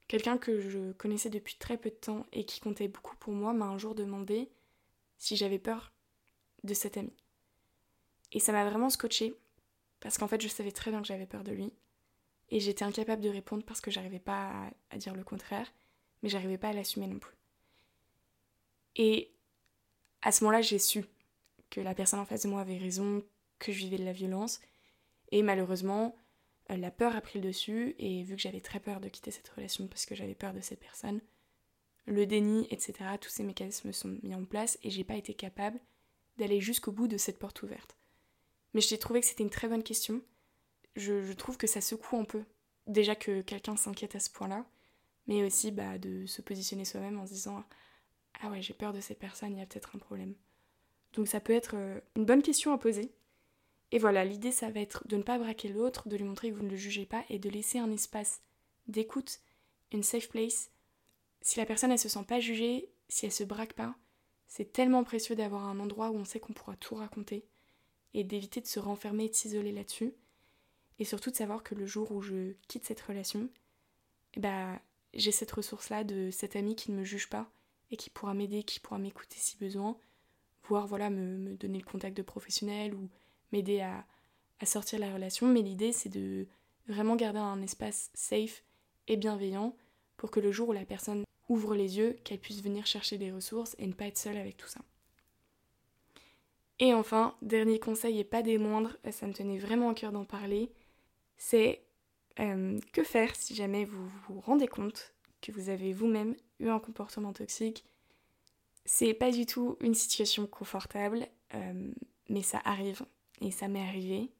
quelqu'un 0.08 0.38
que 0.38 0.60
je 0.60 0.92
connaissais 0.92 1.30
depuis 1.30 1.56
très 1.56 1.78
peu 1.78 1.90
de 1.90 1.94
temps 1.94 2.26
et 2.32 2.44
qui 2.44 2.60
comptait 2.60 2.88
beaucoup 2.88 3.16
pour 3.16 3.32
moi 3.32 3.52
m'a 3.54 3.66
un 3.66 3.78
jour 3.78 3.94
demandé 3.94 4.50
si 5.18 5.36
j'avais 5.36 5.58
peur 5.58 5.91
de 6.64 6.74
cet 6.74 6.96
ami. 6.96 7.12
Et 8.32 8.40
ça 8.40 8.52
m'a 8.52 8.68
vraiment 8.68 8.90
scotché, 8.90 9.34
parce 10.00 10.18
qu'en 10.18 10.28
fait 10.28 10.40
je 10.40 10.48
savais 10.48 10.72
très 10.72 10.90
bien 10.90 11.00
que 11.00 11.08
j'avais 11.08 11.26
peur 11.26 11.44
de 11.44 11.52
lui, 11.52 11.72
et 12.52 12.60
j'étais 12.60 12.84
incapable 12.84 13.22
de 13.22 13.30
répondre 13.30 13.64
parce 13.64 13.80
que 13.80 13.90
j'arrivais 13.90 14.18
pas 14.18 14.70
à, 14.90 14.98
dire 14.98 15.14
le 15.14 15.24
contraire, 15.24 15.72
mais 16.22 16.28
j'arrivais 16.28 16.58
pas 16.58 16.68
à 16.68 16.72
l'assumer 16.74 17.06
non 17.06 17.18
plus. 17.18 17.34
Et 18.96 19.32
à 20.20 20.32
ce 20.32 20.44
moment-là, 20.44 20.60
j'ai 20.60 20.78
su 20.78 21.04
que 21.70 21.80
la 21.80 21.94
personne 21.94 22.20
en 22.20 22.26
face 22.26 22.42
de 22.42 22.48
moi 22.48 22.60
avait 22.60 22.76
raison, 22.76 23.24
que 23.58 23.72
je 23.72 23.78
vivais 23.78 23.96
de 23.96 24.04
la 24.04 24.12
violence, 24.12 24.60
et 25.30 25.42
malheureusement, 25.42 26.14
euh, 26.70 26.76
la 26.76 26.90
peur 26.90 27.16
a 27.16 27.22
pris 27.22 27.40
le 27.40 27.48
dessus, 27.48 27.94
et 27.98 28.22
vu 28.22 28.36
que 28.36 28.42
j'avais 28.42 28.60
très 28.60 28.80
peur 28.80 29.00
de 29.00 29.08
quitter 29.08 29.30
cette 29.30 29.48
relation 29.48 29.86
parce 29.88 30.04
que 30.04 30.14
j'avais 30.14 30.34
peur 30.34 30.52
de 30.52 30.60
cette 30.60 30.80
personne, 30.80 31.22
le 32.04 32.26
déni, 32.26 32.66
etc., 32.70 32.92
tous 33.18 33.30
ces 33.30 33.44
mécanismes 33.44 33.92
sont 33.92 34.18
mis 34.22 34.34
en 34.34 34.44
place, 34.44 34.78
et 34.82 34.90
j'ai 34.90 35.04
pas 35.04 35.16
été 35.16 35.32
capable 35.32 35.80
d'aller 36.36 36.60
jusqu'au 36.60 36.92
bout 36.92 37.08
de 37.08 37.16
cette 37.16 37.38
porte 37.38 37.62
ouverte. 37.62 37.96
Mais 38.74 38.80
j'ai 38.80 38.98
trouvé 38.98 39.20
que 39.20 39.26
c'était 39.26 39.42
une 39.42 39.50
très 39.50 39.68
bonne 39.68 39.82
question. 39.82 40.22
Je, 40.96 41.32
trouve 41.32 41.56
que 41.56 41.66
ça 41.66 41.80
secoue 41.80 42.16
un 42.16 42.24
peu. 42.24 42.44
Déjà 42.86 43.14
que 43.14 43.42
quelqu'un 43.42 43.76
s'inquiète 43.76 44.16
à 44.16 44.20
ce 44.20 44.30
point-là, 44.30 44.66
mais 45.26 45.44
aussi 45.44 45.70
bah, 45.70 45.98
de 45.98 46.26
se 46.26 46.42
positionner 46.42 46.84
soi-même 46.84 47.18
en 47.18 47.26
se 47.26 47.32
disant 47.32 47.64
Ah 48.40 48.50
ouais, 48.50 48.62
j'ai 48.62 48.74
peur 48.74 48.92
de 48.92 49.00
cette 49.00 49.18
personne, 49.18 49.52
il 49.52 49.58
y 49.58 49.62
a 49.62 49.66
peut-être 49.66 49.94
un 49.94 49.98
problème. 49.98 50.34
Donc 51.12 51.28
ça 51.28 51.40
peut 51.40 51.52
être 51.52 51.76
euh, 51.76 52.00
une 52.16 52.24
bonne 52.24 52.42
question 52.42 52.72
à 52.72 52.78
poser. 52.78 53.12
Et 53.92 53.98
voilà, 53.98 54.24
l'idée 54.24 54.52
ça 54.52 54.70
va 54.70 54.80
être 54.80 55.06
de 55.06 55.16
ne 55.16 55.22
pas 55.22 55.38
braquer 55.38 55.68
l'autre, 55.68 56.08
de 56.08 56.16
lui 56.16 56.24
montrer 56.24 56.50
que 56.50 56.56
vous 56.56 56.64
ne 56.64 56.70
le 56.70 56.76
jugez 56.76 57.06
pas 57.06 57.24
et 57.28 57.38
de 57.38 57.50
laisser 57.50 57.78
un 57.78 57.92
espace 57.92 58.40
d'écoute, 58.88 59.40
une 59.92 60.02
safe 60.02 60.28
place. 60.28 60.70
Si 61.42 61.58
la 61.58 61.66
personne 61.66 61.92
elle 61.92 61.98
se 61.98 62.08
sent 62.08 62.24
pas 62.26 62.40
jugée, 62.40 62.88
si 63.08 63.26
elle 63.26 63.32
se 63.32 63.44
braque 63.44 63.74
pas, 63.74 63.94
c'est 64.54 64.70
tellement 64.70 65.02
précieux 65.02 65.34
d'avoir 65.34 65.64
un 65.64 65.80
endroit 65.80 66.10
où 66.10 66.16
on 66.16 66.26
sait 66.26 66.38
qu'on 66.38 66.52
pourra 66.52 66.76
tout 66.76 66.94
raconter 66.94 67.46
et 68.12 68.22
d'éviter 68.22 68.60
de 68.60 68.66
se 68.66 68.78
renfermer 68.78 69.24
et 69.24 69.28
de 69.30 69.34
s'isoler 69.34 69.72
là-dessus. 69.72 70.12
Et 70.98 71.06
surtout 71.06 71.30
de 71.30 71.36
savoir 71.36 71.62
que 71.62 71.74
le 71.74 71.86
jour 71.86 72.12
où 72.12 72.20
je 72.20 72.52
quitte 72.68 72.84
cette 72.84 73.00
relation, 73.00 73.48
ben, 74.36 74.78
j'ai 75.14 75.32
cette 75.32 75.52
ressource-là 75.52 76.04
de 76.04 76.30
cet 76.30 76.54
ami 76.54 76.76
qui 76.76 76.92
ne 76.92 76.98
me 76.98 77.02
juge 77.02 77.30
pas 77.30 77.50
et 77.90 77.96
qui 77.96 78.10
pourra 78.10 78.34
m'aider, 78.34 78.62
qui 78.62 78.78
pourra 78.78 78.98
m'écouter 78.98 79.36
si 79.38 79.56
besoin, 79.56 79.96
voire 80.64 80.86
voilà, 80.86 81.08
me, 81.08 81.56
donner 81.56 81.78
le 81.78 81.86
contact 81.86 82.14
de 82.14 82.22
professionnel 82.22 82.94
ou 82.94 83.08
m'aider 83.52 83.80
à, 83.80 84.04
à 84.60 84.66
sortir 84.66 84.98
la 84.98 85.14
relation. 85.14 85.46
Mais 85.46 85.62
l'idée, 85.62 85.92
c'est 85.92 86.10
de 86.10 86.46
vraiment 86.88 87.16
garder 87.16 87.38
un 87.38 87.62
espace 87.62 88.10
safe 88.12 88.62
et 89.08 89.16
bienveillant 89.16 89.74
pour 90.18 90.30
que 90.30 90.40
le 90.40 90.52
jour 90.52 90.68
où 90.68 90.72
la 90.72 90.84
personne 90.84 91.24
ouvre 91.48 91.74
les 91.74 91.98
yeux, 91.98 92.16
qu'elle 92.24 92.38
puisse 92.38 92.62
venir 92.62 92.86
chercher 92.86 93.18
des 93.18 93.32
ressources 93.32 93.74
et 93.78 93.86
ne 93.86 93.92
pas 93.92 94.06
être 94.06 94.18
seule 94.18 94.36
avec 94.36 94.56
tout 94.56 94.68
ça. 94.68 94.80
Et 96.78 96.94
enfin, 96.94 97.34
dernier 97.42 97.78
conseil 97.78 98.18
et 98.18 98.24
pas 98.24 98.42
des 98.42 98.58
moindres, 98.58 98.96
ça 99.10 99.26
me 99.26 99.32
tenait 99.32 99.58
vraiment 99.58 99.90
à 99.90 99.94
cœur 99.94 100.12
d'en 100.12 100.24
parler, 100.24 100.72
c'est 101.36 101.82
euh, 102.40 102.78
que 102.92 103.04
faire 103.04 103.36
si 103.36 103.54
jamais 103.54 103.84
vous 103.84 104.08
vous 104.26 104.40
rendez 104.40 104.66
compte 104.66 105.12
que 105.40 105.52
vous 105.52 105.68
avez 105.68 105.92
vous-même 105.92 106.34
eu 106.60 106.68
un 106.68 106.78
comportement 106.78 107.32
toxique. 107.32 107.84
C'est 108.84 109.14
pas 109.14 109.30
du 109.30 109.46
tout 109.46 109.76
une 109.80 109.94
situation 109.94 110.46
confortable, 110.46 111.26
euh, 111.54 111.92
mais 112.28 112.42
ça 112.42 112.60
arrive 112.64 113.02
et 113.40 113.50
ça 113.50 113.68
m'est 113.68 113.86
arrivé. 113.86 114.30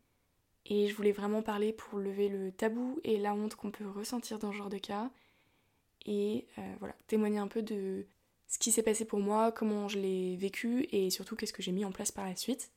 Et 0.66 0.88
je 0.88 0.94
voulais 0.94 1.12
vraiment 1.12 1.42
parler 1.42 1.72
pour 1.72 1.98
lever 1.98 2.28
le 2.28 2.52
tabou 2.52 2.98
et 3.04 3.18
la 3.18 3.34
honte 3.34 3.56
qu'on 3.56 3.70
peut 3.70 3.88
ressentir 3.88 4.38
dans 4.38 4.52
ce 4.52 4.56
genre 4.56 4.70
de 4.70 4.78
cas. 4.78 5.10
Et 6.06 6.46
euh, 6.58 6.74
voilà, 6.78 6.94
témoigner 7.06 7.38
un 7.38 7.48
peu 7.48 7.62
de 7.62 8.06
ce 8.48 8.58
qui 8.58 8.72
s'est 8.72 8.82
passé 8.82 9.04
pour 9.04 9.20
moi, 9.20 9.52
comment 9.52 9.88
je 9.88 9.98
l'ai 9.98 10.36
vécu 10.36 10.86
et 10.92 11.10
surtout 11.10 11.36
qu'est-ce 11.36 11.52
que 11.52 11.62
j'ai 11.62 11.72
mis 11.72 11.84
en 11.84 11.92
place 11.92 12.12
par 12.12 12.26
la 12.26 12.36
suite. 12.36 12.70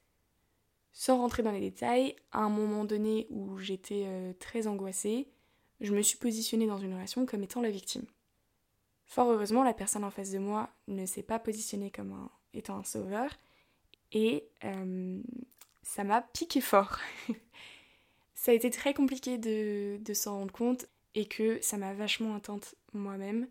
Sans 0.94 1.18
rentrer 1.18 1.44
dans 1.44 1.52
les 1.52 1.60
détails, 1.60 2.16
à 2.32 2.40
un 2.40 2.50
moment 2.50 2.86
donné 2.86 3.28
où 3.30 3.58
j'étais 3.58 4.04
euh, 4.06 4.34
très 4.40 4.68
angoissée, 4.68 5.28
je 5.82 5.94
me 5.94 6.02
suis 6.02 6.18
positionnée 6.18 6.68
dans 6.68 6.78
une 6.78 6.94
relation 6.94 7.26
comme 7.26 7.44
étant 7.44 7.62
la 7.62 7.70
victime. 7.70 8.06
Fort 9.06 9.30
heureusement, 9.30 9.64
la 9.64 9.74
personne 9.74 10.04
en 10.04 10.12
face 10.12 10.32
de 10.32 10.40
moi 10.40 10.70
ne 10.88 11.06
s'est 11.06 11.24
pas 11.24 11.40
positionnée 11.40 11.92
comme 11.92 12.30
étant 12.54 12.78
un 12.78 12.84
sauveur 12.84 13.30
et 14.12 14.48
euh, 14.64 15.22
ça 15.84 16.04
m'a 16.04 16.22
piqué 16.22 16.62
fort. 16.62 17.00
ça 18.34 18.52
a 18.52 18.54
été 18.56 18.70
très 18.72 18.94
compliqué 18.94 19.38
de, 19.38 19.98
de 19.98 20.14
s'en 20.14 20.40
rendre 20.40 20.54
compte 20.54 20.88
et 21.14 21.26
que 21.26 21.60
ça 21.62 21.78
m'a 21.78 21.94
vachement 21.94 22.36
atteinte 22.36 22.76
moi-même 22.98 23.48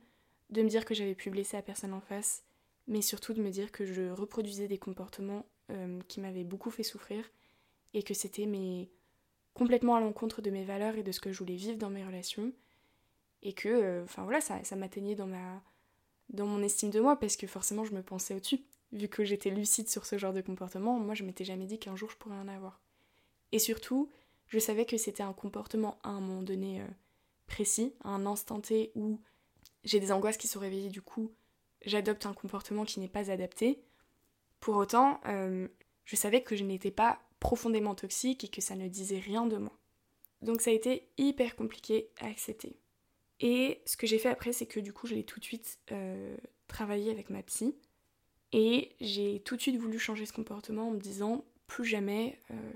de 0.51 0.63
me 0.63 0.69
dire 0.69 0.85
que 0.85 0.95
j'avais 0.95 1.15
pu 1.15 1.31
blesser 1.31 1.57
la 1.57 1.63
personne 1.63 1.93
en 1.93 2.01
face, 2.01 2.45
mais 2.87 3.03
surtout 3.03 3.33
de 3.33 3.43
me 3.43 3.51
dire 3.51 3.73
que 3.73 3.85
je 3.85 4.11
reproduisais 4.11 4.69
des 4.69 4.79
comportements 4.79 5.47
euh, 5.71 6.01
qui 6.09 6.21
m'avaient 6.21 6.45
beaucoup 6.45 6.71
fait 6.71 6.83
souffrir 6.83 7.25
et 7.95 8.03
que 8.03 8.15
c'était 8.15 8.47
mais 8.47 8.91
complètement 9.55 9.95
à 9.95 10.01
l'encontre 10.01 10.43
de 10.43 10.51
mes 10.51 10.65
valeurs 10.65 10.97
et 10.97 11.03
de 11.03 11.13
ce 11.13 11.21
que 11.21 11.33
je 11.33 11.39
voulais 11.39 11.57
vivre 11.57 11.79
dans 11.79 11.91
mes 11.91 12.05
relations 12.05 12.53
et 13.43 13.53
que 13.53 13.69
euh, 13.69 14.05
enfin 14.05 14.25
voilà 14.25 14.41
ça, 14.41 14.63
ça 14.65 14.77
m'atteignait 14.77 15.15
dans 15.15 15.27
ma 15.27 15.63
dans 16.31 16.47
mon 16.47 16.63
estime 16.63 16.91
de 16.91 17.01
moi 17.01 17.19
parce 17.19 17.37
que 17.37 17.47
forcément 17.47 17.85
je 17.85 17.95
me 17.95 18.03
pensais 18.03 18.35
au-dessus. 18.35 18.61
Vu 18.93 19.09
que 19.09 19.25
j'étais 19.25 19.51
lucide 19.51 19.89
sur 19.89 20.07
ce 20.07 20.19
genre 20.19 20.33
de 20.33 20.41
comportement 20.41 20.99
moi 20.99 21.15
je 21.15 21.25
m'étais 21.25 21.45
jamais 21.45 21.67
dit 21.67 21.79
qu'un 21.79 21.97
jour 21.97 22.11
je 22.11 22.17
pourrais 22.17 22.37
en 22.37 22.49
avoir. 22.49 22.81
Et 23.53 23.59
surtout 23.59 24.11
je 24.49 24.59
savais 24.59 24.85
que 24.85 24.97
c'était 24.97 25.23
un 25.23 25.33
comportement 25.33 25.99
à 26.03 26.11
un 26.11 26.21
moment 26.21 26.43
donné 26.43 26.81
euh, 26.81 26.87
précis 27.47 27.95
à 28.03 28.11
un 28.11 28.27
instant 28.27 28.61
T 28.61 28.93
où 28.95 29.21
j'ai 29.85 30.01
des 30.01 30.13
angoisses 30.13 30.37
qui 30.37 30.49
sont 30.49 30.61
réveillées, 30.61 30.91
du 30.91 31.03
coup, 31.03 31.33
j'adopte 31.85 32.27
un 32.27 32.35
comportement 32.35 32.85
qui 32.85 33.01
n'est 33.01 33.09
pas 33.09 33.31
adapté. 33.31 33.83
Pour 34.61 34.77
autant, 34.77 35.21
euh, 35.27 35.69
je 36.05 36.17
savais 36.17 36.43
que 36.43 36.57
je 36.57 36.65
n'étais 36.65 36.91
pas 36.91 37.21
profondément 37.41 37.95
toxique 37.95 38.45
et 38.45 38.49
que 38.49 38.63
ça 38.63 38.77
ne 38.77 38.89
disait 38.89 39.19
rien 39.19 39.47
de 39.47 39.59
moi. 39.59 39.79
Donc 40.43 40.61
ça 40.61 40.71
a 40.71 40.75
été 40.75 41.09
hyper 41.19 41.57
compliqué 41.57 42.11
à 42.21 42.27
accepter. 42.27 42.77
Et 43.41 43.83
ce 43.85 43.97
que 43.97 44.07
j'ai 44.07 44.19
fait 44.19 44.29
après, 44.29 44.53
c'est 44.53 44.67
que 44.67 44.81
du 44.81 44.93
coup, 44.93 45.07
je 45.07 45.15
l'ai 45.15 45.25
tout 45.25 45.41
de 45.41 45.45
suite 45.45 45.79
euh, 45.93 46.37
travaillé 46.69 47.11
avec 47.11 47.31
ma 47.31 47.43
psy. 47.43 47.75
Et 48.53 48.95
j'ai 49.01 49.41
tout 49.41 49.57
de 49.57 49.61
suite 49.61 49.77
voulu 49.77 49.99
changer 49.99 50.27
ce 50.27 50.33
comportement 50.33 50.89
en 50.89 50.93
me 50.93 51.01
disant 51.01 51.45
plus 51.67 51.85
jamais, 51.85 52.39
euh, 52.51 52.73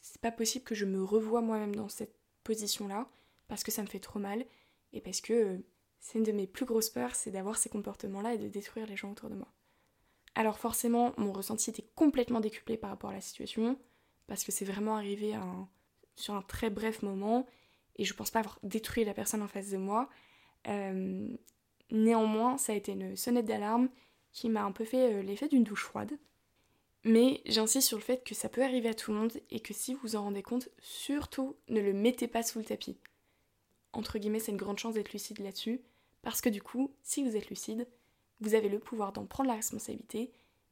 c'est 0.00 0.20
pas 0.20 0.32
possible 0.32 0.64
que 0.64 0.74
je 0.74 0.86
me 0.86 1.02
revoie 1.02 1.42
moi-même 1.42 1.74
dans 1.74 1.88
cette 1.88 2.16
position-là, 2.44 3.08
parce 3.46 3.62
que 3.62 3.70
ça 3.70 3.82
me 3.82 3.88
fait 3.88 3.98
trop 3.98 4.18
mal, 4.18 4.46
et 4.92 5.00
parce 5.00 5.20
que 5.20 5.60
c'est 6.00 6.18
une 6.18 6.24
de 6.24 6.32
mes 6.32 6.46
plus 6.46 6.64
grosses 6.64 6.90
peurs, 6.90 7.14
c'est 7.14 7.30
d'avoir 7.30 7.56
ces 7.56 7.68
comportements-là 7.68 8.34
et 8.34 8.38
de 8.38 8.48
détruire 8.48 8.86
les 8.86 8.96
gens 8.96 9.10
autour 9.10 9.30
de 9.30 9.34
moi. 9.34 9.48
Alors 10.34 10.58
forcément, 10.58 11.14
mon 11.16 11.32
ressenti 11.32 11.70
était 11.70 11.88
complètement 11.94 12.40
décuplé 12.40 12.76
par 12.76 12.90
rapport 12.90 13.10
à 13.10 13.14
la 13.14 13.20
situation, 13.20 13.78
parce 14.26 14.44
que 14.44 14.52
c'est 14.52 14.64
vraiment 14.64 14.96
arrivé 14.96 15.34
sur 16.16 16.34
un 16.34 16.42
très 16.42 16.70
bref 16.70 17.02
moment, 17.02 17.46
et 17.96 18.04
je 18.04 18.14
pense 18.14 18.30
pas 18.30 18.40
avoir 18.40 18.58
détruit 18.62 19.04
la 19.04 19.14
personne 19.14 19.42
en 19.42 19.48
face 19.48 19.70
de 19.70 19.76
moi. 19.76 20.08
Euh, 20.68 21.28
néanmoins, 21.90 22.56
ça 22.58 22.72
a 22.72 22.76
été 22.76 22.92
une 22.92 23.16
sonnette 23.16 23.46
d'alarme 23.46 23.88
qui 24.30 24.48
m'a 24.48 24.62
un 24.62 24.72
peu 24.72 24.84
fait 24.84 25.14
euh, 25.14 25.22
l'effet 25.22 25.48
d'une 25.48 25.64
douche 25.64 25.84
froide. 25.84 26.12
Mais 27.04 27.42
j'insiste 27.46 27.88
sur 27.88 27.96
le 27.96 28.02
fait 28.02 28.24
que 28.24 28.34
ça 28.34 28.48
peut 28.48 28.62
arriver 28.62 28.88
à 28.90 28.94
tout 28.94 29.12
le 29.12 29.18
monde 29.18 29.32
et 29.50 29.60
que 29.60 29.72
si 29.72 29.94
vous 29.94 30.00
vous 30.02 30.16
en 30.16 30.22
rendez 30.22 30.42
compte, 30.42 30.68
surtout 30.80 31.56
ne 31.68 31.80
le 31.80 31.92
mettez 31.92 32.28
pas 32.28 32.42
sous 32.42 32.58
le 32.58 32.64
tapis 32.64 32.98
entre 33.92 34.18
guillemets, 34.18 34.40
c'est 34.40 34.52
une 34.52 34.58
grande 34.58 34.78
chance 34.78 34.94
d'être 34.94 35.12
lucide 35.12 35.38
là-dessus, 35.40 35.80
parce 36.22 36.40
que 36.40 36.48
du 36.48 36.62
coup, 36.62 36.92
si 37.02 37.22
vous 37.22 37.36
êtes 37.36 37.48
lucide, 37.48 37.86
vous 38.40 38.54
avez 38.54 38.68
le 38.68 38.78
pouvoir 38.78 39.12
d'en 39.12 39.26
prendre 39.26 39.48
la 39.48 39.56
responsabilité 39.56 40.30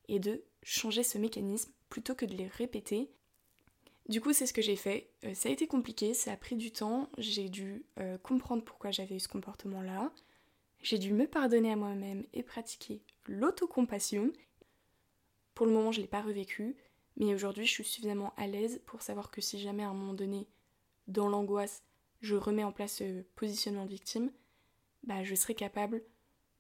et 0.09 0.19
de 0.19 0.43
changer 0.63 1.03
ce 1.03 1.19
mécanisme 1.19 1.73
plutôt 1.89 2.15
que 2.15 2.27
de 2.27 2.35
les 2.35 2.47
répéter. 2.47 3.11
Du 4.09 4.21
coup, 4.21 4.33
c'est 4.33 4.47
ce 4.47 4.53
que 4.53 4.63
j'ai 4.63 4.77
fait. 4.77 5.11
Euh, 5.25 5.35
ça 5.35 5.49
a 5.49 5.53
été 5.53 5.67
compliqué, 5.67 6.15
ça 6.15 6.33
a 6.33 6.37
pris 6.37 6.57
du 6.57 6.71
temps, 6.71 7.11
j'ai 7.19 7.49
dû 7.49 7.85
euh, 7.99 8.19
comprendre 8.19 8.63
pourquoi 8.63 8.91
j'avais 8.91 9.17
eu 9.17 9.21
ce 9.21 9.29
comportement-là, 9.29 10.13
j'ai 10.83 10.99
dû 10.99 11.13
me 11.13 11.27
pardonner 11.27 11.73
à 11.73 11.77
moi-même 11.77 12.25
et 12.33 12.43
pratiquer 12.43 13.01
l'autocompassion. 13.27 14.33
Pour 15.55 15.67
le 15.67 15.73
moment, 15.73 15.91
je 15.91 15.99
ne 15.99 16.03
l'ai 16.03 16.09
pas 16.09 16.23
revécu, 16.23 16.77
mais 17.17 17.35
aujourd'hui, 17.35 17.67
je 17.67 17.73
suis 17.73 17.85
suffisamment 17.85 18.33
à 18.37 18.47
l'aise 18.47 18.81
pour 18.87 19.03
savoir 19.03 19.31
que 19.31 19.41
si 19.41 19.59
jamais 19.59 19.83
à 19.83 19.89
un 19.89 19.95
moment 19.95 20.15
donné, 20.15 20.47
dans 21.09 21.29
l'angoisse, 21.29 21.83
je 22.21 22.35
remets 22.37 22.65
en 22.65 22.73
place 22.73 22.97
ce 22.97 23.23
positionnement 23.35 23.85
de 23.85 23.91
victime, 23.91 24.31
bah, 25.05 25.23
je 25.25 25.35
serai 25.35 25.55
capable 25.55 26.03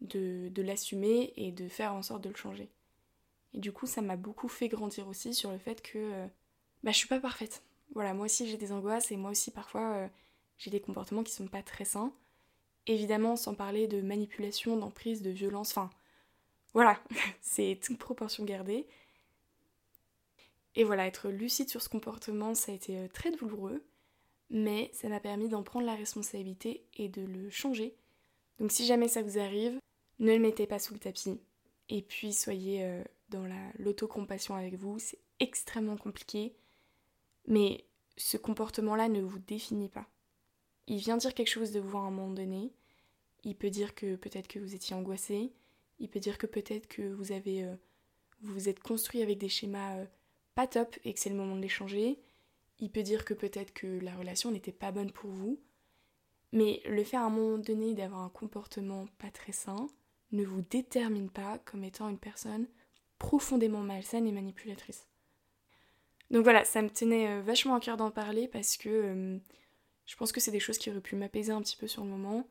de, 0.00 0.50
l'assumer 0.62 1.32
et 1.36 1.52
de 1.52 1.68
faire 1.68 1.94
en 1.94 2.02
sorte 2.02 2.22
de 2.22 2.28
le 2.28 2.36
changer. 2.36 2.70
Et 3.54 3.60
du 3.60 3.72
coup, 3.72 3.86
ça 3.86 4.02
m'a 4.02 4.16
beaucoup 4.16 4.48
fait 4.48 4.68
grandir 4.68 5.08
aussi 5.08 5.34
sur 5.34 5.50
le 5.50 5.58
fait 5.58 5.82
que 5.82 5.98
euh, 5.98 6.26
bah, 6.82 6.92
je 6.92 6.98
suis 6.98 7.08
pas 7.08 7.20
parfaite. 7.20 7.62
Voilà, 7.94 8.14
moi 8.14 8.26
aussi 8.26 8.48
j'ai 8.48 8.56
des 8.56 8.72
angoisses 8.72 9.12
et 9.12 9.16
moi 9.16 9.30
aussi 9.30 9.50
parfois 9.50 9.94
euh, 9.94 10.08
j'ai 10.58 10.70
des 10.70 10.80
comportements 10.80 11.22
qui 11.22 11.32
sont 11.32 11.46
pas 11.46 11.62
très 11.62 11.84
sains. 11.84 12.12
Évidemment, 12.86 13.36
sans 13.36 13.54
parler 13.54 13.88
de 13.88 14.00
manipulation, 14.00 14.76
d'emprise, 14.76 15.22
de 15.22 15.30
violence, 15.30 15.70
enfin, 15.70 15.90
voilà, 16.72 17.00
c'est 17.40 17.80
toute 17.82 17.98
proportion 17.98 18.44
gardée. 18.44 18.86
Et 20.74 20.84
voilà, 20.84 21.06
être 21.06 21.30
lucide 21.30 21.70
sur 21.70 21.80
ce 21.80 21.88
comportement, 21.88 22.54
ça 22.54 22.70
a 22.70 22.74
été 22.74 22.98
euh, 22.98 23.08
très 23.08 23.30
douloureux 23.30 23.82
mais 24.50 24.90
ça 24.92 25.08
m'a 25.08 25.20
permis 25.20 25.48
d'en 25.48 25.62
prendre 25.62 25.86
la 25.86 25.94
responsabilité 25.94 26.86
et 26.94 27.08
de 27.08 27.22
le 27.22 27.50
changer. 27.50 27.96
Donc 28.58 28.72
si 28.72 28.86
jamais 28.86 29.08
ça 29.08 29.22
vous 29.22 29.38
arrive, 29.38 29.78
ne 30.18 30.32
le 30.32 30.38
mettez 30.38 30.66
pas 30.66 30.78
sous 30.78 30.94
le 30.94 31.00
tapis. 31.00 31.40
Et 31.88 32.02
puis 32.02 32.32
soyez 32.32 32.84
euh, 32.84 33.02
dans 33.28 33.46
l'autocompassion 33.78 34.54
avec 34.54 34.74
vous, 34.74 34.98
c'est 34.98 35.18
extrêmement 35.40 35.96
compliqué, 35.96 36.54
mais 37.46 37.84
ce 38.16 38.36
comportement-là 38.36 39.08
ne 39.08 39.20
vous 39.20 39.38
définit 39.38 39.88
pas. 39.88 40.06
Il 40.86 40.98
vient 40.98 41.16
dire 41.16 41.34
quelque 41.34 41.48
chose 41.48 41.72
de 41.72 41.80
vous 41.80 41.98
à 41.98 42.02
un 42.02 42.10
moment 42.10 42.32
donné, 42.32 42.72
il 43.44 43.56
peut 43.56 43.70
dire 43.70 43.94
que 43.94 44.16
peut-être 44.16 44.48
que 44.48 44.58
vous 44.58 44.74
étiez 44.74 44.96
angoissé, 44.96 45.52
il 45.98 46.08
peut 46.08 46.20
dire 46.20 46.38
que 46.38 46.46
peut-être 46.46 46.88
que 46.88 47.02
vous 47.02 47.32
avez 47.32 47.64
euh, 47.64 47.74
vous, 48.40 48.54
vous 48.54 48.68
êtes 48.68 48.80
construit 48.80 49.22
avec 49.22 49.38
des 49.38 49.48
schémas 49.48 49.96
euh, 49.96 50.06
pas 50.54 50.66
top 50.66 50.96
et 51.04 51.12
que 51.12 51.20
c'est 51.20 51.30
le 51.30 51.36
moment 51.36 51.56
de 51.56 51.60
les 51.60 51.68
changer. 51.68 52.18
Il 52.78 52.90
peut 52.90 53.02
dire 53.02 53.24
que 53.24 53.34
peut-être 53.34 53.72
que 53.72 53.98
la 54.00 54.14
relation 54.14 54.50
n'était 54.50 54.72
pas 54.72 54.92
bonne 54.92 55.12
pour 55.12 55.30
vous. 55.30 55.58
Mais 56.52 56.80
le 56.86 57.02
fait 57.04 57.16
à 57.16 57.24
un 57.24 57.30
moment 57.30 57.58
donné 57.58 57.94
d'avoir 57.94 58.20
un 58.20 58.28
comportement 58.28 59.06
pas 59.18 59.30
très 59.30 59.52
sain 59.52 59.88
ne 60.32 60.44
vous 60.44 60.62
détermine 60.62 61.30
pas 61.30 61.58
comme 61.58 61.84
étant 61.84 62.08
une 62.08 62.18
personne 62.18 62.66
profondément 63.18 63.80
malsaine 63.80 64.26
et 64.26 64.32
manipulatrice. 64.32 65.06
Donc 66.30 66.42
voilà, 66.42 66.64
ça 66.64 66.82
me 66.82 66.90
tenait 66.90 67.28
euh, 67.28 67.42
vachement 67.42 67.74
à 67.74 67.80
cœur 67.80 67.96
d'en 67.96 68.10
parler 68.10 68.48
parce 68.48 68.76
que 68.76 68.88
euh, 68.88 69.38
je 70.06 70.16
pense 70.16 70.32
que 70.32 70.40
c'est 70.40 70.50
des 70.50 70.60
choses 70.60 70.78
qui 70.78 70.90
auraient 70.90 71.00
pu 71.00 71.16
m'apaiser 71.16 71.52
un 71.52 71.62
petit 71.62 71.76
peu 71.76 71.86
sur 71.86 72.04
le 72.04 72.10
moment 72.10 72.46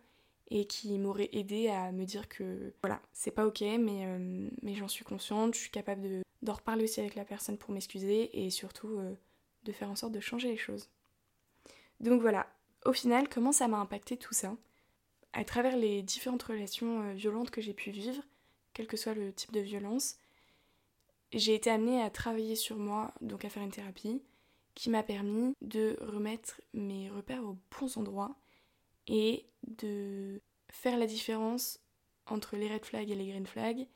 et 0.49 0.65
qui 0.65 0.97
m'auraient 0.97 1.29
aidé 1.33 1.67
à 1.69 1.91
me 1.91 2.05
dire 2.05 2.29
que 2.29 2.73
voilà, 2.81 3.01
c'est 3.11 3.31
pas 3.31 3.45
ok, 3.45 3.61
mais, 3.61 4.05
euh, 4.05 4.49
mais 4.61 4.75
j'en 4.75 4.87
suis 4.87 5.03
consciente, 5.03 5.55
je 5.55 5.59
suis 5.59 5.71
capable 5.71 6.01
de, 6.01 6.21
d'en 6.41 6.53
reparler 6.53 6.83
aussi 6.85 6.99
avec 6.99 7.15
la 7.15 7.25
personne 7.25 7.57
pour 7.57 7.73
m'excuser 7.73 8.45
et 8.45 8.49
surtout 8.49 8.99
de 9.65 9.71
faire 9.71 9.89
en 9.89 9.95
sorte 9.95 10.13
de 10.13 10.19
changer 10.19 10.49
les 10.49 10.57
choses. 10.57 10.89
Donc 11.99 12.21
voilà, 12.21 12.47
au 12.85 12.93
final, 12.93 13.27
comment 13.27 13.51
ça 13.51 13.67
m'a 13.67 13.77
impacté 13.77 14.17
tout 14.17 14.33
ça 14.33 14.55
À 15.33 15.43
travers 15.43 15.75
les 15.75 16.03
différentes 16.03 16.43
relations 16.43 17.13
violentes 17.13 17.51
que 17.51 17.61
j'ai 17.61 17.73
pu 17.73 17.91
vivre, 17.91 18.21
quel 18.73 18.87
que 18.87 18.97
soit 18.97 19.13
le 19.13 19.33
type 19.33 19.51
de 19.51 19.59
violence, 19.59 20.17
j'ai 21.33 21.55
été 21.55 21.69
amenée 21.69 22.01
à 22.01 22.09
travailler 22.09 22.55
sur 22.55 22.77
moi, 22.77 23.13
donc 23.21 23.43
à 23.45 23.49
faire 23.49 23.63
une 23.63 23.71
thérapie, 23.71 24.21
qui 24.75 24.89
m'a 24.89 25.03
permis 25.03 25.55
de 25.61 25.97
remettre 26.01 26.61
mes 26.73 27.09
repères 27.09 27.43
aux 27.43 27.57
bons 27.79 27.97
endroits 27.97 28.35
et 29.07 29.45
de 29.67 30.41
faire 30.69 30.97
la 30.97 31.07
différence 31.07 31.79
entre 32.27 32.57
les 32.57 32.71
red 32.71 32.85
flags 32.85 33.09
et 33.09 33.15
les 33.15 33.27
green 33.27 33.47
flags. 33.47 33.87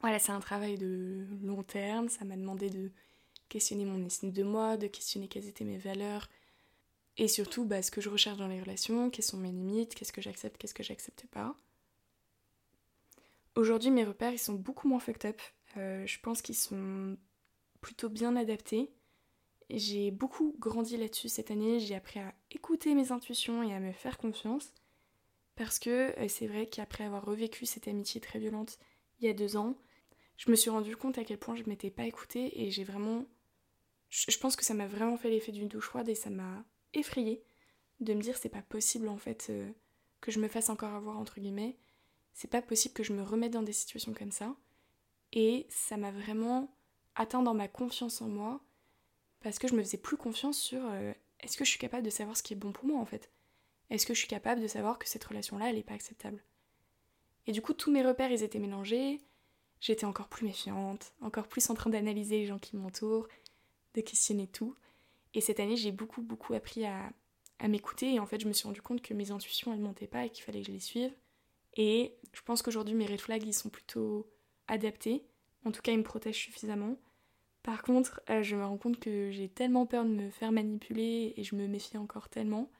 Voilà, 0.00 0.18
c'est 0.18 0.32
un 0.32 0.40
travail 0.40 0.76
de 0.76 1.26
long 1.42 1.62
terme, 1.62 2.08
ça 2.08 2.24
m'a 2.24 2.36
demandé 2.36 2.70
de 2.70 2.90
questionner 3.50 3.84
mon 3.84 4.02
estime 4.06 4.32
de 4.32 4.42
moi, 4.42 4.78
de 4.78 4.86
questionner 4.86 5.28
quelles 5.28 5.48
étaient 5.48 5.64
mes 5.64 5.76
valeurs, 5.76 6.30
et 7.18 7.28
surtout 7.28 7.66
bah, 7.66 7.82
ce 7.82 7.90
que 7.90 8.00
je 8.00 8.08
recherche 8.08 8.38
dans 8.38 8.48
les 8.48 8.60
relations, 8.60 9.10
quelles 9.10 9.24
sont 9.24 9.36
mes 9.36 9.50
limites, 9.50 9.94
qu'est-ce 9.94 10.12
que 10.12 10.22
j'accepte, 10.22 10.56
qu'est-ce 10.56 10.72
que 10.72 10.82
j'accepte 10.82 11.26
pas. 11.30 11.54
Aujourd'hui, 13.56 13.90
mes 13.90 14.04
repères, 14.04 14.32
ils 14.32 14.38
sont 14.38 14.54
beaucoup 14.54 14.88
moins 14.88 15.00
fucked 15.00 15.28
up. 15.28 15.40
Euh, 15.76 16.06
je 16.06 16.18
pense 16.20 16.40
qu'ils 16.40 16.56
sont 16.56 17.18
plutôt 17.82 18.08
bien 18.08 18.36
adaptés. 18.36 18.90
J'ai 19.68 20.10
beaucoup 20.10 20.56
grandi 20.58 20.96
là-dessus 20.96 21.28
cette 21.28 21.50
année, 21.50 21.78
j'ai 21.78 21.94
appris 21.94 22.20
à 22.20 22.34
écouter 22.50 22.94
mes 22.94 23.12
intuitions 23.12 23.62
et 23.62 23.74
à 23.74 23.80
me 23.80 23.92
faire 23.92 24.18
confiance. 24.18 24.72
Parce 25.56 25.78
que 25.78 26.18
euh, 26.18 26.28
c'est 26.28 26.46
vrai 26.46 26.66
qu'après 26.66 27.04
avoir 27.04 27.24
revécu 27.24 27.66
cette 27.66 27.86
amitié 27.86 28.20
très 28.20 28.38
violente 28.38 28.78
il 29.20 29.26
y 29.26 29.28
a 29.28 29.34
deux 29.34 29.56
ans, 29.56 29.76
je 30.38 30.50
me 30.50 30.56
suis 30.56 30.70
rendu 30.70 30.96
compte 30.96 31.18
à 31.18 31.24
quel 31.24 31.38
point 31.38 31.54
je 31.54 31.64
m'étais 31.64 31.90
pas 31.90 32.04
écoutée 32.04 32.62
et 32.62 32.70
j'ai 32.70 32.84
vraiment. 32.84 33.26
Je 34.10 34.38
pense 34.38 34.56
que 34.56 34.64
ça 34.64 34.74
m'a 34.74 34.88
vraiment 34.88 35.16
fait 35.16 35.30
l'effet 35.30 35.52
d'une 35.52 35.68
douche 35.68 35.86
froide 35.86 36.08
et 36.08 36.14
ça 36.14 36.30
m'a 36.30 36.64
effrayée 36.94 37.44
de 38.00 38.12
me 38.12 38.20
dire 38.20 38.36
c'est 38.36 38.48
pas 38.48 38.62
possible 38.62 39.08
en 39.08 39.18
fait 39.18 39.46
euh, 39.50 39.70
que 40.20 40.32
je 40.32 40.40
me 40.40 40.48
fasse 40.48 40.68
encore 40.68 40.94
avoir 40.94 41.18
entre 41.18 41.38
guillemets. 41.40 41.76
C'est 42.32 42.50
pas 42.50 42.62
possible 42.62 42.94
que 42.94 43.04
je 43.04 43.12
me 43.12 43.22
remette 43.22 43.52
dans 43.52 43.62
des 43.62 43.72
situations 43.72 44.12
comme 44.12 44.32
ça. 44.32 44.56
Et 45.32 45.66
ça 45.70 45.96
m'a 45.96 46.10
vraiment 46.10 46.74
atteint 47.14 47.42
dans 47.42 47.54
ma 47.54 47.68
confiance 47.68 48.20
en 48.20 48.28
moi 48.28 48.60
parce 49.40 49.58
que 49.58 49.68
je 49.68 49.74
me 49.74 49.82
faisais 49.82 49.98
plus 49.98 50.16
confiance 50.16 50.58
sur 50.58 50.80
euh, 50.84 51.12
est-ce 51.38 51.56
que 51.56 51.64
je 51.64 51.70
suis 51.70 51.78
capable 51.78 52.04
de 52.04 52.10
savoir 52.10 52.36
ce 52.36 52.42
qui 52.42 52.54
est 52.54 52.56
bon 52.56 52.72
pour 52.72 52.86
moi 52.86 52.98
en 52.98 53.06
fait? 53.06 53.30
Est-ce 53.90 54.06
que 54.06 54.14
je 54.14 54.18
suis 54.18 54.28
capable 54.28 54.60
de 54.60 54.66
savoir 54.66 54.98
que 54.98 55.08
cette 55.08 55.24
relation-là, 55.24 55.68
elle 55.68 55.76
n'est 55.76 55.82
pas 55.82 55.94
acceptable? 55.94 56.42
Et 57.46 57.52
du 57.52 57.62
coup, 57.62 57.74
tous 57.74 57.90
mes 57.90 58.06
repères, 58.06 58.30
ils 58.30 58.42
étaient 58.42 58.58
mélangés. 58.58 59.20
J'étais 59.80 60.04
encore 60.04 60.28
plus 60.28 60.46
méfiante, 60.46 61.14
encore 61.22 61.48
plus 61.48 61.68
en 61.70 61.74
train 61.74 61.90
d'analyser 61.90 62.38
les 62.38 62.46
gens 62.46 62.58
qui 62.58 62.76
m'entourent, 62.76 63.26
de 63.94 64.00
questionner 64.00 64.46
tout. 64.46 64.74
Et 65.34 65.40
cette 65.40 65.60
année, 65.60 65.76
j'ai 65.76 65.92
beaucoup, 65.92 66.22
beaucoup 66.22 66.54
appris 66.54 66.84
à, 66.84 67.12
à 67.58 67.68
m'écouter. 67.68 68.14
Et 68.14 68.20
en 68.20 68.26
fait, 68.26 68.40
je 68.40 68.48
me 68.48 68.52
suis 68.52 68.66
rendu 68.66 68.82
compte 68.82 69.02
que 69.02 69.14
mes 69.14 69.30
intuitions, 69.30 69.72
elles 69.72 69.80
montaient 69.80 70.06
pas 70.06 70.24
et 70.26 70.30
qu'il 70.30 70.44
fallait 70.44 70.60
que 70.60 70.66
je 70.66 70.72
les 70.72 70.80
suive. 70.80 71.12
Et 71.76 72.16
je 72.32 72.42
pense 72.42 72.62
qu'aujourd'hui, 72.62 72.94
mes 72.94 73.06
red 73.06 73.20
flags, 73.20 73.46
ils 73.46 73.54
sont 73.54 73.68
plutôt 73.68 74.28
adapté. 74.66 75.24
En 75.64 75.72
tout 75.72 75.82
cas, 75.82 75.92
il 75.92 75.98
me 75.98 76.04
protège 76.04 76.36
suffisamment. 76.36 76.96
Par 77.62 77.82
contre, 77.82 78.20
euh, 78.30 78.42
je 78.42 78.56
me 78.56 78.64
rends 78.64 78.78
compte 78.78 78.98
que 78.98 79.30
j'ai 79.30 79.48
tellement 79.48 79.86
peur 79.86 80.04
de 80.04 80.10
me 80.10 80.30
faire 80.30 80.52
manipuler 80.52 81.34
et 81.36 81.44
je 81.44 81.54
me 81.54 81.66
méfie 81.66 81.98
encore 81.98 82.28
tellement 82.28 82.70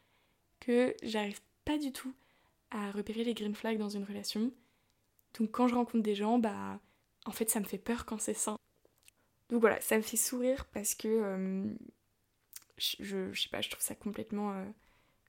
que 0.58 0.94
j'arrive 1.02 1.40
pas 1.64 1.78
du 1.78 1.92
tout 1.92 2.12
à 2.70 2.90
repérer 2.90 3.24
les 3.24 3.34
green 3.34 3.54
flags 3.54 3.78
dans 3.78 3.88
une 3.88 4.04
relation. 4.04 4.52
Donc 5.38 5.50
quand 5.50 5.68
je 5.68 5.74
rencontre 5.74 6.02
des 6.02 6.14
gens, 6.14 6.38
bah 6.38 6.80
en 7.26 7.32
fait 7.32 7.50
ça 7.50 7.60
me 7.60 7.64
fait 7.64 7.78
peur 7.78 8.06
quand 8.06 8.20
c'est 8.20 8.34
sain. 8.34 8.56
Donc 9.50 9.60
voilà, 9.60 9.80
ça 9.80 9.96
me 9.96 10.02
fait 10.02 10.16
sourire 10.16 10.66
parce 10.66 10.94
que 10.94 11.08
euh, 11.08 11.64
je, 12.78 13.32
sais 13.34 13.48
pas, 13.50 13.60
je 13.60 13.70
trouve 13.70 13.82
ça 13.82 13.94
complètement 13.94 14.52
euh, 14.52 14.64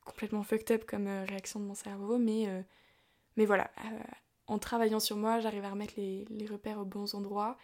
complètement 0.05 0.43
fucked 0.43 0.71
up 0.71 0.85
comme 0.85 1.07
réaction 1.07 1.59
de 1.59 1.65
mon 1.65 1.75
cerveau, 1.75 2.17
mais 2.17 2.65
voilà, 3.45 3.71
en 4.51 4.59
travaillant 4.59 4.99
sur 4.99 5.15
moi, 5.15 5.39
j'arrive 5.39 5.63
à 5.63 5.69
remettre 5.69 5.93
les, 5.95 6.45
repères 6.45 6.77
aux 6.77 6.85
bons 6.85 7.15
endroits. 7.15 7.57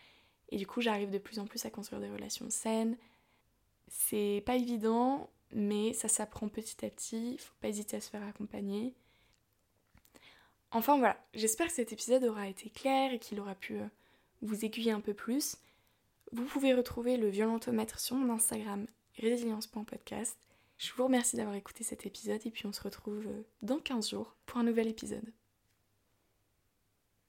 Et 0.49 0.57
du 0.57 0.65
coup, 0.65 0.79
j'arrive 0.79 1.09
de 1.09 1.17
plus 1.17 1.37
en 1.39 1.45
plus 1.45 1.65
à 1.65 1.69
construire 1.69 1.99
des 2.01 2.09
relations 2.09 2.49
saines. 2.49 2.97
C'est 3.89 4.41
pas 4.45 4.55
évident, 4.55 5.29
mais 5.51 5.91
ça 5.91 6.07
s'apprend 6.07 6.47
petit 6.47 6.85
à 6.85 6.89
petit. 6.89 7.37
Faut 7.39 7.53
pas 7.59 7.67
hésiter 7.67 7.97
à 7.97 8.01
se 8.01 8.09
faire 8.09 8.23
accompagner. 8.23 8.93
Enfin 10.71 10.97
voilà, 10.97 11.17
j'espère 11.33 11.67
que 11.67 11.73
cet 11.73 11.91
épisode 11.91 12.23
aura 12.23 12.47
été 12.47 12.69
clair 12.69 13.11
et 13.11 13.19
qu'il 13.19 13.39
aura 13.41 13.55
pu 13.55 13.75
euh, 13.75 13.87
vous 14.41 14.63
aiguiller 14.63 14.91
un 14.91 15.01
peu 15.01 15.13
plus. 15.13 15.57
Vous 16.33 16.43
pouvez 16.43 16.73
retrouver 16.73 17.15
le 17.15 17.29
violentomètre 17.29 17.99
sur 17.99 18.17
mon 18.17 18.33
Instagram 18.33 18.85
résilience.podcast. 19.15 20.37
Je 20.77 20.91
vous 20.93 21.05
remercie 21.05 21.37
d'avoir 21.37 21.55
écouté 21.55 21.85
cet 21.85 22.05
épisode 22.05 22.45
et 22.45 22.51
puis 22.51 22.65
on 22.65 22.73
se 22.73 22.81
retrouve 22.81 23.25
euh, 23.25 23.43
dans 23.61 23.79
15 23.79 24.09
jours 24.09 24.35
pour 24.45 24.59
un 24.59 24.63
nouvel 24.63 24.87
épisode. 24.87 25.31